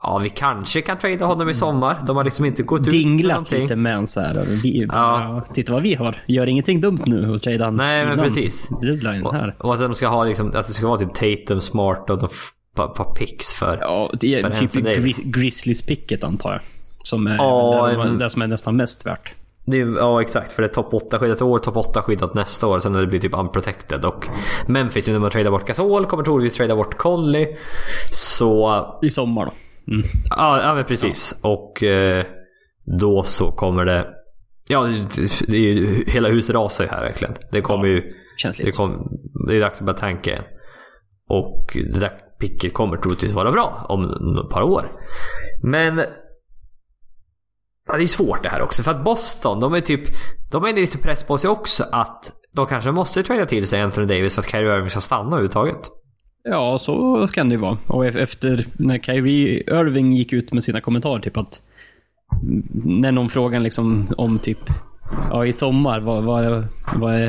[0.03, 1.99] Ja, vi kanske kan trada honom i sommar.
[2.07, 4.47] De har liksom inte gått ut med Dinglat lite med en så här.
[4.63, 5.45] Vi, ja.
[5.55, 6.17] Titta vad vi har.
[6.27, 8.69] Gör ingenting dumt nu och trada Nej, men precis.
[8.83, 9.57] Deadline här.
[9.59, 12.23] Och, och att de ska ha liksom, att det ska vara typ Tatum, Smart och
[12.23, 12.33] ett
[12.77, 16.61] par picks för Ja, det är typ Gris Grizzlies picket antar jag.
[17.03, 19.33] Som är ja, det, det som är nästan mest värt.
[19.71, 22.35] Det är, ja exakt, för det är topp 8 skyddat i år, topp 8 skyddat
[22.35, 22.81] nästa år.
[22.81, 24.05] Sen när det blir typ unprotected.
[24.05, 24.29] Och
[24.69, 27.57] Memphis, nu när man tradar bort Gasol, kommer troligtvis trada bort Conley.
[28.13, 28.85] Så...
[29.03, 29.53] I sommar då?
[29.93, 30.07] Mm.
[30.31, 31.39] Ja, ja men precis.
[31.43, 31.49] Ja.
[31.49, 32.25] Och eh,
[33.01, 34.07] då så kommer det...
[34.69, 37.35] Ja, det, det är ju, hela huset rasar ju här verkligen.
[37.53, 38.13] Det kommer ja, ju...
[38.37, 39.19] Känns det, kom,
[39.49, 40.45] det är dags att börja tanka igen.
[41.29, 44.05] Och det där picket kommer troligtvis vara bra om
[44.45, 44.85] ett par år.
[45.63, 46.01] Men
[47.93, 48.83] Ja, det är svårt det här också.
[48.83, 50.01] För att Boston, de är typ...
[50.51, 54.07] De har lite press på sig också att de kanske måste trada till sig Anthony
[54.07, 55.91] Davis för att Kyrie Irving ska stanna överhuvudtaget.
[56.45, 57.79] Ja, så kan det ju vara.
[57.87, 61.63] Och efter när Kyrie Irving gick ut med sina kommentarer, typ att...
[62.85, 64.59] När någon frågar liksom om typ...
[65.31, 67.21] Ja, i sommar, vad, vad, vad,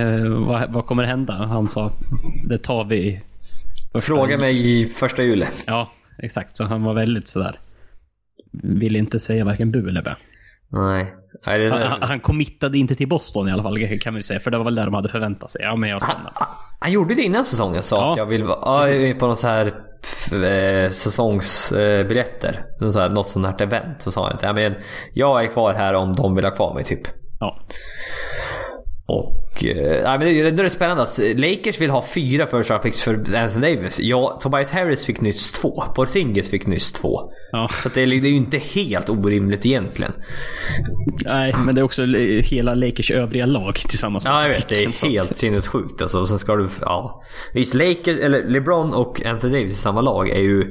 [0.48, 1.34] vad, vad kommer hända?
[1.34, 1.92] Han sa,
[2.50, 3.22] det tar vi...
[4.02, 5.46] Fråga mig i första juli.
[5.66, 6.58] Ja, exakt.
[6.58, 7.60] Så han var väldigt sådär...
[8.52, 10.16] Ville inte säga varken bu eller bä.
[10.72, 11.16] Nej.
[11.46, 14.40] Han, han committade inte till Boston i alla fall kan vi säga.
[14.40, 15.62] För det var väl där de hade förväntat sig.
[15.64, 16.32] Ja, men jag stannar.
[16.34, 16.48] Han,
[16.80, 17.84] han gjorde det innan säsongen.
[17.84, 18.12] Sa ja.
[18.12, 19.66] att jag vill vara på någon så här
[20.32, 22.64] eh, säsongsbiljetter.
[23.10, 24.02] Något sånt här event.
[24.02, 24.46] Så sa han inte.
[24.46, 24.76] Ja, men
[25.14, 27.08] jag är kvar här om de vill ha kvar mig typ.
[27.40, 27.60] Ja.
[29.12, 32.84] Och eh, men det är ändå rätt spännande att Lakers vill ha fyra first round
[32.84, 34.00] picks för Anthony Davis.
[34.00, 35.84] Ja, Tobias Harris fick nyss två.
[35.96, 37.32] Porzingis fick nyss två.
[37.52, 37.68] Ja.
[37.84, 40.12] Så det, är, det är ju inte helt orimligt egentligen.
[41.26, 42.06] Nej, men det är också
[42.44, 44.70] hela Lakers övriga lag tillsammans med Ja, jag vet.
[44.70, 46.26] Det är helt sinnessjukt alltså.
[46.26, 46.70] Sen ska du...
[46.82, 47.24] Ja.
[47.54, 50.62] Visst, Lakers, eller LeBron och Anthony Davis i samma lag är ju,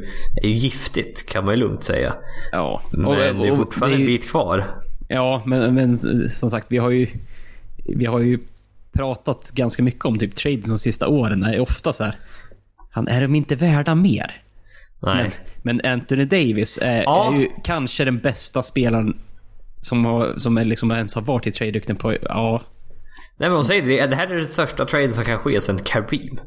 [0.43, 2.15] är ju giftigt kan man ju lugnt säga.
[2.53, 2.83] Ja.
[2.93, 4.65] Men Och- det är och fortfarande det är en ju- bit kvar.
[5.09, 7.07] Ja, men, men som sagt, vi har ju...
[7.85, 8.39] Vi har ju
[8.93, 11.41] pratat ganska mycket om typ trades de sista åren.
[11.41, 12.15] Det är ofta så här...
[12.91, 14.43] Han, är de inte värda mer?
[15.03, 15.31] Nej.
[15.63, 17.35] Men, men Anthony Davis är, Ja.
[17.35, 19.17] är ju kanske den bästa spelaren
[19.81, 22.13] som, har, som är liksom ens har varit i trade på...
[22.23, 22.63] Ja.
[23.37, 24.07] Nej men hon säger det.
[24.07, 26.39] Det här är den största traden som kan ske sedan Kareem.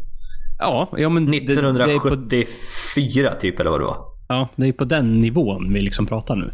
[0.60, 1.26] Ja, ja men...
[1.32, 3.98] det- det är på- 1974 typ eller vad det var.
[4.28, 6.52] Ja, det är på den nivån vi liksom pratar nu.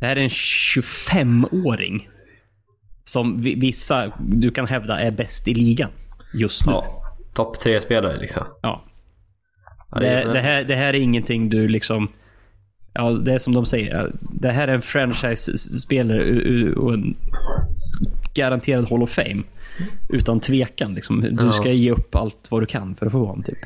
[0.00, 2.08] Det här är en 25-åring.
[3.08, 5.90] Som vi- vissa, du kan hävda, är bäst i ligan.
[6.34, 6.72] Just nu.
[6.72, 7.02] Ja.
[7.34, 8.42] Topp tre spelare liksom.
[8.62, 8.84] Ja.
[9.90, 12.08] Ja, Det, det, här, det här är ingenting du liksom...
[12.92, 14.12] Ja, det är som de säger.
[14.20, 17.16] Det här är en franchise-spelare och en
[18.34, 19.42] garanterad Hall of Fame.
[20.10, 20.94] Utan tvekan.
[20.94, 21.20] Liksom.
[21.20, 23.42] Du ska ge upp allt vad du kan för att få honom.
[23.42, 23.58] Typ.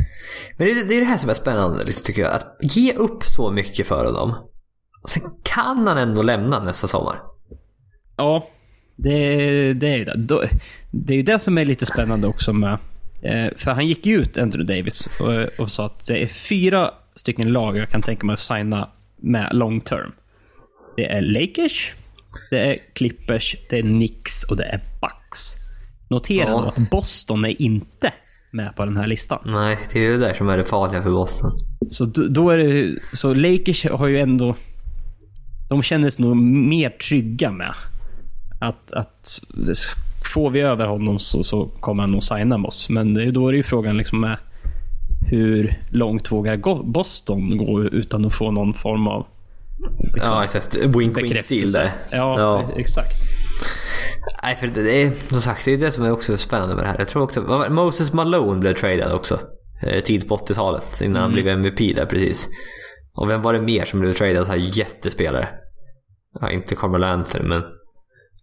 [0.56, 2.32] Men det, det är det här som är spännande liksom, tycker jag.
[2.32, 4.34] Att ge upp så mycket för honom.
[5.02, 7.20] Och sen kan han ändå lämna nästa sommar.
[8.16, 8.46] Ja,
[9.02, 11.12] det, det är ju det.
[11.12, 12.78] Är ju det som är lite spännande också med...
[13.22, 16.90] Eh, för han gick ju ut, Anthony Davis, och, och sa att det är fyra
[17.14, 20.12] stycken lag jag kan tänka mig att signa med long term.
[20.96, 21.92] Det är Lakers,
[22.50, 25.54] det är Clippers, det är Knicks och det är Bucks.
[26.10, 26.68] Notera Ja.
[26.68, 28.12] att Boston är inte
[28.50, 29.38] med på den här listan.
[29.44, 31.52] Nej, det är ju det där som är det farliga för Boston.
[31.90, 32.98] Så då är det...
[33.12, 34.54] Så Lakers har ju ändå...
[35.68, 37.74] De känner sig nog mer trygga med
[38.62, 39.40] att, att
[40.34, 42.90] får vi över honom så, så kommer han nog signa med oss.
[42.90, 44.36] Men det, då är det ju frågan liksom med
[45.30, 49.26] hur långt vågar Boston gå utan att få någon form av
[50.16, 50.76] Ja, exakt.
[50.76, 51.78] Wink wink bekräftelse?
[51.78, 51.90] där.
[52.18, 52.62] Ja, Ja.
[52.76, 53.12] exakt.
[54.42, 56.88] Nej, för det är som sagt, det är det som är också spännande med det
[56.88, 56.98] här.
[56.98, 59.40] Jag tror också Moses Malone blev tradad också.
[59.82, 62.48] eh, Tidigt på 80-talet innan han blev MVP där precis.
[63.14, 64.44] Och vem var det mer som blev tradad?
[64.46, 65.48] Så här jättespelare.
[66.40, 67.62] Ja, inte Carmelo Anthony men...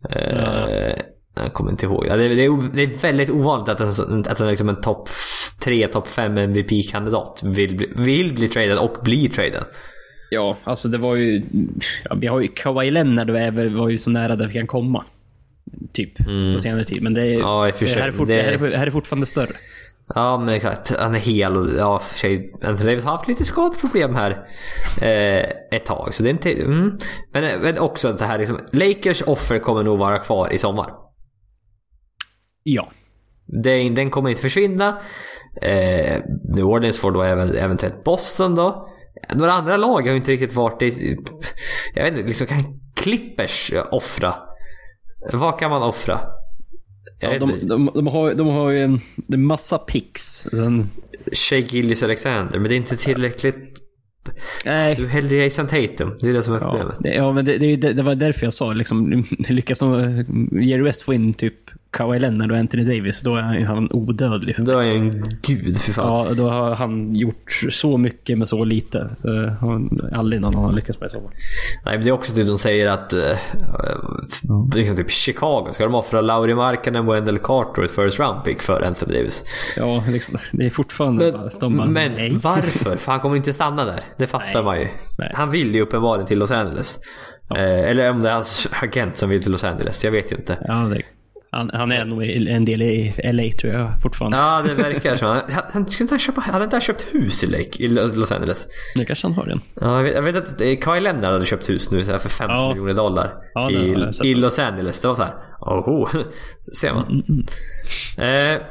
[0.09, 0.95] Eh,
[1.35, 2.05] Jag kommer inte ihåg.
[2.05, 5.09] Det, är, det, är, det är väldigt ovanligt att en, att en, liksom en topp
[5.59, 9.65] 3, topp 5 MVP-kandidat vill bli, vill bli tradad och blir tradad.
[10.31, 11.41] Ja, alltså det var ju...
[12.09, 13.29] Ja, vi har ju Kawhi Leonard
[13.71, 15.03] var ju så nära där vi kan komma.
[15.93, 16.17] Typ,
[16.53, 17.01] på senare tid.
[17.03, 17.39] Men det, är, Mm.
[17.39, 19.49] Ja, det, här är fort, Det- här är, här är fortfarande större.
[20.15, 20.95] Ja men exakt.
[20.95, 24.31] Han är hel och ja, för sig, Anthony Davis har haft lite skadeproblem här
[25.01, 26.13] eh, ett tag.
[26.13, 26.53] Så det är inte...
[26.53, 26.97] Mm.
[27.33, 30.93] Men, men också att det här liksom, Lakers offer kommer nog vara kvar i sommar.
[32.63, 32.87] Ja.
[33.63, 35.01] Det, den kommer inte försvinna.
[35.61, 36.21] Eh,
[36.55, 38.89] New Orleans får då även, eventuellt Boston då.
[39.33, 41.17] Några andra lag har ju inte riktigt varit i...
[41.95, 44.35] Jag vet inte, liksom kan Clippers offra?
[45.33, 46.19] Vad kan man offra?
[47.19, 48.99] Ja, de, de, de, har, de har ju en,
[49.33, 50.21] en massa picks.
[50.51, 50.81] Sen,
[51.33, 53.79] Shea Gillis Alexander, men det är inte tillräckligt.
[54.65, 54.95] nej.
[54.95, 56.17] Du hellre Jason Tatum.
[56.21, 56.95] Det är det som är Ja, problemet.
[56.99, 60.81] det, ja, men det, det, det, det var därför jag sa liksom, lyckas de, Jerry
[60.83, 61.55] West få in typ
[61.91, 64.55] Kawhi Leonard och Anthony Davis, då är han- han odödlig.
[64.57, 66.27] Då är jag en gud för fan.
[66.27, 69.09] Ja, då har han gjort så mycket med så lite.
[69.17, 69.81] Så har
[70.13, 71.21] aldrig någon annan lyckats med så.
[71.85, 73.21] Nej, men det är också typ de säger att uh,
[74.75, 78.61] liksom typ Chicago, ska de offra Lauri Markkanen, Wendell Carter och ett first round pick
[78.61, 79.45] för Anthony Davis?
[79.77, 82.37] Ja, liksom, det är fortfarande bara, de bara, men nej.
[82.43, 82.97] varför?
[82.97, 83.99] För han kommer inte stanna där.
[84.17, 84.63] Det fattar Nej.
[84.63, 84.87] man ju.
[85.17, 85.31] Nej.
[85.33, 86.99] Han vill ju uppenbarligen till Los Angeles.
[87.55, 90.03] Eh, eller om det är hans agent som vill till Los Angeles.
[90.03, 90.57] Jag vet ju inte.
[90.67, 91.01] Ja, det,
[91.51, 94.37] han, han är nog en del i LA tror jag fortfarande.
[94.37, 95.27] Ja, det verkar som.
[95.27, 95.41] Han,
[95.71, 98.67] han skulle inte han hade inte ha köpt hus i, Lake, i Los Angeles.
[98.95, 99.61] Nu kanske han har den.
[99.81, 102.29] Ja, jag, vet, jag vet att eh, Kawhi Leonard hade köpt hus nu så för
[102.29, 102.69] 50 Ja.
[102.69, 103.75] miljoner dollar Ja, i,
[104.23, 105.01] i Los Angeles.
[105.01, 105.33] Det var så här.
[105.61, 106.07] Oho,
[106.79, 107.23] ser man.
[107.29, 107.45] Mm,
[108.17, 108.61] Eh,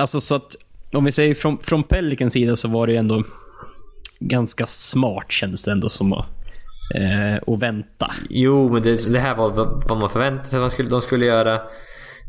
[0.00, 0.56] Alltså så att,
[0.92, 3.24] om vi säger från, från Pelicans sida så var det ju ändå
[4.20, 6.26] ganska smart kändes det ändå som att,
[6.94, 8.10] eh, att vänta.
[8.30, 9.50] jo, men det, det här var
[9.88, 11.54] vad man förväntade sig att skulle, de skulle göra.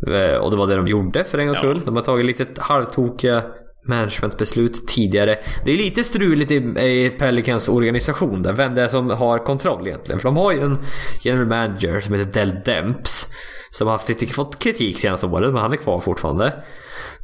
[0.08, 1.70] Eh, och det var det de gjorde för en gångs Ja.
[1.70, 1.82] skull.
[1.86, 3.44] De har tagit lite halvtokiga
[3.88, 5.40] managementbeslut tidigare.
[5.66, 8.54] Det är lite struligt i, i Pelicans organisation där.
[8.54, 10.20] Vem det är som har kontroll egentligen.
[10.20, 10.78] För de har ju en
[11.24, 13.28] general manager som heter Del Demps.
[13.72, 16.64] Som har haft lite, fått kritik senaste året men han är kvar fortfarande.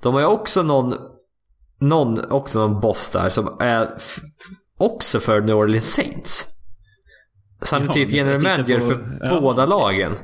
[0.02, 0.94] De har ju också någon,
[1.82, 3.90] någon, också någon boss där som är
[4.78, 6.46] också för New Orleans Saints.
[7.62, 9.39] Så han är typ general manager på- för ja.
[9.41, 10.18] båda lagen.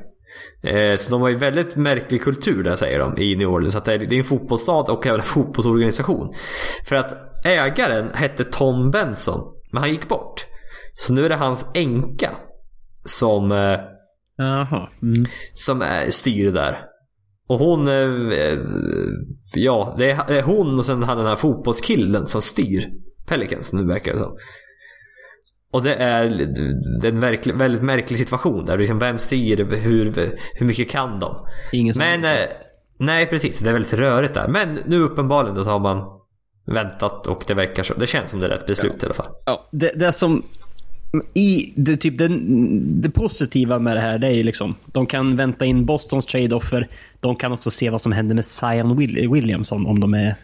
[0.62, 3.76] Eh, så de har ju väldigt märklig kultur där säger de i New Orleans.
[3.76, 6.34] Att det är, en fotbollsstad och även en fotbollsorganisation.
[6.88, 9.40] För att ägaren hette Tom Benson.
[9.72, 10.46] Men han gick bort.
[10.94, 12.30] Så nu är det hans änka
[13.04, 13.78] som, eh.
[15.02, 15.26] Mm.
[15.54, 16.80] som är, styr där.
[17.48, 18.58] Och hon, eh, eh,
[19.54, 22.90] ja det är, det är hon och sen han den här fotbollskillen som styr
[23.28, 24.36] Pelicans nu verkar det som.
[25.70, 26.28] Och det är,
[27.00, 28.78] det är en verkl, väldigt märklig situation där.
[28.78, 29.64] Liksom vem styr?
[29.64, 31.46] Hur, hur mycket kan de?
[31.72, 32.48] Ingen som Men, eh,
[32.98, 33.58] nej precis.
[33.58, 34.48] Det är väldigt rörigt där.
[34.48, 36.04] Men nu uppenbarligen då så har man
[36.66, 37.94] väntat och det verkar så.
[37.94, 39.32] Det känns som det är rätt beslut i alla fall.
[39.44, 40.42] Ja, det, det som...
[41.34, 44.74] I det, typ den, det positiva med det här, det är ju liksom...
[44.86, 46.88] De kan vänta in Bostons trade-offer.
[47.20, 50.34] De kan också se vad som händer med Zion Will, Williamson om de är...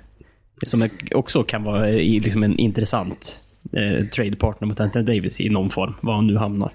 [0.66, 3.43] Som är, också kan vara liksom en intressant
[3.73, 5.95] eh, trade-partner mot Anthony Davis i någon form.
[6.01, 6.73] Var han nu hamnar.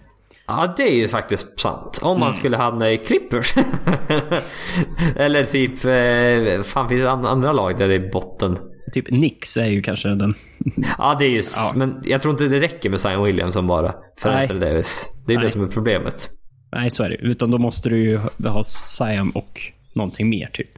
[0.48, 2.00] Ja, det är ju faktiskt sant.
[2.02, 3.54] Om man skulle hamna i Clippers.
[5.16, 8.58] Eller typ, eh, fan finns det an- andra lag där det är botten?
[8.94, 10.34] Typ Nix är ju kanske den...
[10.98, 11.44] Ja, det är ju...
[11.56, 11.72] Ja.
[11.76, 13.94] Men jag tror inte det räcker med Zion Williamson bara.
[14.20, 14.42] För Nej.
[14.42, 15.06] Anthony Davis.
[15.28, 15.46] Det är Nej.
[15.46, 16.30] det som är problemet.
[16.72, 19.62] Nej, så är det Utan då måste du ju ha- ha Zion och
[19.96, 20.70] någonting mer typ.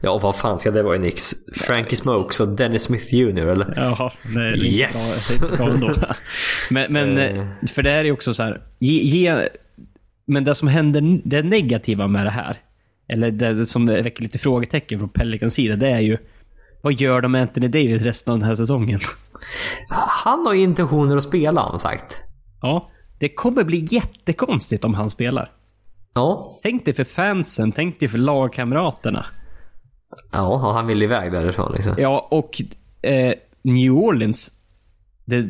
[0.00, 1.34] Ja, och vad fan ska det vara i Knicks?
[1.54, 3.72] Frankie Smokes och Dennis Smith Jr eller?
[3.76, 5.38] Jaha, det är inte Yes!
[5.38, 6.14] bra, inte bra
[6.70, 7.38] men, men Eh.
[7.38, 8.60] eh, för det här är också så här.
[8.78, 9.48] Ge, ge,
[10.26, 12.56] men det som händer, det negativa med det här,
[13.08, 16.18] eller det som väcker lite frågetecken från Pelicans sida, det är ju
[16.82, 19.00] vad gör de med Anthony Davis resten av den här säsongen?
[20.24, 22.20] Han har ju intentioner att spela har han sagt.
[22.62, 25.50] Ja, det kommer bli jättekonstigt om han spelar.
[26.14, 26.58] Ja.
[26.62, 29.26] Tänk dig för fansen, tänk dig för lagkamraterna.
[30.32, 31.94] Ja, han vill iväg därifrån liksom.
[31.98, 32.62] Ja, och
[33.02, 34.52] eh, New Orleans,
[35.24, 35.48] det,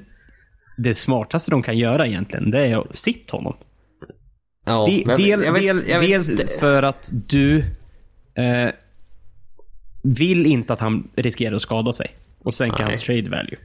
[0.79, 3.57] det smartaste de kan göra egentligen, det är att sitta honom.
[4.67, 7.59] Ja, De, men del, jag vet- del, jag vet dels för att du
[8.35, 8.69] eh,
[10.03, 12.07] vill inte att han riskerar att skada sig
[12.39, 12.85] och sänka Nej.
[12.87, 13.57] hans trade value.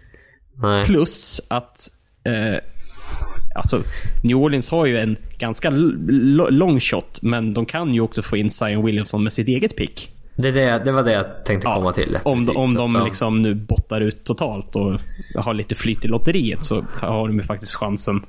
[0.61, 0.85] Nej.
[0.85, 1.77] Plus att
[2.23, 2.59] eh,
[3.55, 3.83] alltså,
[4.23, 8.49] New Orleans har ju en ganska long shot, men de kan ju också få in
[8.49, 10.11] Zion Williamson med sitt eget pick.
[10.37, 12.19] Det, det, det var det jag tänkte komma till.
[12.23, 13.05] Om, Precis, om så de ja.
[13.05, 14.99] liksom nu bottar ut totalt och
[15.35, 18.21] har lite flyt i lotteriet så har de ju faktiskt chansen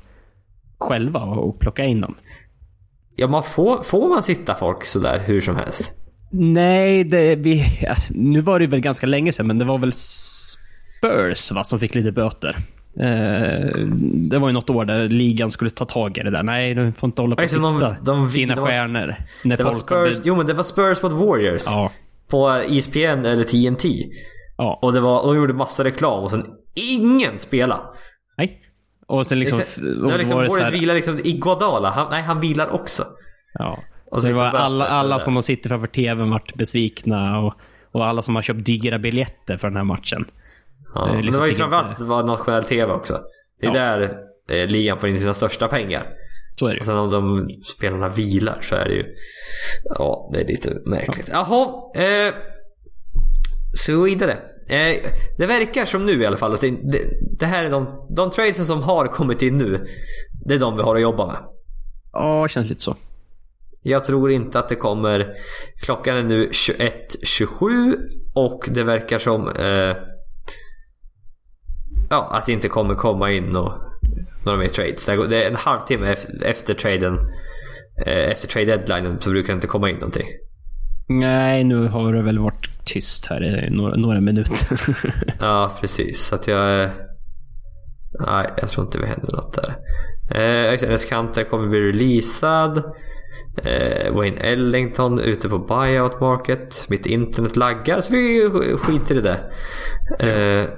[0.78, 2.14] själva att plocka in dem.
[3.16, 5.92] Ja, man får, får man sitta folk sådär hur som helst?
[6.30, 9.92] Nej, det, vi, alltså, nu var det väl ganska länge sedan, men det var väl
[9.92, 12.56] Spurs va, som fick lite böter.
[13.00, 13.76] Eh,
[14.30, 16.42] det var ju något år där ligan skulle ta tag i det där.
[16.42, 19.14] Nej, de får inte hålla på och Alltså, de- de- sina det var- stjärnor.
[19.44, 21.62] När Det folk Spurs, jo men det var Spurs mot Warriors.
[21.66, 21.92] Ja,
[22.28, 23.88] På ESPN eller TNT.
[24.56, 24.78] ja.
[24.82, 26.44] Och det var, och de gjorde massa reklam och sen
[26.74, 27.80] ingen spela.
[28.38, 28.60] Nej.
[29.06, 29.58] Och sen liksom...
[29.58, 31.90] det, och då liksom Warriors här, vilar liksom Iguodala.
[31.90, 33.04] Han, nej, han vilar också.
[33.54, 33.78] ja.
[34.10, 37.54] Och Så det var de alla, alla som har sitter framför TVn vart besvikna och,
[37.92, 40.24] och alla som har köpt dyra biljetter för den här matchen.
[40.94, 43.20] Ja, Eh, men liksom det var ju fick framförallt inte- det var nationell TV också.
[43.60, 43.80] Det är Ja.
[43.80, 44.18] där
[44.50, 46.06] eh, ligan får in sina största pengar.
[46.58, 46.86] Så är det Och ju.
[46.86, 49.04] sen om de spelarna vilar så är det ju...
[49.98, 51.28] Ja, det är lite märkligt.
[51.32, 51.68] Jaha.
[51.96, 52.34] Eh,
[53.74, 54.32] så vidare.
[54.68, 56.98] Eh, det verkar som nu i alla fall att det, det,
[57.38, 59.86] det här är de, de tradesen som har kommit in nu.
[60.46, 61.36] Det är de vi har att jobba med.
[62.12, 62.94] Ja, känns lite så.
[63.82, 65.26] Jag tror inte att det kommer...
[65.82, 67.96] Klockan är nu 21.27
[68.34, 69.48] och det verkar som...
[69.48, 69.96] Eh,
[72.10, 73.74] ja, att det inte kommer komma in några,
[74.44, 75.06] några mer trades.
[75.06, 77.18] Det är en halvtimme ef- efter traden.
[78.06, 80.26] Eh, efter trade deadlinen så brukar det inte komma in någonting.
[81.08, 84.80] Nej, nu har det väl varit tyst här i några, några minuter.
[85.40, 86.20] Ja, precis.
[86.26, 86.90] Så att jag...
[88.26, 89.76] Nej, jag tror inte det händer något där.
[90.74, 92.78] Eh, Kanter kommer bli releasad.
[93.64, 96.84] Eh, Wayne Ellington ute på buyout market.
[96.88, 99.38] Mitt internet laggar så vi skiter i det.
[100.28, 100.68] Eh,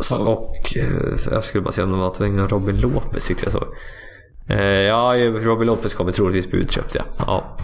[0.00, 3.66] så, och eh, jag skulle bara säga om var tvungna Robin Lopez tyckte jag så.
[4.48, 7.04] Eh, ja, Robin Lopez kommer troligtvis bli utköpt ja.
[7.18, 7.56] ja.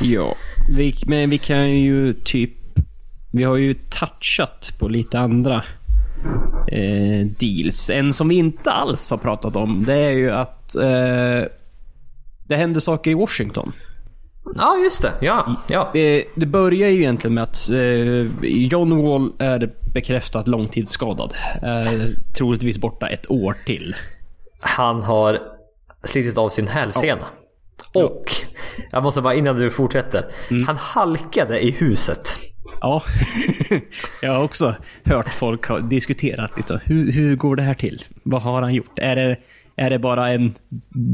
[0.00, 0.34] ja,
[0.76, 2.50] vi, men vi kan ju typ...
[3.32, 5.62] Vi har ju touchat på lite andra
[6.68, 7.90] eh, deals.
[7.90, 11.48] En som vi inte alls har pratat om, det är ju att eh,
[12.44, 13.72] det händer saker i Washington.
[14.56, 15.12] Ja, just det.
[15.20, 15.94] Ja, ja.
[15.94, 21.34] Eh, det börjar ju egentligen med att eh, John Wall är bekräftat långtidsskadad.
[21.62, 21.92] Eh,
[22.36, 23.96] troligtvis borta ett år till.
[24.60, 25.38] Han har
[26.04, 27.24] slitit av sin hälsena.
[27.94, 28.24] Och,
[28.90, 30.24] jag måste bara innan du fortsätter.
[30.66, 32.36] Han halkade i huset.
[32.80, 33.02] Ja,
[34.22, 34.74] jag har också
[35.04, 36.80] hört folk ha diskuterat lite.
[36.84, 38.04] Hur, hur går det här till?
[38.22, 38.98] Vad har han gjort?
[38.98, 39.36] Är det,
[39.76, 40.54] är det bara en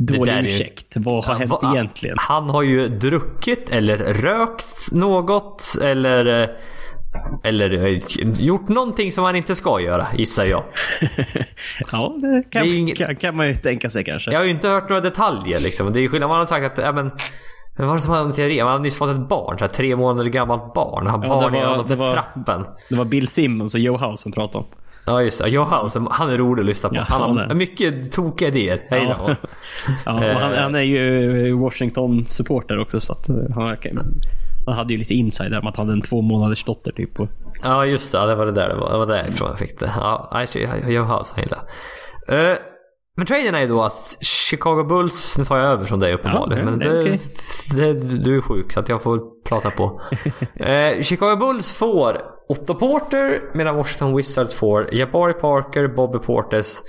[0.06, 0.96] dålig ju- ursäkt?
[0.96, 2.16] Vad har hänt Va- egentligen?
[2.20, 6.50] Han har ju druckit eller rökt något eller...
[7.44, 7.98] Eller
[8.42, 10.62] gjort någonting som han inte ska göra, gissar jag.
[11.92, 14.30] ja, det kan, Det inget- kan, kan man ju tänka sig kanske.
[14.32, 15.92] Jag har ju inte hört några detaljer liksom.
[15.92, 16.28] Det är ju skillnad.
[16.28, 17.10] Man har sagt att, ja men...
[17.78, 18.58] Vad var det som hade en teori?
[18.62, 19.58] Man hade nyss fått ett barn.
[19.58, 21.06] Så här, tre månader gammalt barn.
[21.06, 22.64] Han Ja, barn var- det var- trappen.
[22.88, 24.70] Det var Bill Simmons och Joe House som pratade om.
[25.06, 25.48] Ja just det.
[25.48, 26.94] Joe House, han är rolig att lyssna på.
[26.96, 28.80] Ja, han har mycket tokiga idéer.
[28.90, 29.00] Jag.
[30.04, 30.58] Ja, och han, Eh.
[30.62, 33.92] han är ju Washington-supporter också så att eh, han, verkar-
[34.68, 37.20] han hade ju lite inside där han hade en två månaders dotter typ.
[37.20, 37.28] Och,
[37.62, 38.92] Ja just det, det var det där det var.
[38.92, 39.92] Det var därifrån jag fick det.
[39.96, 40.46] Ja,
[40.86, 41.60] Joe House han gillar.
[42.32, 42.58] Uh,
[43.18, 46.64] men traden är ju då att Chicago Bulls, nu tar jag över från dig uppenbarligen.
[46.64, 47.18] Ja, men det är
[47.74, 47.92] det,
[48.24, 50.00] du är sjuk så att jag får prata på.
[50.64, 56.82] Eh, Chicago Bulls får Otto Porter medan Washington Wizards får Jabari Parker, Bobby Portes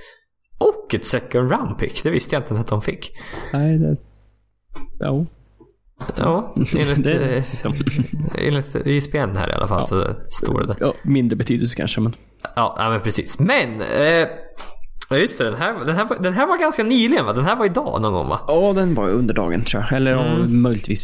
[0.58, 2.02] och ett second round pick.
[2.02, 3.12] Det visste jag inte ens att de fick.
[3.52, 3.96] nej, det...
[4.98, 5.24] Ja.
[6.16, 7.44] Ja, enligt, Det- eh,
[8.38, 10.76] enligt ISBN här i alla fall så står det där.
[10.80, 10.94] ja.
[11.02, 12.12] Mindre betydelse kanske men.
[12.56, 13.38] Ja, ja men precis.
[13.38, 13.82] Men!
[13.82, 14.26] Eh,
[15.10, 17.32] ja, just det, den här, den, här, den här var ganska nyligen va?
[17.32, 18.40] Den här var idag någon gång va?
[18.46, 19.92] Ja, den var under dagen tror jag.
[19.96, 20.62] Eller ja, Mm.
[20.62, 21.02] möjligtvis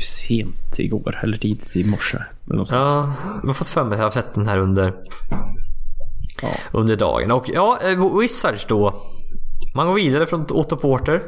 [0.00, 2.18] sent igår eller tidigt i morse.
[2.46, 4.92] Ja, jag har fått för mig att jag har sett den här under,
[6.42, 6.48] Ja.
[6.72, 7.30] under dagen.
[7.30, 9.02] Och ja, eh, Wizards då.
[9.76, 11.22] Man går vidare från Otto Porter.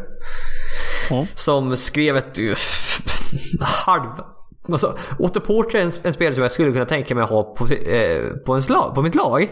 [1.35, 2.55] Som skrev ett uh,
[3.61, 4.11] halv...
[4.69, 7.55] Alltså, Otto Porter är en, en spelare som jag skulle kunna tänka mig att ha
[7.55, 9.49] på, eh, på, en slag, på mitt lag.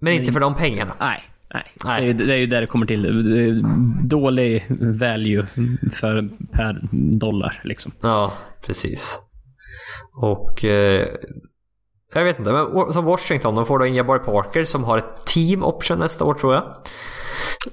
[0.00, 0.94] Men inte för de pengarna.
[1.00, 1.20] Nej.
[1.54, 2.00] Nej, Nej.
[2.00, 3.62] Det, är, ju- det är ju där det kommer till.
[4.08, 5.46] Dålig value
[5.92, 6.80] för, per
[7.18, 7.92] dollar liksom.
[8.00, 8.32] Ja,
[8.66, 9.18] precis.
[10.14, 10.64] Och...
[10.64, 11.08] Eh,
[12.14, 15.26] jag vet inte, men som Washington, de får då in Jabari Parker som har ett
[15.26, 16.76] team option nästa år tror jag.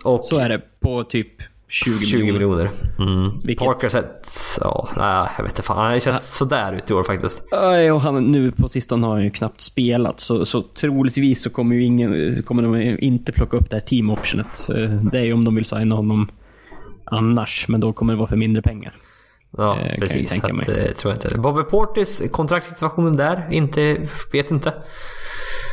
[0.03, 1.29] Och Så är det på typ
[1.69, 2.69] 20, 20 miljoner.
[2.99, 3.39] Mm.
[3.45, 4.29] Vilket- Parker har sett...
[4.61, 5.77] Ja, nej, jag vet inte fan.
[5.77, 7.43] Han har sett sådär ut i år faktiskt.
[7.51, 10.19] Nej, och han, nu på sistone har han ju knappt spelat.
[10.19, 14.09] Så, så troligtvis så kommer ju ingen, kommer de inte plocka upp det här team
[14.09, 14.69] optionet.
[14.69, 16.27] Eh, Det är ju om de vill signa honom
[17.05, 18.95] annars, men då kommer det vara för mindre pengar.
[19.57, 20.29] Ja, Eh, kan jag precis.
[20.29, 20.61] tänka så mig.
[20.63, 21.37] Att, eh, tror jag inte.
[21.39, 23.47] Bobby Portis, kontraktssituationen där?
[23.51, 23.97] Inte...
[24.31, 24.69] Vet inte.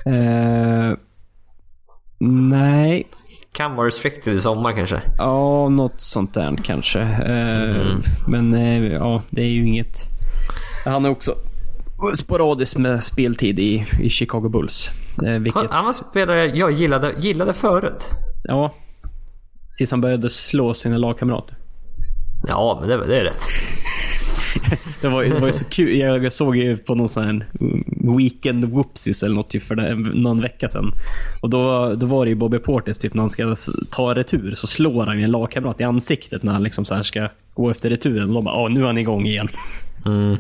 [0.06, 0.92] Eh,
[2.18, 3.06] nej,
[3.56, 5.00] Kan vara restricted i sommar kanske.
[5.18, 7.00] ja, något sånt där kanske.
[7.00, 7.96] Eh,
[8.28, 9.96] Men eh, ja, det är ju inget...
[10.84, 11.34] Han är också
[12.16, 14.90] sporadiskt med speltid i, i Chicago Bulls.
[15.26, 18.10] Eh, vilket, Han, han var spelare jag gillade, gillade förut.
[18.44, 18.74] ja,
[19.78, 21.56] tills han började slå sina lagkamrater.
[22.48, 23.42] Ja, men det, det är rätt.
[25.00, 25.96] Det var, det var ju så kul.
[25.98, 27.46] Jag såg ju på någon sån här
[28.06, 30.90] weekend whoopsies eller något typ för det, någon vecka sedan.
[31.42, 33.56] Och då, då var det ju Bobby Portis typ när han ska
[33.90, 37.02] ta retur så slår han ju en lagkamrat i ansiktet när han liksom så här
[37.02, 38.28] ska gå efter returen.
[38.28, 39.48] Och de bara, "Ja, nu är han igång igen.
[40.06, 40.36] Mm.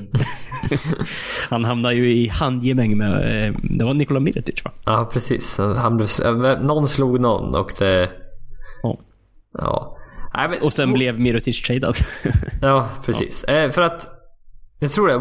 [1.50, 4.70] Han hamnar ju i handgemäng med, eh, det var Nikola Miletic va?
[4.84, 5.58] Ja, precis.
[5.58, 6.08] Han blev,
[6.46, 8.10] eh, någon slog någon och det...
[8.82, 8.98] Ja.
[9.58, 9.96] Ja.
[10.34, 11.96] Nej, men, Och sen blev Mirotic tradad.
[12.62, 13.44] Ja, precis.
[13.48, 14.08] Eh, för att...
[14.80, 15.14] Jag tror det.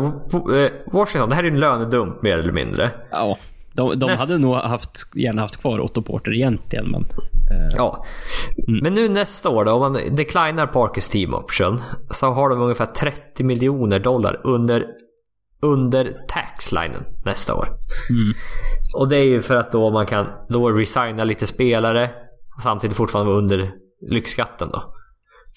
[0.65, 2.91] eh, Washington, det här är ju en lönedump mer eller mindre.
[3.11, 3.37] ja.
[3.75, 7.01] De, de Näst- hade nog haft, gärna haft kvar Otto Porter egentligen men...
[7.01, 8.05] Eh, Ja.
[8.81, 11.81] Men nu nästa år då, om man declinar Parkers team option.
[12.09, 14.85] Så har de ungefär 30 miljoner dollar under,
[15.61, 17.67] under taxlinen nästa år.
[18.95, 22.09] Och det är ju för att då man kan då resigna lite spelare.
[22.63, 23.71] Samtidigt fortfarande vara under
[24.09, 24.94] lyxskatten då.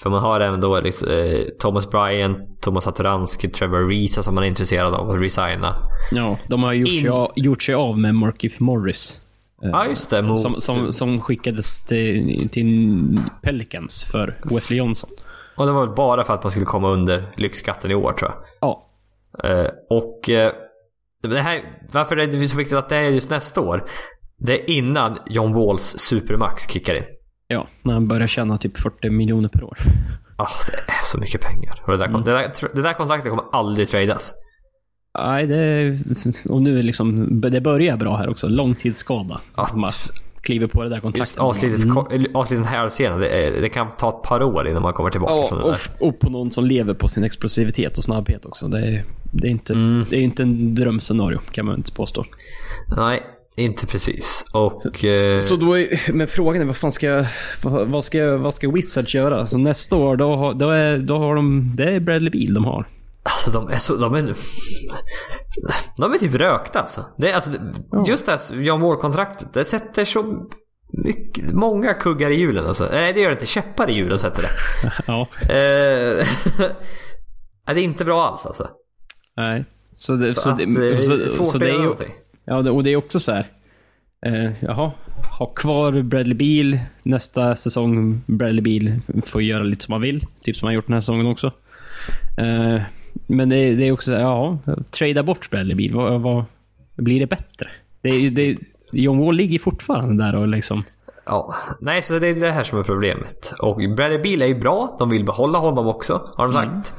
[0.03, 4.45] För man har även då liksom, eh, Thomas Bryant, Thomas Satoransky, Trevor Risa som man
[4.45, 5.77] är intresserad av att resigna.
[6.11, 9.21] Ja, de har gjort, In- sig av, gjort sig av med Markif Morris.
[9.65, 10.23] Eh, Ja just det.
[10.23, 12.99] Mot, Som, som, som skickades till, till
[13.43, 15.11] Pelicans för Wesley Johnson.
[15.57, 18.31] Och det var väl bara för att man skulle komma under lyxskatten i år tror
[18.31, 18.39] jag.
[18.61, 18.87] Ja.
[19.45, 20.53] Eh, och eh,
[21.23, 21.61] det här,
[21.93, 23.91] varför är det så viktigt att det är just nästa år?
[24.39, 27.05] Det är innan John Walls supermax kickar in.
[27.51, 29.79] Ja, när han börjar tjäna typ 40 miljoner per år.
[30.37, 31.83] Ah, det är så mycket pengar.
[31.87, 34.33] Och det, där, det, där, det där kontraktet kommer aldrig tradas.
[35.19, 35.99] Nej, det...
[36.49, 37.41] Och nu är liksom...
[37.41, 38.49] Det börjar bra här också.
[38.49, 39.41] Långtidsskada.
[39.55, 39.91] Att man
[40.41, 41.29] kliver på det där kontraktet.
[41.37, 42.37] Just avslutet, Mm.
[42.37, 45.49] avslutet här scenen, det, det kan ta ett par år innan man kommer tillbaka Ja,
[45.49, 48.69] från det och, och på någon som lever på sin explosivitet och snabbhet också.
[48.69, 50.05] Det är, det är, inte, Mm.
[50.11, 52.25] det är inte en drömscenario, kan man inte påstå.
[52.97, 53.23] Nej,
[53.59, 54.45] inte precis.
[54.53, 55.05] Och...
[55.05, 57.25] Eh, Så då är, men frågan är vad fan ska,
[57.63, 59.47] vad, vad ska, vad ska Wizards göra?
[59.47, 62.65] Så nästa år, då, har- då, är, då har de, det är Bradley Beal de
[62.65, 62.89] har.
[63.23, 63.97] Alltså de är så...
[63.97, 64.35] De är,
[65.97, 67.05] de är typ rökta alltså.
[67.19, 70.49] Det alltså det- just det här John Wall-kontraktet, det sätter så
[71.05, 72.89] mycket, många kuggar i hjulen alltså.
[72.93, 74.49] Nej det gör det inte, käppar i hjulen sätter det.
[75.07, 75.29] Ja.
[75.43, 76.27] Eh,
[77.75, 78.69] det är inte bra alls alltså.
[79.37, 79.65] Nej.
[79.95, 82.13] Så det, Så, så att, det, det är svårt så att göra någonting.
[82.49, 83.47] Ja, och det är också så här.
[84.27, 84.93] Eh, jaha,
[85.39, 86.79] ha kvar Bradley Beal.
[87.03, 88.93] Nästa säsong, Bradley Beal
[89.25, 90.25] får göra lite som han vill.
[90.41, 91.47] Typ som han gjort den här säsongen också.
[92.39, 92.81] Eh,
[93.27, 94.59] men det, är- det är också så här, ja,
[94.99, 95.93] trada bort Bradley Beal.
[96.11, 96.45] Vad, vad,
[96.97, 97.71] blir det bättre?
[98.03, 98.57] Det, det,
[98.93, 100.83] John Wall ligger fortfarande där och liksom...
[101.27, 103.53] Ja, nej så det är det här som är problemet.
[103.59, 106.95] Och Bradley Beal är ju bra, de vill behålla honom också har de sagt.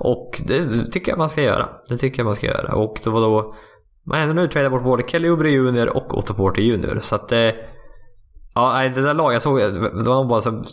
[0.00, 1.68] Och det tycker jag man ska göra.
[1.88, 2.74] Det tycker jag man ska göra.
[2.74, 3.54] Och det var då...
[4.10, 6.98] Har nu tradat bort både Kelly Oubre Jr och Otto Porter Jr.
[7.00, 7.32] Så att...
[7.32, 7.50] Eh,
[8.54, 10.64] ja, det där laget, jag såg, det var någon bara som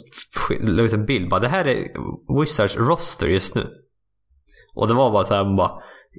[0.62, 1.88] la ut en bild bara, det här är
[2.40, 3.68] Wizards roster just nu.
[4.76, 5.72] Och det var bara så här, man bara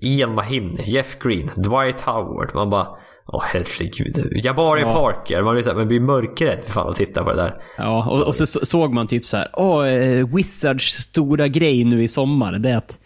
[0.02, 2.54] Ian Mahimne, Jeff Green, Dwight Howard.
[2.54, 2.88] Man bara
[3.26, 4.30] Åh herregud.
[4.44, 4.92] Jabari Ja.
[4.94, 5.42] Parker.
[5.42, 7.62] Man blir, så här, man blir mörkrädd för fan att titta på det där.
[7.78, 11.84] Ja, och, och så så- såg man typ så här, åh, eh, Wizards stora grej
[11.84, 12.98] nu i sommar, det är att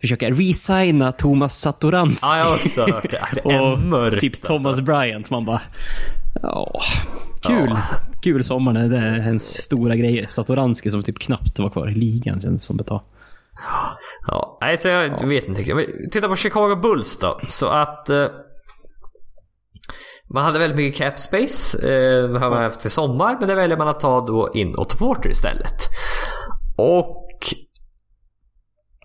[0.00, 2.26] försöka resigna Thomas Satoranski.
[2.30, 3.26] Ja, jag har också hört det.
[3.44, 4.82] Det är och mörkt, typ Thomas alltså.
[4.82, 5.30] Bryant.
[5.30, 5.60] Man bara,
[6.42, 6.80] ja,
[7.42, 7.68] kul.
[7.68, 7.78] Ja.
[8.22, 10.26] Kul sommar när det är ens stora grejer.
[10.28, 13.00] Satoranski som typ knappt var kvar i ligan kändes som ett tag.
[14.26, 15.74] Ja, nej så jag vet inte.
[15.74, 17.40] Men Titta på Chicago Bulls då.
[17.48, 18.10] Så att...
[18.10, 18.26] Eh,
[20.34, 21.78] man hade väldigt mycket cap space.
[21.78, 23.36] Eh, det har man haft i sommar.
[23.40, 25.88] Men det väljer man att ta då in Otto Porter istället.
[26.76, 27.25] Och...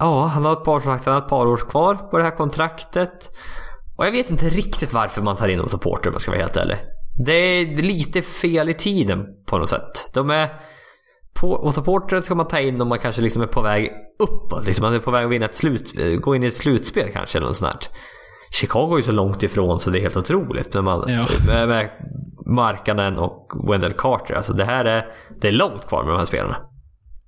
[0.02, 2.32] Ja, han har ett par, sagt, han har ett par år kvar på det här
[2.32, 3.32] kontraktet.
[3.98, 6.42] Och jag vet inte riktigt varför man tar in Otto Porter om jag ska vara
[6.42, 6.78] helt ärlig.
[7.26, 10.12] Det är lite fel i tiden på något sätt.
[10.14, 10.50] De är...
[11.34, 14.66] På Otto Porter ska man ta in om man kanske liksom är på väg uppåt.
[14.66, 17.38] Liksom man är på väg att vinna ett slut, gå in i ett slutspel kanske.
[17.38, 17.90] Eller något sånt.
[18.52, 20.74] Chicago är ju så långt ifrån så det är helt otroligt.
[20.74, 21.26] När man, Ja.
[21.48, 21.90] med, med
[22.46, 24.34] Markkanen och Wendell Carter.
[24.36, 25.06] Alltså det här är,
[25.42, 26.58] det är långt kvar med de här spelarna.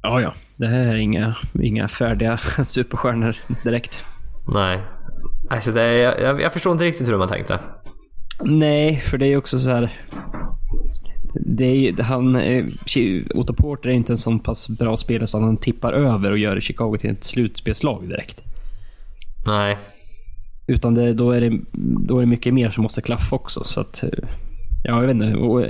[0.01, 0.33] Ja, ja.
[0.63, 4.05] Det här är inga, inga färdiga superstjärnor direkt.
[4.47, 4.79] Nej.
[5.49, 7.59] Alltså det är, jag, jag förstår inte riktigt hur man tänkte.
[8.43, 9.89] Nej, för det är ju också så här.
[11.35, 12.65] Det är, han, eh,
[13.35, 16.59] Otto Porter är inte en sån pass bra spelare så han tippar över och gör
[16.59, 18.41] Chicago till ett slutspelslag direkt.
[19.45, 19.77] Nej.
[20.67, 21.59] Utan det, då, är det,
[22.07, 23.63] då är det mycket mer som måste klaffa också.
[23.63, 24.09] Så att, eh,
[24.83, 25.25] ja, jag vet inte.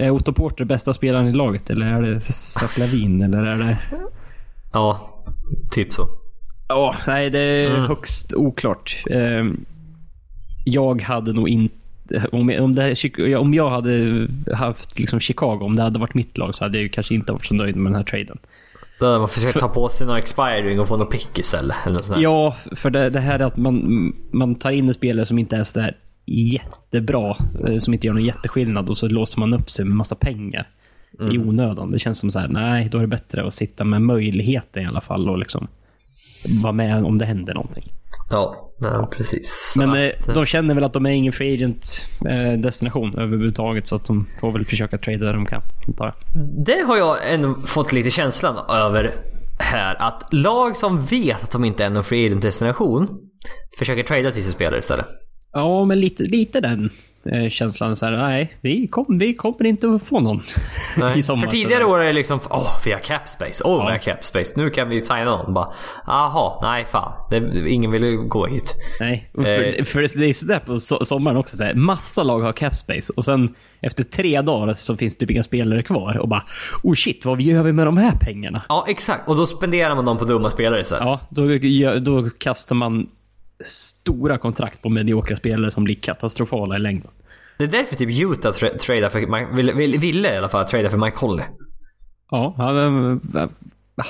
[0.06, 3.78] Är Otto Porter bästa spelaren i laget eller är det Zach Lavin eller är det...
[4.74, 5.10] Ja,
[5.72, 6.08] typ så.
[6.68, 7.82] Ja, nej det är Mm.
[7.88, 9.04] högst oklart.
[9.10, 9.44] Eh,
[10.66, 11.76] Jag hade nog inte...
[12.32, 16.38] Om jag, om, här, om jag hade haft liksom Chicago, om det hade varit mitt
[16.38, 18.38] lag, så hade jag ju kanske inte varit så nöjd med den här traden.
[19.00, 21.76] Då hade man försökt ta på sig någon expiring och få någon pick istället.
[21.86, 22.24] Eller något sånt där.
[22.24, 25.56] Ja, för det, det här är att man, man tar in en spelare som inte
[25.58, 27.36] är så där jättebra,
[27.68, 30.68] eh, som inte gör någon jätteskillnad och så låser man upp sig med massa pengar
[31.32, 31.92] i onödan.
[31.92, 34.86] Det känns som så här, nej, då är det bättre att sitta med möjligheten i
[34.86, 35.68] alla fall och liksom
[36.62, 37.92] vara med om det händer någonting.
[38.30, 39.72] Ja, nej, precis.
[39.74, 43.18] Så Men att, eh, de känner väl att de är ingen free agent eh, destination
[43.18, 45.62] överhuvudtaget så att de får väl försöka trada där de kan.
[45.88, 46.16] antar jag.
[46.66, 49.12] Det har jag ändå fått lite känslan över
[49.60, 49.96] här.
[50.00, 53.08] Att lag som vet att de inte är någon free agent destination
[53.80, 55.06] försöker trada till sig spelare istället.
[55.54, 56.90] Ja, men lite, lite den
[57.26, 57.96] eh, känslan.
[57.96, 60.42] Så här, nej, vi, kom, vi kommer inte att få någon
[61.16, 61.42] i sommar.
[61.42, 64.24] För tidigare år är det liksom åh vi har cap space, åh vi har cap
[64.24, 65.54] space, nu kan vi signa någon.
[65.54, 65.74] Bara
[66.08, 68.76] aha, nej fan, det, ingen vill gå hit.
[69.00, 69.84] Nej, och för, Eh.
[69.84, 71.56] för det är sådär på so sommaren också.
[71.56, 75.20] Så här, massa lag har cap space och sen efter tre dagar så finns det
[75.26, 76.44] typ inga spelare kvar och bara
[76.84, 78.62] oh shit, vad gör vi med de här pengarna?
[78.70, 81.04] Ja exakt, och då spenderar man dem på dumma spelare istället.
[81.04, 81.44] Ja, då,
[82.00, 83.08] då kastar man
[83.64, 87.12] stora kontrakt på mediokra spelare som blir katastrofala i längden.
[87.58, 90.66] Det är därför typ Utah tra- tradar för, Mike- ville, ville, ville i alla fall
[90.66, 91.46] trada för Mike Conley.
[92.32, 93.48] Ja, han eh,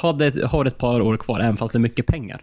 [0.02, 2.42] hade, har ett par år kvar även fast det är mycket pengar.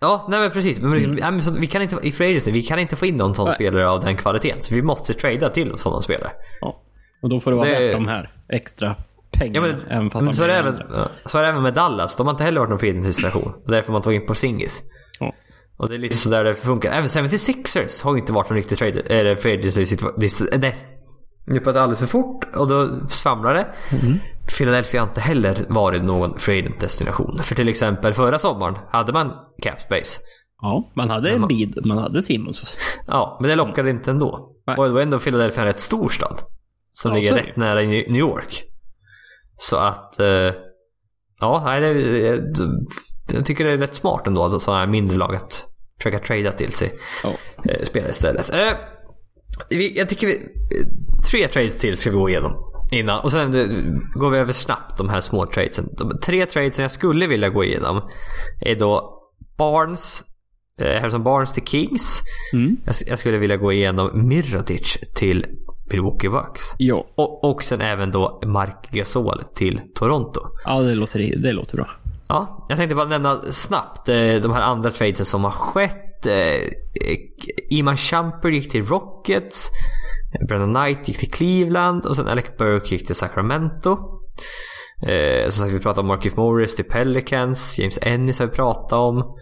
[0.00, 0.80] Ja, nej men precis.
[0.80, 3.16] Men, liksom, nej, men så, vi kan inte, i free vi kan inte få in
[3.16, 3.54] någon sån Nej.
[3.54, 4.62] spelare av den kvaliteten.
[4.62, 6.30] Så vi måste trada till sådana spelare.
[6.60, 6.82] Ja.
[7.22, 8.94] Och då får det vara Det- värt de här extra
[9.30, 9.66] pengarna.
[9.68, 10.82] Ja, men, även fast han så, är det även,
[11.24, 12.16] så är det även med Dallas.
[12.16, 13.52] De har inte heller varit någon free destination.
[13.66, 14.82] Därför man tog in på Singis.
[15.76, 16.92] Och det är lite sådär det funkar.
[16.92, 20.20] Även 76ers har inte varit någon riktig trade, eller agency situation.
[21.48, 23.66] Det gick alldeles för fort och då svamlar det.
[24.02, 24.18] Mm.
[24.58, 27.42] Philadelphia har inte heller varit någon free destination.
[27.42, 29.32] För till exempel förra sommaren hade man
[29.62, 30.20] cap space.
[30.62, 32.78] ja, man hade en bid, man hade Simons.
[33.06, 34.56] Ja, men det lockade inte ändå.
[34.66, 34.76] Nej.
[34.76, 36.38] Och det var ändå Philadelphia en rätt stor stad.
[36.92, 38.64] Som Ja, ligger rätt nära New York.
[39.58, 40.20] Så att...
[40.20, 40.52] Eh,
[41.40, 42.40] ja, nej, det,
[43.32, 44.42] jag, tycker det är rätt smart ändå.
[44.42, 45.64] Alltså, sådana här mindre lag att
[45.98, 46.98] försöka trada till sig
[47.64, 48.50] eh, spelare istället.
[48.54, 48.72] Eh,
[49.94, 50.34] jag tycker vi...
[50.34, 50.86] eh,
[51.30, 52.52] Tre trades till ska vi gå igenom.
[52.92, 53.20] innan.
[53.20, 53.52] Och sen
[54.14, 55.88] går vi över snabbt de här små tradesen.
[55.98, 58.02] De tre tradesen jag skulle vilja gå igenom
[58.60, 59.12] är då
[59.58, 60.22] Barnes,
[60.80, 62.20] eh, Harrison Barnes till Kings.
[62.52, 62.76] Mm.
[62.84, 65.46] Jag, jag skulle vilja gå igenom Mirotic till
[65.90, 66.62] Milwaukee Bucks.
[66.78, 67.06] Ja.
[67.16, 70.40] Och, och sen även då Mark Gasol till Toronto.
[70.64, 71.88] Ja, det låter, det låter bra.
[72.28, 76.26] Ja, jag tänkte bara nämna snabbt eh, de här andra tradesen som har skett.
[76.26, 77.18] Eh, eh,
[77.70, 79.70] Iman Shumpert gick till Rockets.
[80.48, 83.98] Brennan Knight gick till Cleveland och sen Alec Burke gick till Sacramento.
[85.06, 87.78] Eh, som sagt, vi pratade om Markif Morris till Pelicans.
[87.78, 89.36] James Ennis har vi pratat om.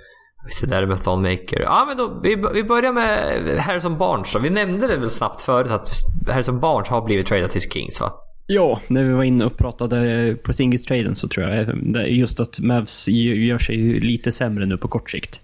[0.61, 1.61] Vi där med Thonmaker.
[1.61, 4.39] Ja men då, vi, vi börjar med Harrison Barnes då.
[4.39, 5.89] Vi nämnde det väl snabbt förut att
[6.29, 8.13] Harrison Barnes har blivit tradad till Kings va?
[8.47, 12.59] Ja, när vi var inne och pratade på Singles-traden så tror jag det- just att
[12.59, 15.41] Mavs gör sig lite sämre nu på kort sikt.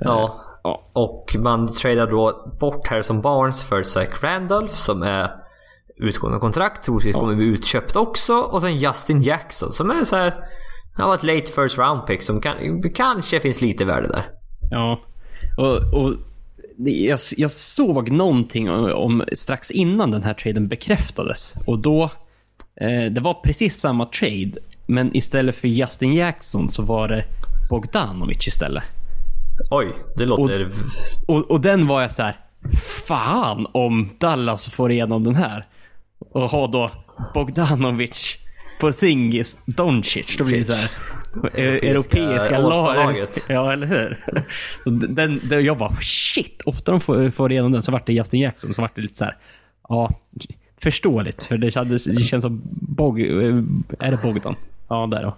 [0.00, 0.40] Ja.
[0.62, 0.82] Ja.
[0.92, 5.30] Och man tradar då bort Harrison Barnes för Zach Randolph som är
[5.96, 6.84] utgående kontrakt.
[6.84, 8.34] Troligtvis kommer bli utköpt också.
[8.34, 10.34] Och sen Justin Jackson som är så här.
[10.96, 14.26] Han var ett late first round pick som kan, kanske finns lite värde där.
[14.70, 15.00] Ja.
[15.58, 16.12] Och, och
[16.78, 21.54] jag, jag såg någonting om, om strax innan den här traden bekräftades.
[21.66, 22.10] Och då, eh,
[23.10, 24.52] det var precis samma trade.
[24.86, 27.24] Men istället för Justin Jackson så var det
[27.70, 28.84] Bogdanovic istället.
[29.70, 29.86] Oj,
[30.16, 30.70] det låter...
[31.26, 32.36] Och, och den var jag så här.
[33.06, 35.64] Fan om Dallas får igenom den här.
[36.18, 36.90] Och ha då
[37.34, 38.36] Bogdanovic
[38.80, 40.36] på Singis Doncic.
[40.38, 40.90] Då blir det så här.
[41.54, 42.72] e- Europeiska lag.
[42.72, 43.44] All-star-laget.
[43.48, 44.18] Ja, eller hur?
[44.84, 46.62] Så den, den, jag bara shit.
[46.66, 48.74] Ofta de får, får igenom den så vart det Justin Jackson.
[48.74, 49.36] Så vart det lite så här.
[49.88, 50.10] Ja,
[50.84, 51.44] förståeligt.
[51.44, 53.20] För det, hade, det känns som Bog...
[53.20, 54.56] Är det Bogdan?
[54.88, 55.36] Ja, där då.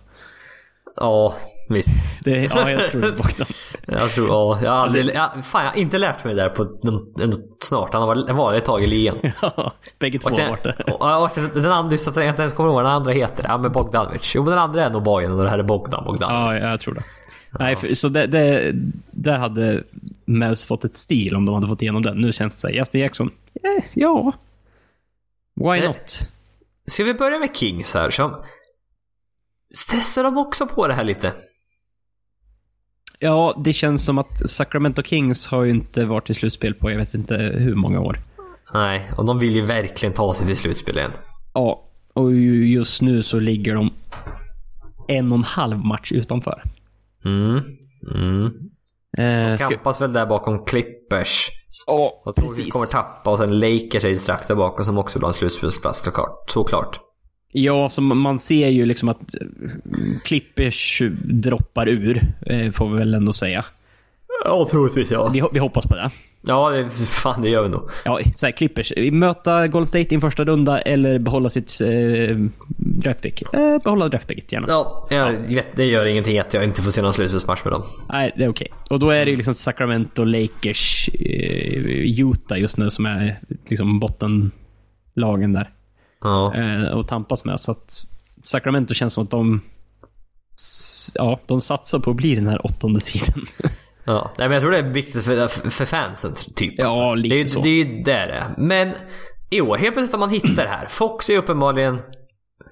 [0.97, 1.35] Ja,
[1.69, 1.97] visst.
[2.25, 3.47] Det, ja, jag tror det är Bogdan.
[3.87, 4.29] Jag tror...
[4.29, 5.07] Ja, jag har aldrig...
[5.15, 6.67] Jag, fan, jag har inte lärt mig det där på
[7.61, 7.93] snart.
[7.93, 9.17] Han har varit- ett tag i ligan.
[9.43, 10.75] Ja, bägge två har varit det.
[10.93, 13.45] och, och den andra, så att jag inte ens kommer ihåg vad den andra heter.
[13.49, 14.33] Ja men Bogdanovic.
[14.35, 16.35] Jo men den andra är nog Bojan och det här är Bogdan Bogdan.
[16.35, 17.03] Ja, jag tror det.
[17.59, 18.73] Nej, för, så det, det,
[19.11, 19.83] där hade
[20.25, 22.21] Mavs fått ett stil om de hade fått igenom den.
[22.21, 24.33] Nu känns det så här, Justin Jackson, eh, ja.
[25.57, 26.29] Why Eh, not?
[26.87, 28.45] Ska vi börja med Kings här som...
[29.75, 31.33] Stressar de också på det här lite?
[33.19, 36.99] Ja, det känns som att Sacramento Kings har ju inte varit i slutspel på jag
[36.99, 38.19] vet inte hur många år.
[38.75, 41.11] Nej, och de vill ju verkligen ta sig till slutspel igen.
[41.55, 43.93] Ja, och ju- just nu så ligger de
[45.09, 46.63] en och en halv match utanför.
[47.25, 47.61] Mm.
[48.15, 48.45] Mm.
[49.19, 51.51] Eh, ska, Kampas väl där bakom Clippers.
[51.87, 55.19] Ja, Jag tror vi kommer tappa och sen Lakers är strax där bakom som också
[55.19, 56.51] vill ha en slutspelsplats såklart.
[56.51, 57.01] Såklart.
[57.53, 59.47] Ja, så man ser ju liksom att eh,
[60.25, 63.65] Clippers droppar ur, eh, får vi väl ändå säga.
[64.45, 65.49] Ja, troligtvis ja.
[65.53, 66.11] Vi hoppas på det.
[66.49, 67.91] Ja, det, fan det gör vi nog.
[68.05, 68.93] Ja, så här, Clippers.
[69.13, 72.37] Möta Golden State i en första runda eller behålla sitt eh,
[72.77, 73.43] draftpick.
[73.43, 74.67] Eh, behålla draftpicket gärna.
[74.69, 77.83] Ja, jag vet, det gör ingenting att jag inte får se någon slutspelsmatch med dem.
[78.09, 78.69] Nej, det är okej.
[78.91, 84.01] Och då är det ju liksom Sacramento, Lakers, eh, Utah just nu som är liksom
[84.01, 85.71] bottenlagen där.
[86.21, 86.55] Ja.
[86.55, 87.61] Eh, och tampas med.
[87.61, 87.93] Så att
[88.43, 89.61] Sacramento känns som att de...
[91.15, 93.47] Ja, de satsar på att bli den här åttonde sidan.
[94.07, 96.75] Ja, nej, men jag tror det är viktigt för, för fansen typ.
[96.77, 97.15] Ja, alltså.
[97.15, 97.61] lite det, är- så.
[97.61, 98.45] Det är ju det är.
[98.59, 98.93] Men
[99.51, 100.87] i år, helt plötsligt om man hittar det här.
[100.87, 102.01] Fox är uppenbarligen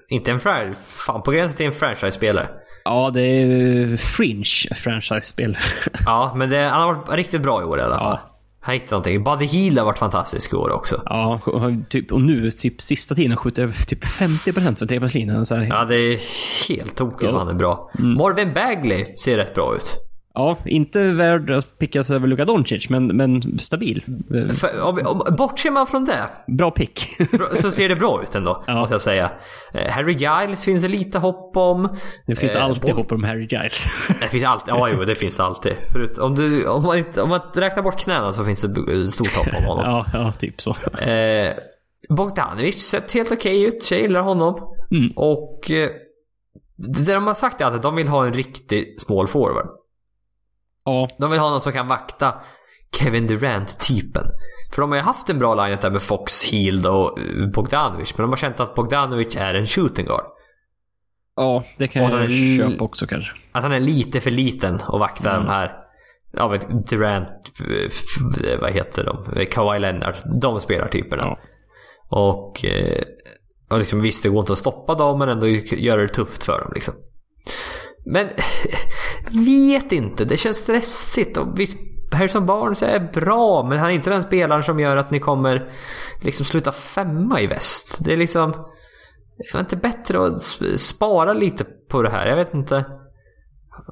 [0.09, 2.47] inte en franchise, fan på gränsen till en franchise-spelare.
[2.83, 5.57] ja, det är fringe franchise-spel.
[6.05, 8.17] Ja, men det, han har varit riktigt bra i år i alla fall.
[8.23, 8.31] Ja.
[8.61, 9.23] Han hittade någonting.
[9.23, 11.01] Buddy Hield har varit fantastisk i år också.
[11.05, 11.39] ja,
[11.89, 15.43] typ, och nu typ sista tiden skjuter jag typ 50% för trepoängslinjen.
[15.69, 16.19] Ja, det är
[16.69, 17.91] helt tokigt vad han är bra.
[17.99, 19.95] Marvin Bagley ser rätt bra ut.
[20.35, 24.03] Ja, inte värd att pickas över Luka Doncic, men, men stabil.
[24.35, 26.99] Eh, För, om, om, bortser man från det Bra pick.
[27.61, 28.73] så ser det bra ut ändå, Ja.
[28.75, 29.31] måste jag säga.
[29.73, 31.89] Eh, Harry Giles finns det lite hopp om.
[32.27, 33.85] Det finns Eh, alltid hopp om Harry Giles.
[34.21, 35.73] Det finns alltid, ja jo det finns alltid.
[35.91, 39.35] Förut, om, du, om, man om man räknar bort knäna så finns det b- stort
[39.35, 39.83] hopp om honom.
[39.85, 40.71] ja, ja, typ så.
[41.01, 41.53] eh,
[42.09, 44.75] Bogdanovic sett helt okej ut, jag gillar honom.
[44.91, 45.11] Mm.
[45.15, 45.89] Och eh,
[46.77, 49.67] det de har sagt är att de vill ha en riktig small forward.
[50.85, 52.33] Ja, De vill ha någon som kan vakta
[52.97, 54.23] Kevin Durant-typen.
[54.73, 58.13] För de har ju haft en bra lineup där med Fox, Hield och eh, Bogdanovic.
[58.17, 60.25] Men de har känt att Bogdanovic är en shooting guard.
[61.35, 63.31] ja det kan jag är- köpa också kanske.
[63.51, 65.71] Att han är lite för liten att vakta de här...
[66.37, 67.29] Ja, vet, Durant,
[67.59, 69.45] eh, vad heter de?
[69.45, 70.15] Kawhi Leonard.
[70.41, 71.23] De spelartyperna.
[71.23, 71.37] Ja.
[72.09, 73.01] Och, eh,
[73.69, 76.59] och liksom, visst, det går inte att stoppa dem men ändå göra det tufft för
[76.59, 76.71] dem.
[76.75, 76.93] Liksom.
[78.05, 78.29] Men
[79.45, 81.37] vet inte, det känns stressigt.
[81.37, 81.77] Och visst,
[82.11, 85.69] Harrison Barnes är bra men han är inte den spelaren som gör att ni kommer
[86.21, 88.05] liksom sluta femma i väst.
[88.05, 88.51] Det är liksom...
[88.51, 90.43] är det inte bättre att
[90.77, 92.27] spara lite på det här?
[92.27, 92.85] Jag vet inte.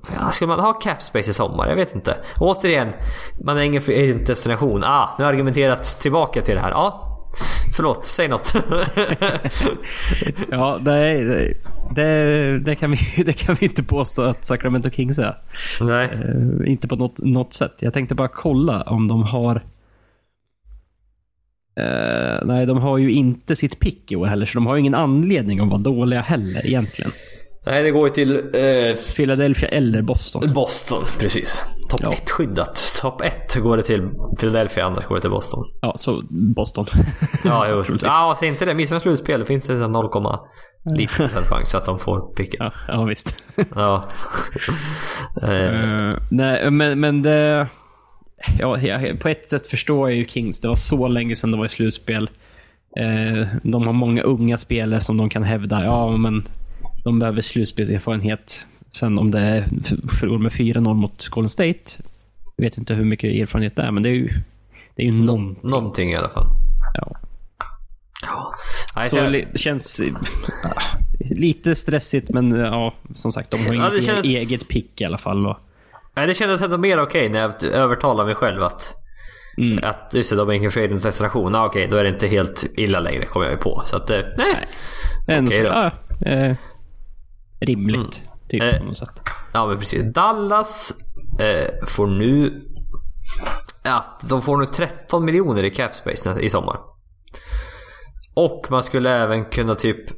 [0.03, 1.67] Skulle Ska man ha capspace i sommar?
[1.67, 2.17] Jag vet inte.
[2.39, 2.93] Återigen,
[3.45, 4.83] man är ingen destination.
[4.83, 6.71] Ah, nu har jag argumenterat tillbaka till det här.
[6.71, 7.12] Ja,
[7.75, 8.53] förlåt, säg något.
[10.51, 11.53] Ja, det, det,
[11.95, 15.35] det, det, kan vi, det kan vi inte påstå att Sacramento Kings är.
[15.81, 16.05] Nej.
[16.05, 17.73] Eh, inte på något, något sätt.
[17.79, 19.55] Jag tänkte bara kolla om de har...
[21.75, 24.79] Eh, nej, de har ju inte sitt pick i år heller, så de har ju
[24.79, 27.11] ingen anledning att vara dåliga heller egentligen.
[27.65, 30.53] Nej, det går ju till eh, Philadelphia eller Boston.
[30.53, 31.61] Boston, precis.
[31.93, 32.13] Topp Ja.
[32.13, 32.93] 1 skyddat.
[33.01, 34.09] Topp 1 går det till
[34.39, 35.63] Philadelphia, annars går det till Boston.
[35.81, 36.85] Ja, så Boston.
[37.43, 37.83] Ja, jo.
[38.01, 38.73] Ja säg inte det.
[38.73, 40.09] Missar de slutspel det finns det en 0,
[40.85, 42.57] lite procent chans att de får picken.
[42.59, 43.43] ja, ja, visst.
[43.75, 44.03] Ja.
[45.41, 47.67] Eh, nej, men, men det...
[48.59, 48.77] Ja,
[49.21, 50.61] på ett sätt förstår jag ju Kings.
[50.61, 52.29] Det var så länge sedan de var i slutspel.
[52.97, 55.83] Eh, de har många unga spelare som de kan hävda.
[55.83, 56.43] Ja, men
[57.03, 58.65] de behöver slutspelserfarenhet.
[58.97, 59.65] Sen om det är
[60.19, 61.79] förlor med 4-0 mot Golden State.
[62.57, 64.29] Jag vet inte hur mycket erfarenhet det är, men det är ju,
[64.95, 65.69] det är ju någonting.
[65.69, 66.45] någonting i alla fall.
[66.93, 67.15] Ja.
[68.27, 68.55] Ja.
[68.95, 70.01] Nej, Så li, känns
[71.19, 75.05] lite stressigt, men ja, som sagt, de har Ja, det inget känns- eget pick i
[75.05, 75.47] alla fall.
[75.47, 75.57] Och,
[76.15, 78.95] nej, det kändes ändå mer okej när jag övertalade mig själv att
[79.57, 79.83] mm.
[79.83, 81.55] Att just det, de är ingen shadens destination.
[81.55, 83.81] Ah, okej, då är det inte helt illa längre kommer jag ju på.
[83.85, 84.67] Så att, eh, nej.
[85.27, 85.69] Men Okej så, då.
[85.69, 85.91] ja,
[86.31, 86.55] eh,
[87.59, 88.23] rimligt.
[88.49, 89.21] Typ Eh, på något sätt.
[89.53, 90.13] Ja men precis.
[90.13, 90.93] Dallas
[91.39, 92.61] eh, får nu...
[93.83, 96.79] Ja, de får nu 13 miljoner i cap space nä- i sommar.
[98.35, 100.09] Och man skulle även kunna typ...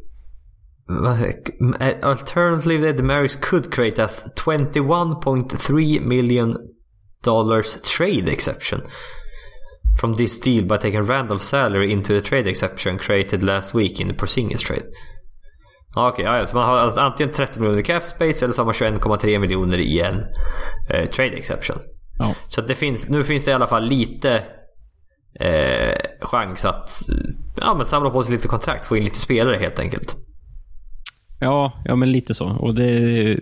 [1.80, 6.58] eh, Alternatively, the Marys could create a 21.3 million
[7.24, 8.82] dollars trade exception.
[10.00, 14.08] From this deal by taking Randall's salary into the trade exception created last week in
[14.08, 14.86] the Porzingis trade.
[15.96, 18.62] Okej, ja, ja, så man har alltså antingen 30 miljoner i cap space eller så
[18.62, 20.24] har man 21,3 miljoner i en
[20.90, 21.78] eh, trade exception.
[22.20, 22.36] Ja.
[22.48, 24.44] Så det finns, nu finns det i alla fall lite
[25.40, 27.16] eh, chans att eh,
[27.62, 30.16] ja, men samla på sig lite kontrakt, få in lite spelare helt enkelt.
[31.40, 32.46] Ja, ja, men lite så.
[32.46, 33.40] Och det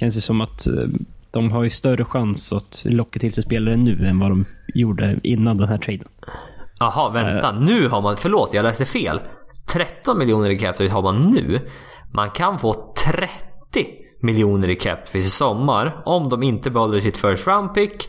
[0.00, 0.88] känns ju som att eh,
[1.30, 4.44] de har ju större chans att locka till sig spelare nu än vad de
[4.74, 6.08] gjorde innan den här traden.
[6.78, 7.52] Jaha, vänta.
[7.52, 9.20] Nu har man, förlåt jag läste fel.
[9.66, 11.60] 13 miljoner i cap har man nu.
[12.14, 13.34] Man kan få 30
[14.22, 18.08] miljoner i cap i sommar om de inte behåller sitt first round pick.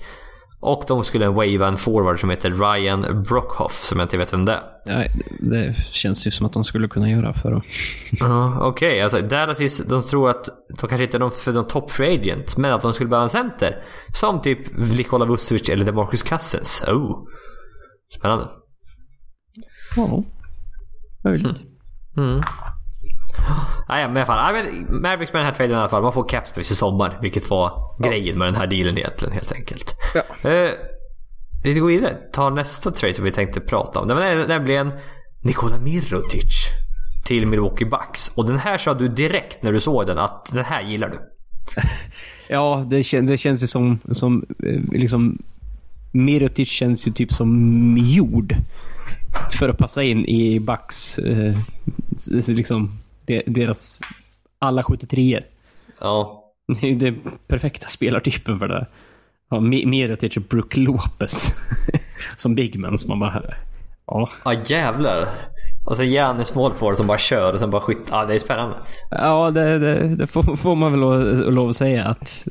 [0.60, 4.46] Och de skulle wava en forward som heter Ryan Brockhoff som jag inte vet vem
[4.46, 4.64] det är.
[4.86, 7.64] Nej, det känns ju som att de skulle kunna göra för att...
[8.12, 10.50] Ja, Okej, alltså Dallas is, de tror att
[10.80, 13.24] de kanske inte är någon för någon top free agent, men att de skulle behöva
[13.24, 13.84] en center.
[14.14, 16.84] Som typ Nikola Vucevic eller DeMarcus Cousins.
[16.88, 17.28] Oh.
[18.18, 18.50] Spännande.
[19.96, 20.24] Ja,
[21.26, 21.62] möjligt.
[22.18, 22.42] Mm.
[23.88, 24.40] Ah, ja, men i alla fall.
[24.40, 26.04] Ah, men Mavericks med den här traden i alla fall.
[26.04, 27.20] Man får cap space i sommar.
[27.22, 29.96] Vilket var grejen med den här dealen egentligen helt enkelt.
[30.14, 30.50] Ja.
[30.50, 30.72] Eh,
[31.64, 32.18] vi går vidare.
[32.34, 34.08] Ta nästa trade som vi tänkte prata om.
[34.08, 34.92] Det var nämligen
[35.44, 36.68] Nikola Mirotic.
[37.26, 38.32] Till Milwaukee Bucks.
[38.36, 41.20] Och den här sa du direkt när du såg den att den här gillar du.
[42.48, 45.38] Ja, det, kän, det känns ju som, som eh, liksom...
[46.12, 48.56] Mirotic känns ju typ som jord.
[49.60, 51.56] För att passa in i Bucks, eh,
[52.48, 54.00] liksom, de, deras
[54.60, 55.44] alla 73
[56.02, 56.42] Ja.
[56.68, 58.86] Det är ju den perfekta spelartypen för det.
[59.50, 61.54] Ja, Mi- Mirotic och Brook Lopez.
[62.38, 62.98] som bigman.
[62.98, 63.44] som man bara...
[64.08, 64.30] Ja.
[64.46, 65.28] Ja jävlar.
[65.86, 68.08] Och sen Giannis målforward som bara kör och sen bara skytt.
[68.12, 68.76] Ja det är spännande.
[69.12, 72.48] Ja, det, det, det får, får man väl lov, lov att säga att...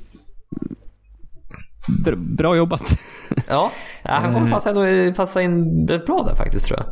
[2.37, 2.99] Bra, jobbat.
[3.49, 6.87] Ja, han kommer passa, ändå, passa in rätt bra där faktiskt tror jag.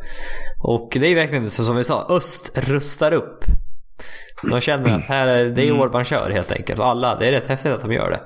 [0.73, 3.44] Och det är verkligen som vi sa, öst rustar upp.
[4.43, 6.78] De känner att här är, det är år man kör helt enkelt.
[6.78, 8.20] Och alla, det är rätt häftigt att de gör det.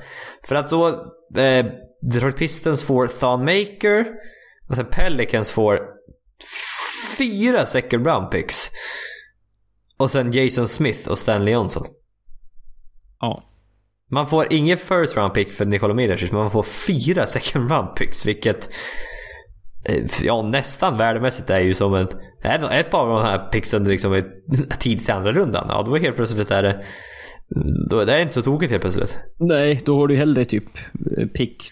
[0.49, 0.89] För att då,
[1.37, 1.67] eh,
[2.01, 4.07] Detroit Pistons får Thon Maker.
[4.69, 5.81] Och sen Pelicans får
[7.19, 8.71] fyra second round picks.
[9.97, 11.87] Och sen Jason Smith och Stanley Johnson.
[13.21, 13.43] Ja.
[14.11, 17.97] Man får ingen first round pick för Nikola Mirotic, men man får fyra second round
[17.97, 18.27] picks.
[18.27, 18.71] Vilket
[19.85, 22.09] eh, ja, nästan värdemässigt är ju som en...
[22.43, 24.25] Ett, par av de här picksen liksom är
[24.79, 25.67] tid till andra rundan.
[25.69, 26.85] Ja, då är helt plötsligt är det...
[27.91, 29.19] Då är det inte så tokigt helt plötsligt.
[29.39, 30.65] Nej, då har du hellre typ
[31.19, 31.63] eh, pick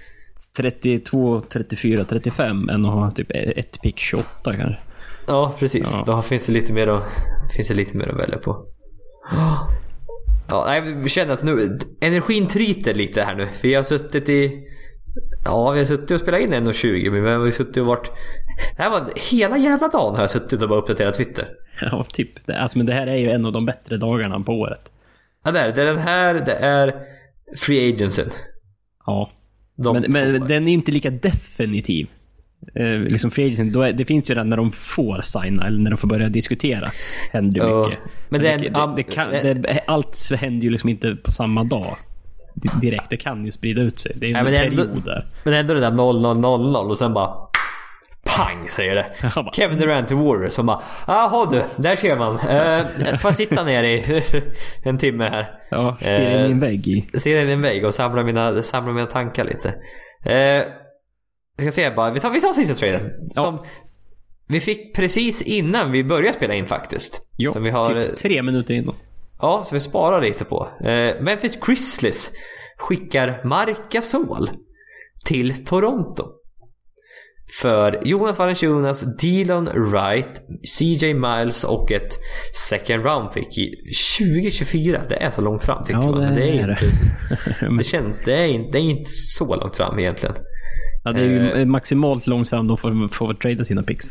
[0.56, 4.76] 32, 34, 35 än att ha typ ett pick 28 kanske.
[5.26, 5.90] Ja, precis.
[5.92, 6.02] Ja.
[6.06, 7.02] Då finns det lite mer att,
[7.56, 8.66] finns det lite mer att välja på.
[10.54, 11.78] Ja, vi känner att nu...
[12.00, 13.48] Energin tryter lite här nu.
[13.62, 14.68] Vi har suttit i...
[15.44, 18.10] Ja, vi har suttit och spelat in 1.20 men vi har ju suttit och varit...
[18.76, 21.48] Det här var hela jävla dagen har jag suttit och bara uppdaterat Twitter.
[21.80, 22.50] Ja, typ.
[22.50, 24.92] Alltså, men det här är ju en av de bättre dagarna på året.
[25.44, 25.82] Ja, det är det.
[25.82, 26.94] Är den här, det är
[27.56, 28.22] Free Agency.
[29.06, 29.30] Ja.
[29.76, 32.08] De Men, men den är inte lika definitiv.
[32.74, 35.90] Eh, liksom free agent, är, det finns ju den när de får signa, eller när
[35.90, 36.90] de får börja diskutera.
[37.32, 37.98] Händer ju mycket.
[38.28, 39.26] Men det det, det, det kan,
[39.86, 41.96] allt händer ju liksom inte på samma dag.
[42.54, 43.10] Di- Direkt.
[43.10, 44.12] Det kan ju sprida ut sig.
[44.16, 45.26] Det är ju en ändå- period där.
[45.44, 47.30] Men ändå det där 0-0-0-0 och sen bara
[48.24, 49.06] Pang säger det.
[49.34, 52.32] Bara- Kevin Durant till Warriors som bara Jaha du, där ser man.
[52.34, 54.22] Uh, får jag sitta ner i
[54.84, 55.46] en timme här.
[55.70, 57.18] Ja, stirra in i en Eh, vägg i.
[57.18, 59.68] Ser in i en vägg och samlar mina, samlar mina tankar lite.
[59.68, 60.72] Uh,
[61.56, 63.10] jag ska se bara, vi tar, vi tar sista traden.
[63.34, 63.64] Som
[64.48, 67.20] vi fick precis innan vi började spela in faktiskt.
[67.36, 68.94] Jo, som vi har, typ tre minuter innan.
[69.40, 70.68] Ja, så vi sparar lite på.
[70.84, 72.32] Eh, Memphis Grizzlies
[72.78, 74.50] skickar Marc Gasol
[75.24, 76.24] till Toronto.
[77.60, 80.42] För Jonas Valanciunas, Dylan Wright,
[80.78, 82.18] CJ Miles och ett
[82.68, 83.74] second round pick i
[84.18, 85.00] 2024.
[85.08, 86.20] Det är så långt fram tycker Ja, man.
[86.20, 86.84] det det är är inte,
[87.60, 87.76] det.
[87.78, 90.34] det känns, det är, inte, det är inte så långt fram egentligen.
[91.04, 91.66] Ja, det är ju Eh.
[91.66, 94.06] maximalt långt fram de får, får trada sina picks.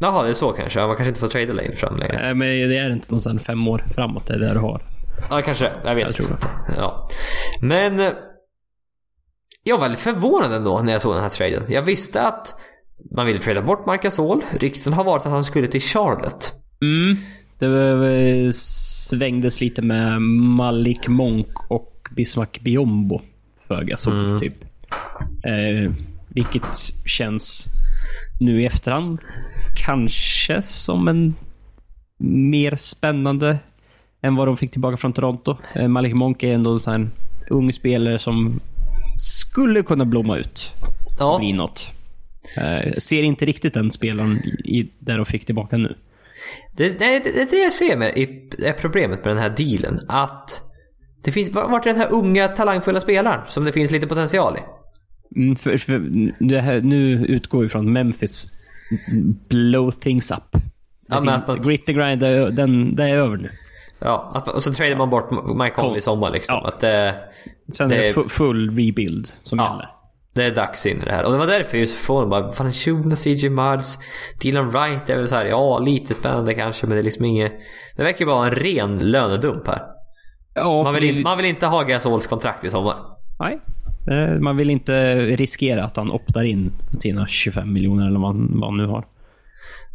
[0.00, 0.80] Jaha, det är så kanske.
[0.80, 2.22] Ja, Man kanske inte får trada längre fram längre.
[2.22, 4.26] Nej, men det är inte någonstans fem år framåt.
[4.26, 4.82] Det är det du har.
[5.30, 5.72] Ja, kanske.
[5.84, 6.48] Jag vet Jag tror inte.
[6.76, 7.08] Ja.
[7.60, 8.12] Men eh,
[9.62, 11.62] jag var väldigt förvånad ändå när jag såg den här traden.
[11.68, 12.54] Jag visste att
[13.10, 14.42] man ville trada bort Marc Gasol.
[14.60, 16.52] Rykten har varit att han skulle till Charlotte.
[16.82, 17.16] Mm.
[17.58, 23.20] Det var- svängdes lite med Malik Monk och Bismarck Biombo.
[23.68, 24.38] För Gasol, Mm.
[24.40, 24.54] typ.
[25.44, 25.92] Eh,
[26.28, 27.68] vilket känns
[28.40, 29.18] nu i efterhand
[29.76, 31.34] kanske som en
[32.18, 33.58] mer spännande
[34.22, 35.56] än vad de fick tillbaka från Toronto.
[35.74, 37.10] Eh, Malik Monk är ändå en
[37.50, 38.60] ung spelare som
[39.18, 40.72] skulle kunna blomma ut.
[41.18, 41.90] Ja, Bli något.
[42.56, 45.94] Eh, ser inte riktigt den spelaren i, där de fick tillbaka nu.
[46.76, 48.18] det, det, det, det jag ser med,
[48.58, 50.00] är problemet med den här dealen.
[50.08, 50.60] Att
[51.24, 54.60] det finns, vart är den här unga talangfulla spelaren som det finns lite potential i?
[55.36, 55.98] Mm, för, för
[56.48, 58.46] det här, nu utgår vi från Memphis
[59.48, 60.62] blow things up.
[61.08, 63.50] Ja, men att man- Grit the grind, är- den, det är över nu.
[63.98, 66.54] Ja, att, och så tradar man bort Mike Conley i sommar liksom.
[66.54, 66.68] Ja.
[66.68, 67.14] Att det,
[67.72, 69.70] Sen Det är det full rebuild som gäller.
[69.92, 71.24] Ja, det är dags in i det här.
[71.24, 73.98] Och det var därför jag förvånad bara, fan Shuna, CJ Miles,
[74.40, 77.52] Dylan Wright är väl så här, ja lite spännande kanske men det är liksom inget...
[77.96, 79.82] Det verkar ju vara en ren lönedump här.
[80.54, 82.96] Ja, Man vill, in, man vill inte ha Gasols kontrakt i sommar.
[83.38, 83.60] Nej.
[84.10, 88.60] Eh, Man vill inte riskera att han optar in sina 25 miljoner eller vad han,
[88.60, 89.06] vad han nu har.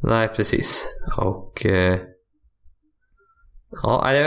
[0.04, 0.88] Nej, precis.
[1.18, 1.66] Och...
[1.66, 1.98] Eh,
[3.84, 4.18] ja, det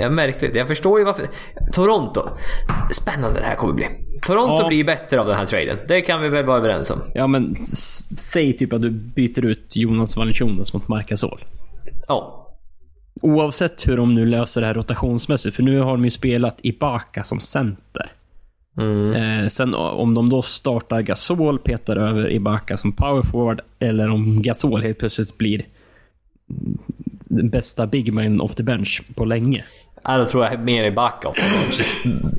[0.00, 0.54] är, märkligt.
[0.56, 1.26] Jag förstår ju varför...
[1.72, 2.22] Toronto.
[2.92, 3.86] Spännande det här kommer bli.
[4.22, 4.68] Toronto Ja.
[4.68, 5.78] blir bättre av den här traden.
[5.88, 6.98] Det kan vi väl vara överens om.
[7.14, 7.54] Ja, men
[8.16, 11.40] säg typ att du byter ut Jonas Valanciunas mot Marc Gasol.
[12.08, 12.38] Ja.
[13.22, 17.22] Oavsett hur de nu löser det här rotationsmässigt, för nu har de ju spelat Ibaka
[17.22, 18.12] som center.
[18.78, 19.12] Mm.
[19.14, 24.42] Eh, sen om de då startar Gasol, petar över Ibaka som power forward, eller om
[24.42, 25.66] Gasol helt plötsligt blir
[27.24, 29.64] den bästa big man off the bench på länge.
[30.04, 31.36] Ja, då tror jag mer i backup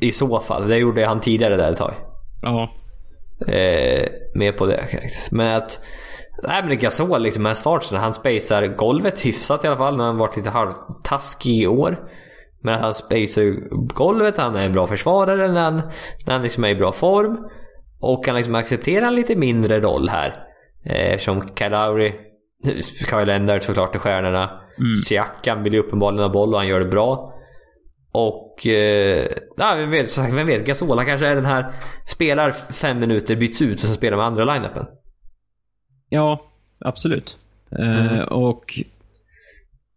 [0.00, 0.68] i så fall.
[0.68, 1.94] Det gjorde han tidigare där ett tag.
[2.42, 2.70] Ja.
[3.46, 5.32] Eh, med på det faktiskt.
[5.32, 5.80] Men att...
[6.42, 9.96] Nej men Gasol liksom med starten, han spacear golvet hyfsat i alla fall.
[9.96, 12.08] Nu har han varit lite halvtaskig i år.
[12.64, 15.74] Men att han spacear golvet, han är en bra försvarare när han,
[16.26, 17.48] när han liksom är i bra form.
[18.00, 20.46] Och han liksom accepterar en lite mindre roll här.
[20.84, 22.12] Eh, Eftersom Lowry,
[23.10, 24.60] Kyle Leonard såklart är stjärnorna.
[25.06, 27.34] Siakam vill ju uppenbarligen ha boll och han gör det bra.
[28.12, 28.66] Och...
[28.66, 29.26] Eh,
[29.56, 30.66] ja, vem vet, sagt, vem vet?
[30.66, 31.72] Gasol han kanske är den här...
[32.06, 34.86] Spelar fem minuter, byts ut och så spelar med andra line-upen.
[36.08, 36.50] Ja,
[36.80, 37.36] absolut.
[37.78, 38.78] Eh, och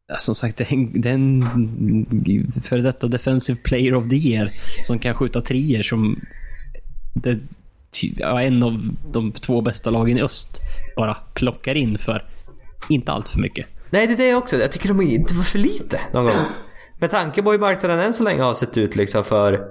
[0.08, 1.42] ja, som sagt, den, den
[2.64, 4.50] för detta defensive player of the year
[4.84, 6.20] som kan skjuta trier som
[7.14, 7.40] det,
[8.18, 10.62] ja, en av de två bästa lagen i öst
[10.96, 12.26] bara plockar in för
[12.90, 13.68] inte allt för mycket.
[13.90, 14.58] Nej, det är det också.
[14.58, 16.34] Jag tycker de är, det var för lite någon gång.
[17.00, 19.68] Med tanke på hur marknaden än så länge har sett ut liksom för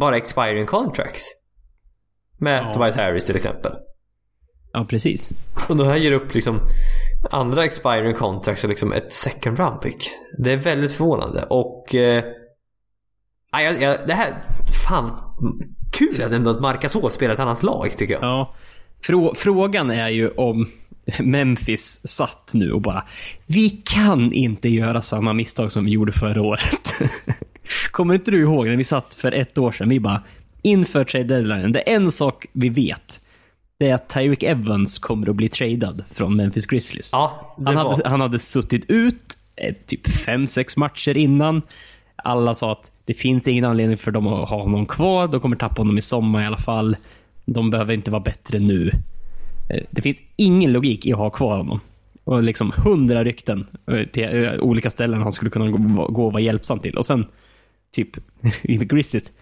[0.00, 1.22] bara expiring contracts.
[2.38, 2.72] Med Ja.
[2.72, 3.72] Tobias Harris till exempel.
[4.76, 5.30] Ja, precis.
[5.68, 6.60] Och då här ger upp liksom
[7.30, 10.10] andra expiring contracts och liksom ett second round pick.
[10.38, 11.94] Det är väldigt förvånande och...
[11.94, 12.24] Eh,
[13.52, 14.34] ja, jag, jag, det här...
[14.88, 15.12] Fan,
[15.92, 18.22] kul att ändå att Marcasol spelar ett annat lag tycker jag.
[18.22, 18.50] Ja.
[19.06, 20.68] Frå, frågan är ju om
[21.20, 23.04] Memphis satt nu och bara
[23.46, 27.00] Vi kan inte göra samma misstag som vi gjorde förra året.
[27.90, 29.88] Kommer inte du ihåg när vi satt för ett år sedan?
[29.88, 30.22] Vi bara
[30.62, 31.72] inför trade deadline.
[31.72, 33.20] Det är en sak vi vet.
[33.78, 37.10] Det är att Tyreek Evans kommer att bli tradad från Memphis Grizzlies.
[37.12, 37.90] Ja, han, var...
[37.90, 41.62] hade, han hade suttit ut eh, typ fem sex matcher innan.
[42.16, 45.26] Alla sa att det finns ingen anledning för dem att ha honom kvar.
[45.26, 46.96] De kommer tappa honom i sommar i alla fall.
[47.44, 48.90] De behöver inte vara bättre nu.
[49.70, 51.80] Eh, Det finns ingen logik i att ha kvar honom.
[52.24, 56.32] Och liksom hundra rykten eh, till eh, olika ställen han skulle kunna gå gå och
[56.32, 56.96] vara hjälpsam till.
[56.96, 57.26] Och sen,
[57.92, 58.08] typ,
[58.62, 59.32] Grizzlies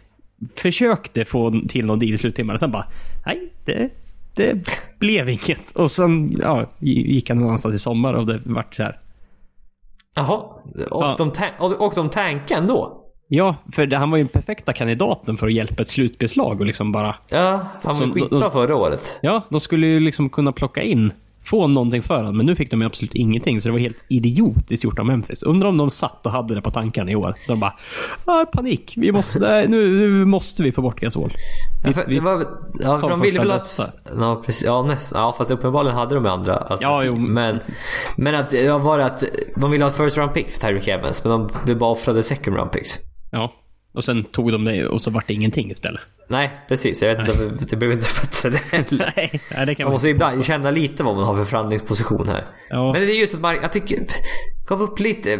[0.56, 2.58] försökte få till någon deal i sluttimmarna.
[2.58, 2.86] Sen bara,
[3.26, 3.90] nej, det,
[4.36, 5.70] det blev inget.
[5.76, 8.98] Och sen ja, gick han någonstans i sommar och det vart så här.
[10.16, 10.36] Jaha.
[10.36, 11.14] Och, Ja.
[11.18, 13.00] de, och, och de tankade ändå?
[13.28, 16.66] Ja, för det, han var ju den perfekta kandidaten för att hjälpa ett slutspelslag och
[16.66, 17.14] liksom bara...
[17.30, 19.18] Ja, han var skitbra förra året.
[19.22, 21.12] Ja, de skulle ju liksom kunna plocka in,
[21.44, 23.60] få någonting för honom, men nu fick de ju absolut ingenting.
[23.60, 25.42] Så det var helt idiotiskt gjort av Memphis.
[25.42, 27.34] Undrar om de satt och hade det på tankarna i år.
[27.42, 27.74] Så de bara,
[28.24, 31.32] ah, panik, vi måste, nu, nu måste vi få bort Gasol.
[31.84, 32.46] Ja, för, vi det var,
[32.80, 33.80] ja, för de ville väl att...
[34.18, 34.64] Ja, precis.
[34.64, 36.82] Ja, näst, ja, fast uppenbarligen hade de andra alternativ.
[36.82, 37.16] Ja, jo.
[37.16, 37.60] Men,
[38.16, 39.24] men att, ja, var det att
[39.56, 42.56] de ville ha ett first round pick för Tyreek Evans, men de bara offrade second
[42.56, 42.98] round picks.
[43.32, 43.52] Ja.
[43.94, 46.00] Och sen tog de det och så vart det ingenting istället.
[46.28, 47.02] Nej, precis.
[47.02, 48.50] Jag vet inte, det blev inte bättre.
[49.16, 52.44] Nej, nej det kan Man måste ibland känna lite vad man har för förhandlingsposition här.
[52.70, 52.92] Ja.
[52.92, 53.98] Men det är just att man, jag tycker,
[54.68, 55.32] gav upp lite.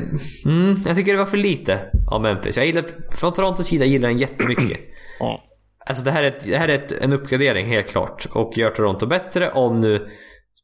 [0.45, 1.79] Mm, jag tycker det var för lite
[2.11, 2.57] av Memphis.
[2.57, 2.85] Jag gillar,
[3.17, 4.81] från Torontos sida gillar jag den jättemycket.
[5.19, 5.45] Ja.
[5.87, 8.27] Alltså det här är, ett, det här är ett, en uppgradering helt klart.
[8.33, 10.09] Och gör Toronto bättre om nu,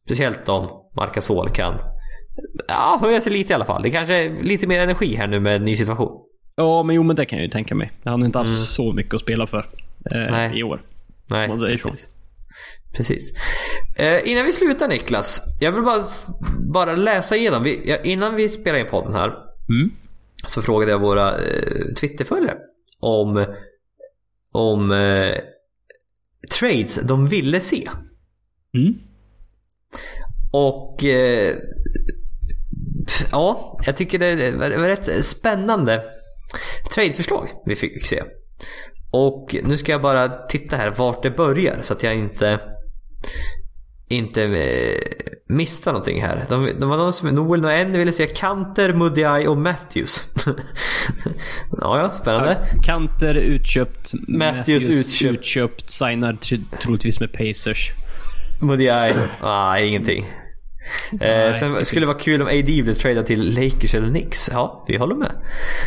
[0.04, 1.74] speciellt om Marcasol kan
[2.68, 3.82] ja, höja sig lite i alla fall.
[3.82, 6.26] Det kanske är lite mer energi här nu med en ny situation.
[6.56, 7.90] ja, men jo, men det kan jag ju tänka mig.
[8.04, 9.58] Han har inte haft så mycket att spela för
[10.10, 10.82] eh, i år.
[11.26, 11.88] Nej, säger så.
[11.88, 12.08] precis.
[12.92, 13.32] Precis.
[13.96, 15.42] Eh, innan vi slutar Niklas.
[15.60, 16.04] Jag vill bara,
[16.72, 17.62] bara läsa igenom.
[17.62, 19.28] Vi, innan vi spelar in podden här.
[19.68, 19.90] Mm.
[20.46, 22.58] Så frågade jag våra eh, Twitterföljare
[23.00, 23.46] om,
[24.52, 25.36] om eh,
[26.58, 27.88] trades de ville se.
[28.74, 28.94] Mm.
[30.52, 31.56] Och eh,
[33.30, 36.04] ja, jag tycker det var, var rätt spännande
[36.94, 38.22] tradeförslag vi fick se.
[39.10, 42.60] Och nu ska jag bara titta här vart det börjar så att jag inte
[44.08, 44.98] inte eh,
[45.48, 46.44] missar någonting här.
[46.48, 50.24] De, de var de som Noel och en ville se Kanter, Mudiay och Matthews.
[51.80, 52.56] ja, ja, spännande.
[52.82, 54.12] Kanter utköpt.
[54.28, 55.34] Matthews utköpt.
[55.34, 55.90] utköpt.
[55.90, 57.92] Signad tr- troligtvis med Pacers.
[58.62, 59.12] Mudiay,
[59.42, 60.26] nej ingenting.
[61.20, 64.48] Eh, sen tycker skulle det vara kul om AD blev tradad till Lakers eller Knicks.
[64.52, 65.32] Ja, vi håller med.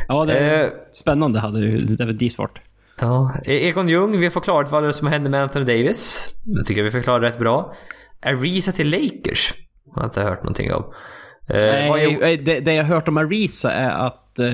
[0.08, 2.62] Ja, det Eh, spännande hade det det var dit vart.
[3.00, 6.28] Ja, Egon Ljung, vi har förklarat vad det är som hände med Anthony Davis.
[6.46, 7.74] Jag tycker vi förklarade rätt bra.
[8.26, 9.54] Ariza till Lakers.
[9.92, 10.84] Har jag inte hört någonting om.
[11.50, 14.54] Eh, vad är- Nej, det, det jag har hört om Ariza är att eh,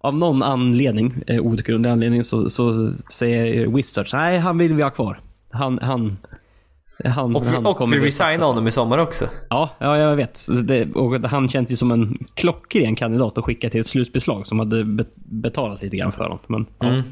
[0.00, 4.90] av någon anledning, eh, outgrundlig anledning, så, så säger Wizards nej, han vill vi ha
[4.90, 5.20] kvar.
[5.50, 6.18] Han, han,
[7.04, 8.46] han, och han och vi vi resigna satsa på.
[8.46, 9.28] honom i sommar också.
[9.50, 10.46] Ja, ja, jag vet.
[10.64, 14.58] Det, och han känns ju som en klockren kandidat att skicka till ett slutspelslag som
[14.58, 16.38] hade be, betalat lite grann för honom.
[16.46, 17.02] Men, ja.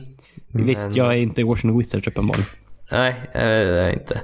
[0.52, 2.46] Visst, jag är inte Washington Wizards uppenbarligen.
[2.90, 4.20] Nej, eh, inte.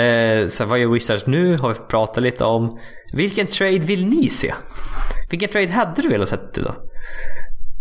[0.00, 1.56] Eh, så vad gör Wizards nu?
[1.56, 2.78] Har vi pratat lite om.
[3.12, 4.54] Vilken trade vill ni se?
[5.30, 6.74] Vilken trade hade du velat sett idag?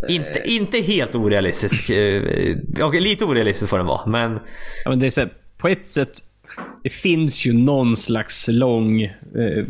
[0.07, 1.89] Inte, inte helt orealistisk.
[1.89, 4.39] Eh, okej, lite orealistisk får den vara, men...
[4.83, 6.11] Ja, men det är så här, på ett sätt,
[6.83, 9.65] det finns ju någon slags lång eh,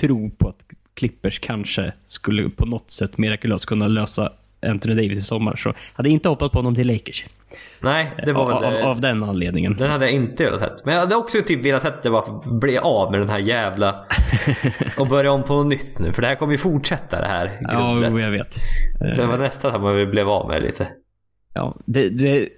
[0.00, 0.64] tro på att
[0.94, 4.32] Clippers kanske skulle på något sätt mirakulöst kunna lösa
[4.70, 5.56] Anthony Davis i sommar.
[5.56, 7.24] Så hade jag inte hoppat på honom till Lakers.
[7.80, 8.54] Nej, det var väl...
[8.64, 9.76] av, eh, av den anledningen.
[9.76, 10.84] Den hade jag inte velat sett.
[10.84, 14.04] Men jag hade också typ velat sett det bara bli av med den här jävla...
[14.98, 16.12] och börja om på något nytt nu.
[16.12, 18.10] För det här kommer ju fortsätta det här Ja, grundet.
[18.12, 18.52] jo, jag vet.
[19.14, 20.88] Så det var nästan att man blev av med det lite.
[21.54, 22.48] Ja, det, det,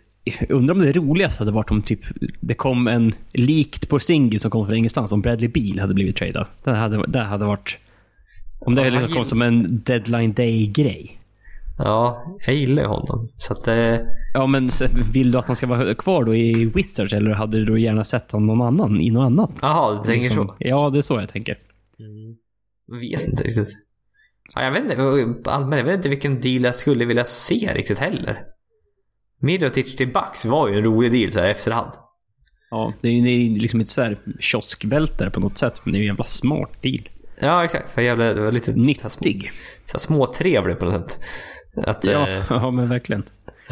[0.49, 2.01] undrar om det roligaste hade varit om typ
[2.41, 5.13] det kom en likt på Singel som kom från ingenstans.
[5.13, 6.47] Om Bradley Beal hade blivit tradad.
[6.65, 7.77] Det hade, det hade varit...
[8.61, 11.19] Om det Ja, liksom han kom gill- som en deadline day-grej.
[11.79, 13.29] Ja, jag gillar ju honom.
[13.39, 13.97] Så att eh,
[14.35, 17.59] Ja, men så vill du att han ska vara kvar då i Wizards eller hade
[17.59, 19.51] du då gärna sett honom någon annan, i något annat?
[19.63, 20.55] Jaha, du tänker Liksom- så.
[20.59, 21.59] Ja, det är så jag tänker.
[22.87, 23.69] Jag vet inte riktigt.
[24.55, 27.99] Ja, jag vet inte, allmänt, jag vet inte vilken deal jag skulle vilja se riktigt
[27.99, 28.43] heller.
[29.41, 31.93] Mirotic till Bucks var ju en rolig deal så här efterhand.
[32.71, 33.23] Ja, det är ju
[33.55, 36.25] det liksom inte så här kioskvältare på något sätt, men det är ju en jävla
[36.25, 37.09] smart deal.
[37.41, 37.91] Ja, exakt.
[37.91, 39.51] För jävla, det var lite Nyttig.
[39.87, 41.21] så här småtrevlig på något sätt.
[41.77, 43.23] Att, Ja, eh, ja men verkligen.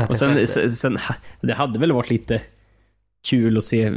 [0.09, 0.99] Och sen, sen,
[1.41, 2.41] det hade väl varit lite
[3.23, 3.93] kul att se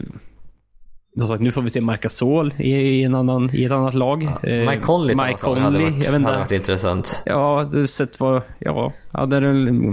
[1.19, 3.93] som sagt, nu får vi se Marc Gasol i, i, en annan, i ett annat
[3.93, 4.23] lag.
[4.23, 7.21] Eh, Mike Conley till Mike lag hade Conley, varit, jag vet hade varit intressant.
[7.25, 8.41] Ja, sett vad...
[8.59, 9.35] Ja, hade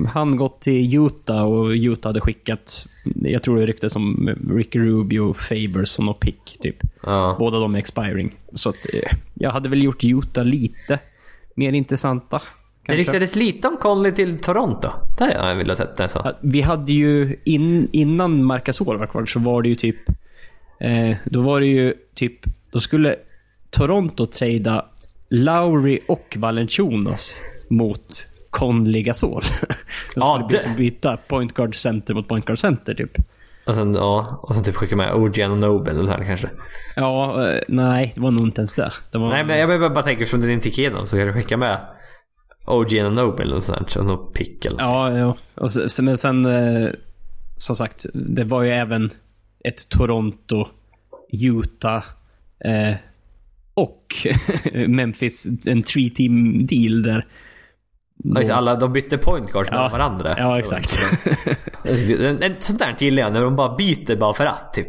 [0.08, 2.86] han gått till Utah och Utah hade skickat...
[3.14, 5.34] Jag tror det ryktes som Ricky Rubio,
[5.84, 6.76] som någon pick, typ.
[7.02, 7.36] Ja.
[7.38, 8.34] Båda de är expiring.
[8.54, 10.98] Så att eh, jag hade väl gjort Utah lite
[11.54, 12.42] mer intressanta.
[12.86, 13.12] Det kanske.
[13.12, 14.88] ryktades lite om Conley till Toronto.
[15.18, 16.10] Där hade jag velat sett.
[16.14, 19.96] Ja, Vi hade ju in, innan Marcasol var kvar så var det ju typ...
[20.80, 22.40] Eh, då var det ju typ...
[22.70, 23.16] Då skulle
[23.70, 24.84] Toronto trada
[25.28, 29.42] Lowry och Valenciunas mot Conley Gasol.
[29.60, 29.74] De
[30.20, 33.10] Ja, skulle liksom det- byta point guard center mot point guard center typ.
[33.66, 36.48] Och sen, ja, och sen typ skicka med OG och Nobel eller här kanske.
[36.96, 38.92] Ja, eh, nej, det var nog inte ens det.
[39.12, 41.26] det var, Nej men jag bara, bara tänker eftersom den inte gick igenom så kan
[41.26, 41.78] du skicka med
[42.66, 43.86] OG och Nobel och sånt där.
[43.88, 45.36] Så någon pick eller Ja, ja.
[45.54, 46.88] Och så- men sen, eh,
[47.56, 49.10] som sagt, det var ju även
[49.64, 50.66] ett Toronto,
[51.32, 52.04] Utah
[52.64, 52.94] eh,
[53.74, 54.14] och
[54.88, 57.26] Memphis, en three team deal där.
[58.16, 59.88] Det, alla, de bytte point guards med Ja.
[59.92, 60.34] varandra.
[60.38, 60.90] Ja, exakt.
[62.58, 64.88] Sånt där gillar jag när de bara byter bara för att typ.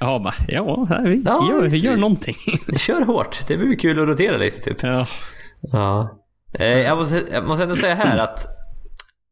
[0.00, 1.84] Ja, bara, ja, vi Ja, gör, visst.
[1.84, 2.34] gör någonting.
[2.78, 3.46] Kör hårt.
[3.48, 4.82] Det blir kul att rotera lite typ.
[4.82, 5.06] ja.
[5.72, 6.20] Ja.
[6.58, 8.46] Eh, jag, måste, jag måste ändå säga här att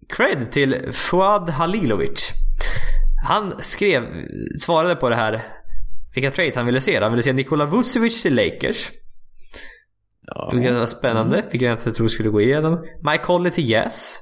[0.09, 2.31] cred till Fuad Halilovic.
[3.27, 4.03] Han skrev,
[4.61, 5.43] svarade på det här
[6.15, 7.01] vilka trades han ville se.
[7.01, 8.91] Han ville se Nikola Vucevic till Lakers.
[10.27, 10.51] Ja.
[10.55, 11.37] Vilket var spännande.
[11.51, 12.85] Vilket jag inte tror skulle gå igenom.
[13.03, 14.19] Mike Conley till Yes.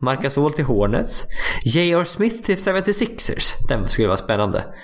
[0.00, 1.24] Marcus All till Hornets.
[1.64, 2.04] J.R.
[2.04, 3.52] Smith till 76ers.
[3.68, 4.74] Den skulle vara spännande.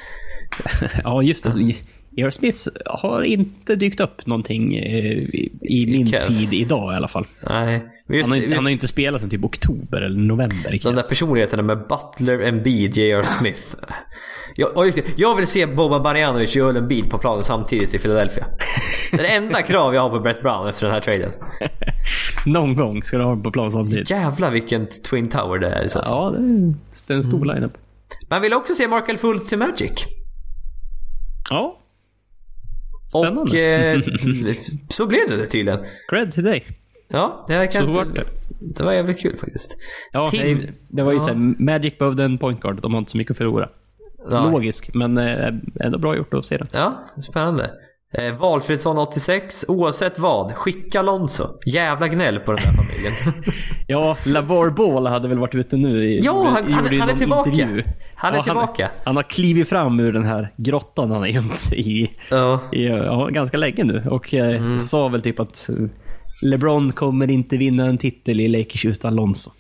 [1.04, 1.74] ja, just det.
[2.20, 2.30] J.R.
[2.30, 7.26] Smith har inte dykt upp någonting eh, i, i min feed idag i alla fall.
[7.48, 7.82] Nej.
[8.06, 10.78] Men just, Han har, inte, just han har inte spelat sedan typ oktober eller november.
[10.82, 13.22] de där personligheterna med Butler, Embiid, J.R.
[13.22, 13.62] Smith.
[14.56, 18.46] Jag, jag vill se Boban Marjanovic och Joel Embiid på planen samtidigt i Philadelphia.
[19.12, 21.30] Det enda krav jag har på Brett Brown efter den här traden.
[22.46, 24.10] Någon gång ska du ha på plan samtidigt.
[24.10, 25.84] Jävlar vilken Twin Tower det är.
[25.84, 25.98] i Så.
[26.04, 27.54] Ja, det är en stor Mm.
[27.54, 27.72] lineup.
[28.30, 29.92] Man vill också se Markel Fultz till Magic.
[31.50, 31.78] Ja.
[33.18, 33.40] Spännande.
[33.40, 34.00] Och eh,
[34.88, 35.80] så blev det tydligen.
[36.08, 36.66] Cred till dig.
[37.08, 38.24] Ja, det, Så kan, vart det.
[38.60, 39.76] det var jävligt kul faktiskt.
[40.12, 41.24] Ja, Tim- det, det var ju Ja.
[41.24, 42.82] såhär, Magic behövde en point guard.
[42.82, 43.68] De har inte så mycket att förlora.
[44.30, 44.50] Ja.
[44.50, 46.66] Logisk, men eh, ändå bra gjort att se det.
[46.72, 47.70] Ja, spännande.
[48.18, 51.48] Eh, Valfridsson 86, oavsett vad, skicka Alonso.
[51.66, 53.42] Jävla gnäll på den här familjen.
[53.86, 57.14] Ja, Lavar Ball hade väl varit ute nu i, Ja, han- gjorde han- han är
[57.18, 57.50] tillbaka.
[57.50, 57.82] intervju.
[58.14, 58.84] Han är Ja, tillbaka.
[58.84, 62.60] Han, han har klivit fram ur den här grottan han har gömt sig i, ja.
[62.72, 64.02] i ja, ganska länge nu.
[64.10, 64.78] Och eh, Mm.
[64.78, 65.74] sa väl typ att eh,
[66.42, 69.50] LeBron kommer inte vinna en titel i Lakers utan Alonso.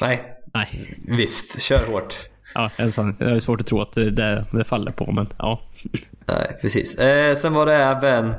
[0.00, 0.22] Nej,
[0.54, 0.68] Nej,
[1.08, 1.62] visst.
[1.62, 2.16] Kör hårt.
[2.58, 3.18] Ja, är sant.
[3.18, 5.60] det är svårt att tro att det, det, faller på, men ja.
[6.26, 6.94] Nej, precis.
[6.94, 8.34] Eh, sen var det även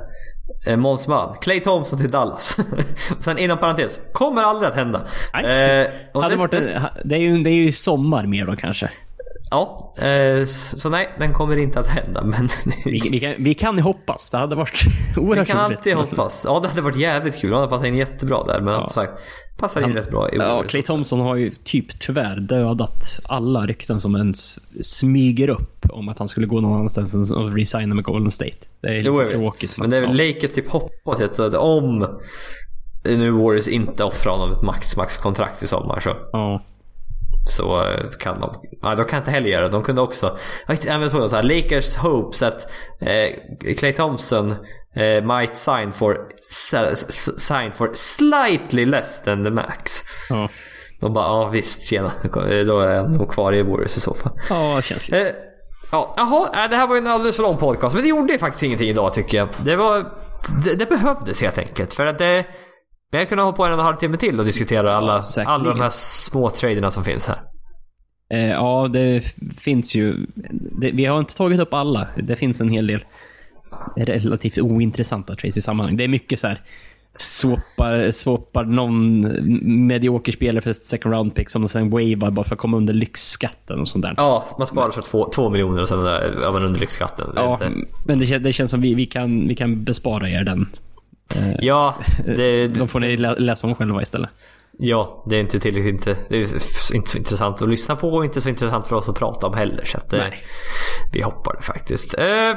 [0.67, 1.35] eh, Måns Mann.
[1.41, 2.57] Clay Thompson till Dallas.
[3.19, 5.01] Sen inom parentes, kommer aldrig att hända.
[5.33, 5.43] Nej.
[5.43, 5.91] Eh,
[6.29, 6.51] det- varit
[7.03, 8.89] det, är ju, det är ju sommar mer då kanske.
[9.51, 12.23] Ja, eh, så nej, den kommer inte att hända.
[12.23, 12.49] Men
[12.85, 14.31] Vi, vi, kan, vi kan ju hoppas.
[14.31, 14.81] Det hade varit
[15.15, 15.77] vi oerhört kan roligt.
[15.77, 16.41] alltid hoppas.
[16.45, 17.51] Ja, det hade varit jävligt kul.
[17.51, 18.61] Han hade passat in jättebra där.
[18.61, 19.13] Men som sagt,
[19.59, 20.81] passar in rätt bra i Ja, Clay.
[20.81, 26.27] Thompson har ju typ tyvärr dödat alla rykten som ens smyger upp om att han
[26.27, 28.57] skulle gå någon annanstans att resigna med Golden State.
[28.81, 29.77] Det är lite tråkigt.
[29.77, 30.25] Men det är väl ja.
[30.25, 32.19] Lakers typ hoppas att om
[33.03, 36.63] nu Warriors inte offrar honom ett max max kontrakt i sommar så, ja.
[37.57, 38.55] så eh, kan de.
[38.83, 39.71] Nej, de kan inte heller göra det.
[39.71, 40.37] De kunde också.
[40.67, 41.43] Jag såg något så här.
[41.43, 42.67] Lakers hopes att
[42.99, 44.55] eh, Clay Thompson
[44.95, 46.17] eh, might sign for
[47.39, 50.03] sign for slightly less than the max.
[50.29, 50.49] Ja,
[51.01, 52.11] De bara ja visst tjena.
[52.67, 54.31] Då är han nog kvar i Warriors i så fall.
[54.49, 55.25] ja känsligt.
[55.25, 55.31] Eh,
[55.91, 57.95] ja, jaha, äh, det här var ju en alldeles för lång podcast.
[57.95, 59.47] Men det gjorde faktiskt ingenting idag tycker jag.
[59.63, 60.05] Det var...
[60.63, 61.93] Det, det behövdes helt enkelt.
[61.93, 62.45] För att det...
[63.11, 65.61] Vi hade kunnat hålla på en och en halv timme till och diskutera alla, säkerligen.
[65.61, 67.37] alla de här små traderna som finns här.
[68.33, 69.23] Eh, ja, det
[69.57, 70.25] finns ju...
[70.81, 72.07] Det, vi har inte tagit upp alla.
[72.17, 72.99] Det finns en hel del
[73.95, 75.97] relativt ointressanta trades i sammanhang.
[75.97, 76.61] Det är mycket så här
[77.17, 79.21] swappar, swappar någon
[79.87, 82.77] medioker spelare för ett second round pick som de sen wavar bara för att komma
[82.77, 84.13] under lyxskatten och sånt där.
[84.17, 87.27] Ja, man sparar så två, två miljoner och sen är man under lyxskatten.
[87.35, 87.71] Ja, inte-
[88.05, 90.67] men det, kän- det känns som vi, vi, kan, vi kan bespara er den.
[91.59, 94.29] ja, det, Då får ni lä- läsa om själva istället.
[94.81, 96.41] Ja, det är inte tillräckligt inte, det är
[96.95, 99.53] inte så intressant att lyssna på och inte så intressant för oss att prata om
[99.53, 99.85] heller.
[99.85, 100.43] Så att, eh, Nej.
[101.13, 102.17] vi hoppar det faktiskt.
[102.17, 102.53] Eh,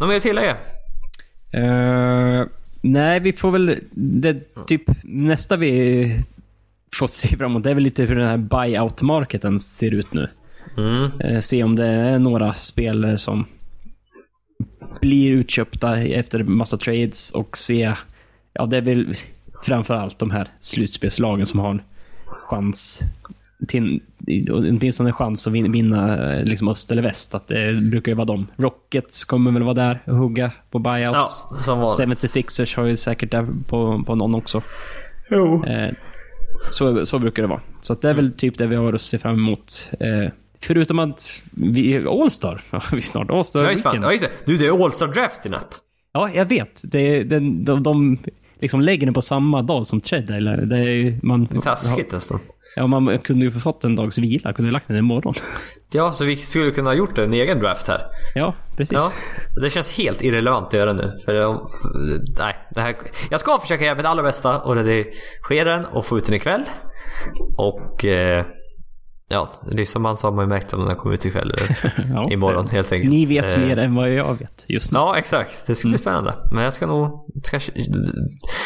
[0.00, 0.56] något mer att tillägga?
[1.52, 2.46] Eh,
[2.80, 3.78] nej, vi får väl...
[3.92, 6.24] Det, typ nästa vi
[6.94, 10.28] får se framåt, det är väl lite hur den här buyout-marketen ser ut nu.
[10.76, 11.20] Mm.
[11.20, 13.46] Eh, se om det är några spelare som
[15.00, 17.92] blir utköpta efter massa trades och se...
[18.52, 19.14] Ja, det är väl
[19.66, 21.82] framförallt de här slutspelslagen som har en
[22.26, 23.00] chans
[23.68, 24.00] till
[24.52, 27.34] åtminstone en chans att vin- vinna eh, liksom öst eller väst.
[27.34, 28.46] Att det brukar ju vara de.
[28.56, 31.44] Rockets kommer väl vara där och hugga på Ja, buyouts.
[31.64, 32.18] som vanligt.
[32.18, 34.62] 76ers har ju säkert där på, på någon också.
[35.30, 35.64] Jo.
[35.66, 35.92] Eh,
[36.70, 37.60] så, så brukar det vara.
[37.80, 39.90] Så att det är väl typ det vi har att se fram emot.
[40.00, 40.30] Eh,
[40.60, 42.06] förutom att vi...
[42.06, 42.60] Allstar.
[42.70, 43.36] Ja, vi är snart Ja,
[43.70, 43.84] just.
[43.84, 44.30] Ja, just det.
[44.44, 45.80] Du, det är All-Star Draft i natt.
[46.12, 46.82] Ja, jag vet.
[46.84, 48.18] Det, den, de, de
[48.60, 50.00] liksom lägger den på samma dag som.
[50.12, 52.40] Eller det är, man, Taskigt nästan.
[52.76, 54.52] Ja, man kunde ju få fått en dags vila.
[54.52, 55.34] Kunde lagt den imorgon.
[55.90, 58.00] Ja, så vi skulle kunna ha gjort en egen draft här.
[58.34, 58.98] Ja, precis.
[58.98, 59.12] Ja,
[59.62, 61.12] det känns helt irrelevant att göra nu.
[61.24, 61.70] För om,
[62.38, 62.96] nej, det här,
[63.30, 66.64] jag ska försöka göra mitt allra bästa och redigera den och få ut den ikväll.
[67.56, 68.46] Och eh,
[69.28, 71.94] ja, lyssnar man så har man ju märkt om den har kommit ut ikväll eller
[72.14, 72.30] Ja.
[72.30, 73.10] imorgon helt enkelt.
[73.12, 74.98] Ni vet Eh, mer än vad jag vet just nu.
[74.98, 75.66] Ja, exakt.
[75.66, 76.34] Det ska bli spännande.
[76.52, 77.60] Men jag ska nog ska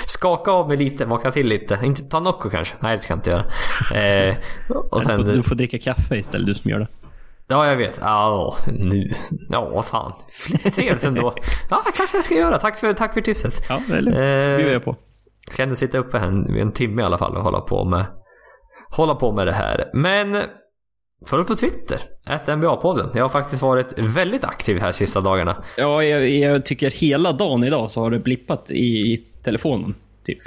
[0.06, 1.78] skaka av mig lite, vakna till lite.
[1.82, 2.74] Inte ta Nocco kanske.
[2.80, 3.44] Nej, det ska jag inte göra.
[4.30, 4.36] Eh,
[4.68, 6.88] och du, får, sen, du får dricka kaffe istället, du som gör det.
[7.48, 7.98] Ja, jag vet.
[8.02, 9.14] Ja, nu.
[9.50, 10.12] Ja, fan.
[10.50, 11.34] Lite trevligt ändå.
[11.70, 12.58] Ja, kanske jag ska göra.
[12.58, 13.54] Tack för, tack för tipset.
[13.68, 14.16] Ja, det är lugnt.
[14.16, 14.96] Eh, Det gör jag på.
[15.50, 18.04] Ska ändå sitta uppe här en, en timme i alla fall och hålla på med,
[18.90, 19.90] hålla på med det här.
[19.92, 20.36] Men
[21.26, 21.98] följ på Twitter.
[22.26, 23.10] Att NBA-podden.
[23.14, 25.56] Jag har faktiskt varit väldigt aktiv här sista dagarna.
[25.76, 29.94] Ja, jag, jag tycker hela dagen idag så har det blippat i, i telefonen.
[30.24, 30.38] Typ.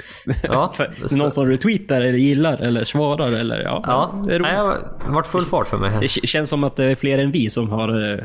[0.42, 3.82] Ja, för, någon som retweetar eller gillar eller svarar eller ja.
[3.86, 4.52] Ja, det är roligt.
[4.52, 6.00] jag har varit full fart för mig här.
[6.00, 8.18] Det känns som att det är fler än vi som har eh,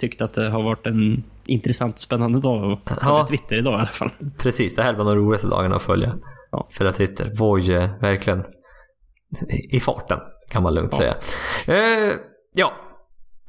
[0.00, 3.26] tyckt att det har varit en intressant och spännande dag att följa Ja.
[3.26, 4.10] Twitter idag i alla fall.
[4.38, 6.14] Precis, det här var de roligaste dagarna att följa.
[6.50, 6.68] Ja.
[6.80, 7.30] Att Twitter.
[7.34, 8.44] Voi är verkligen
[9.70, 10.18] i farten
[10.50, 11.14] kan man lugnt säga.
[11.66, 12.12] Eh,
[12.54, 12.72] ja.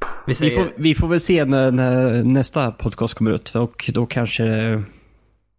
[0.00, 0.56] Vi Vi säger...
[0.56, 4.82] får, vi får väl se när, när nästa podcast kommer ut och då kanske...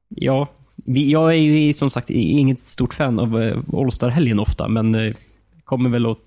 [0.10, 4.96] Ja, vi, jag är ju som sagt inget stort fan av eh, All-Star-helgen ofta, men
[4.96, 5.14] eh,
[5.64, 6.18] kommer väl att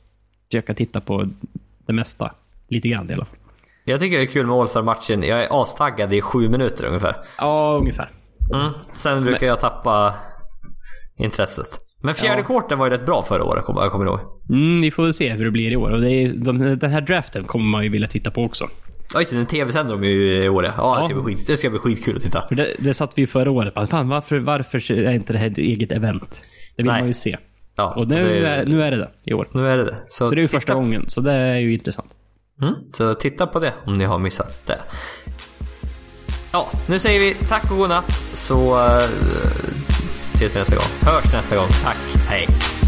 [0.50, 1.28] försöka titta på
[1.86, 2.34] det mesta.
[2.68, 3.36] Lite grann i alla fall.
[3.84, 5.22] Jag tycker det är kul med All-Star-matchen.
[5.22, 7.16] Jag är astaggad i sju minuter ungefär.
[7.38, 8.10] Ja, ungefär.
[8.54, 8.72] Mm.
[8.96, 10.14] Sen brukar jag tappa
[11.16, 11.78] intresset.
[12.02, 12.76] Men fjärde Ja.
[12.76, 14.20] var ju rätt bra förra året, kommer jag kommer ihåg.
[14.50, 15.90] Mm, vi får väl se hur det blir i år.
[15.90, 18.64] Och är, de, den här draften kommer man ju vilja titta på också.
[19.14, 20.64] Ja just det, den tv-sänder de ju i år.
[20.64, 20.98] Ja, Ja.
[21.00, 22.44] Det, ska bli skit, det ska bli skitkul att titta.
[22.48, 23.90] För det, det satt vi ju förra året.
[23.90, 26.44] Fan, varför, varför är inte det här ett eget event?
[26.76, 27.00] Det vill Nej.
[27.00, 27.36] man ju se.
[27.76, 29.48] Ja, Och nu, det- är, nu är det det i år.
[29.52, 29.96] nu är det det.
[30.08, 32.10] Så det är ju titta- första gången, så det är ju intressant.
[32.62, 34.78] Mm, så titta på det om ni har missat det.
[36.52, 38.76] Ja, nu säger vi tack och godnatt så
[40.40, 41.12] uh, ses vi nästa gång.
[41.12, 41.68] Hörs nästa gång.
[41.82, 41.96] Tack,
[42.28, 42.79] hej.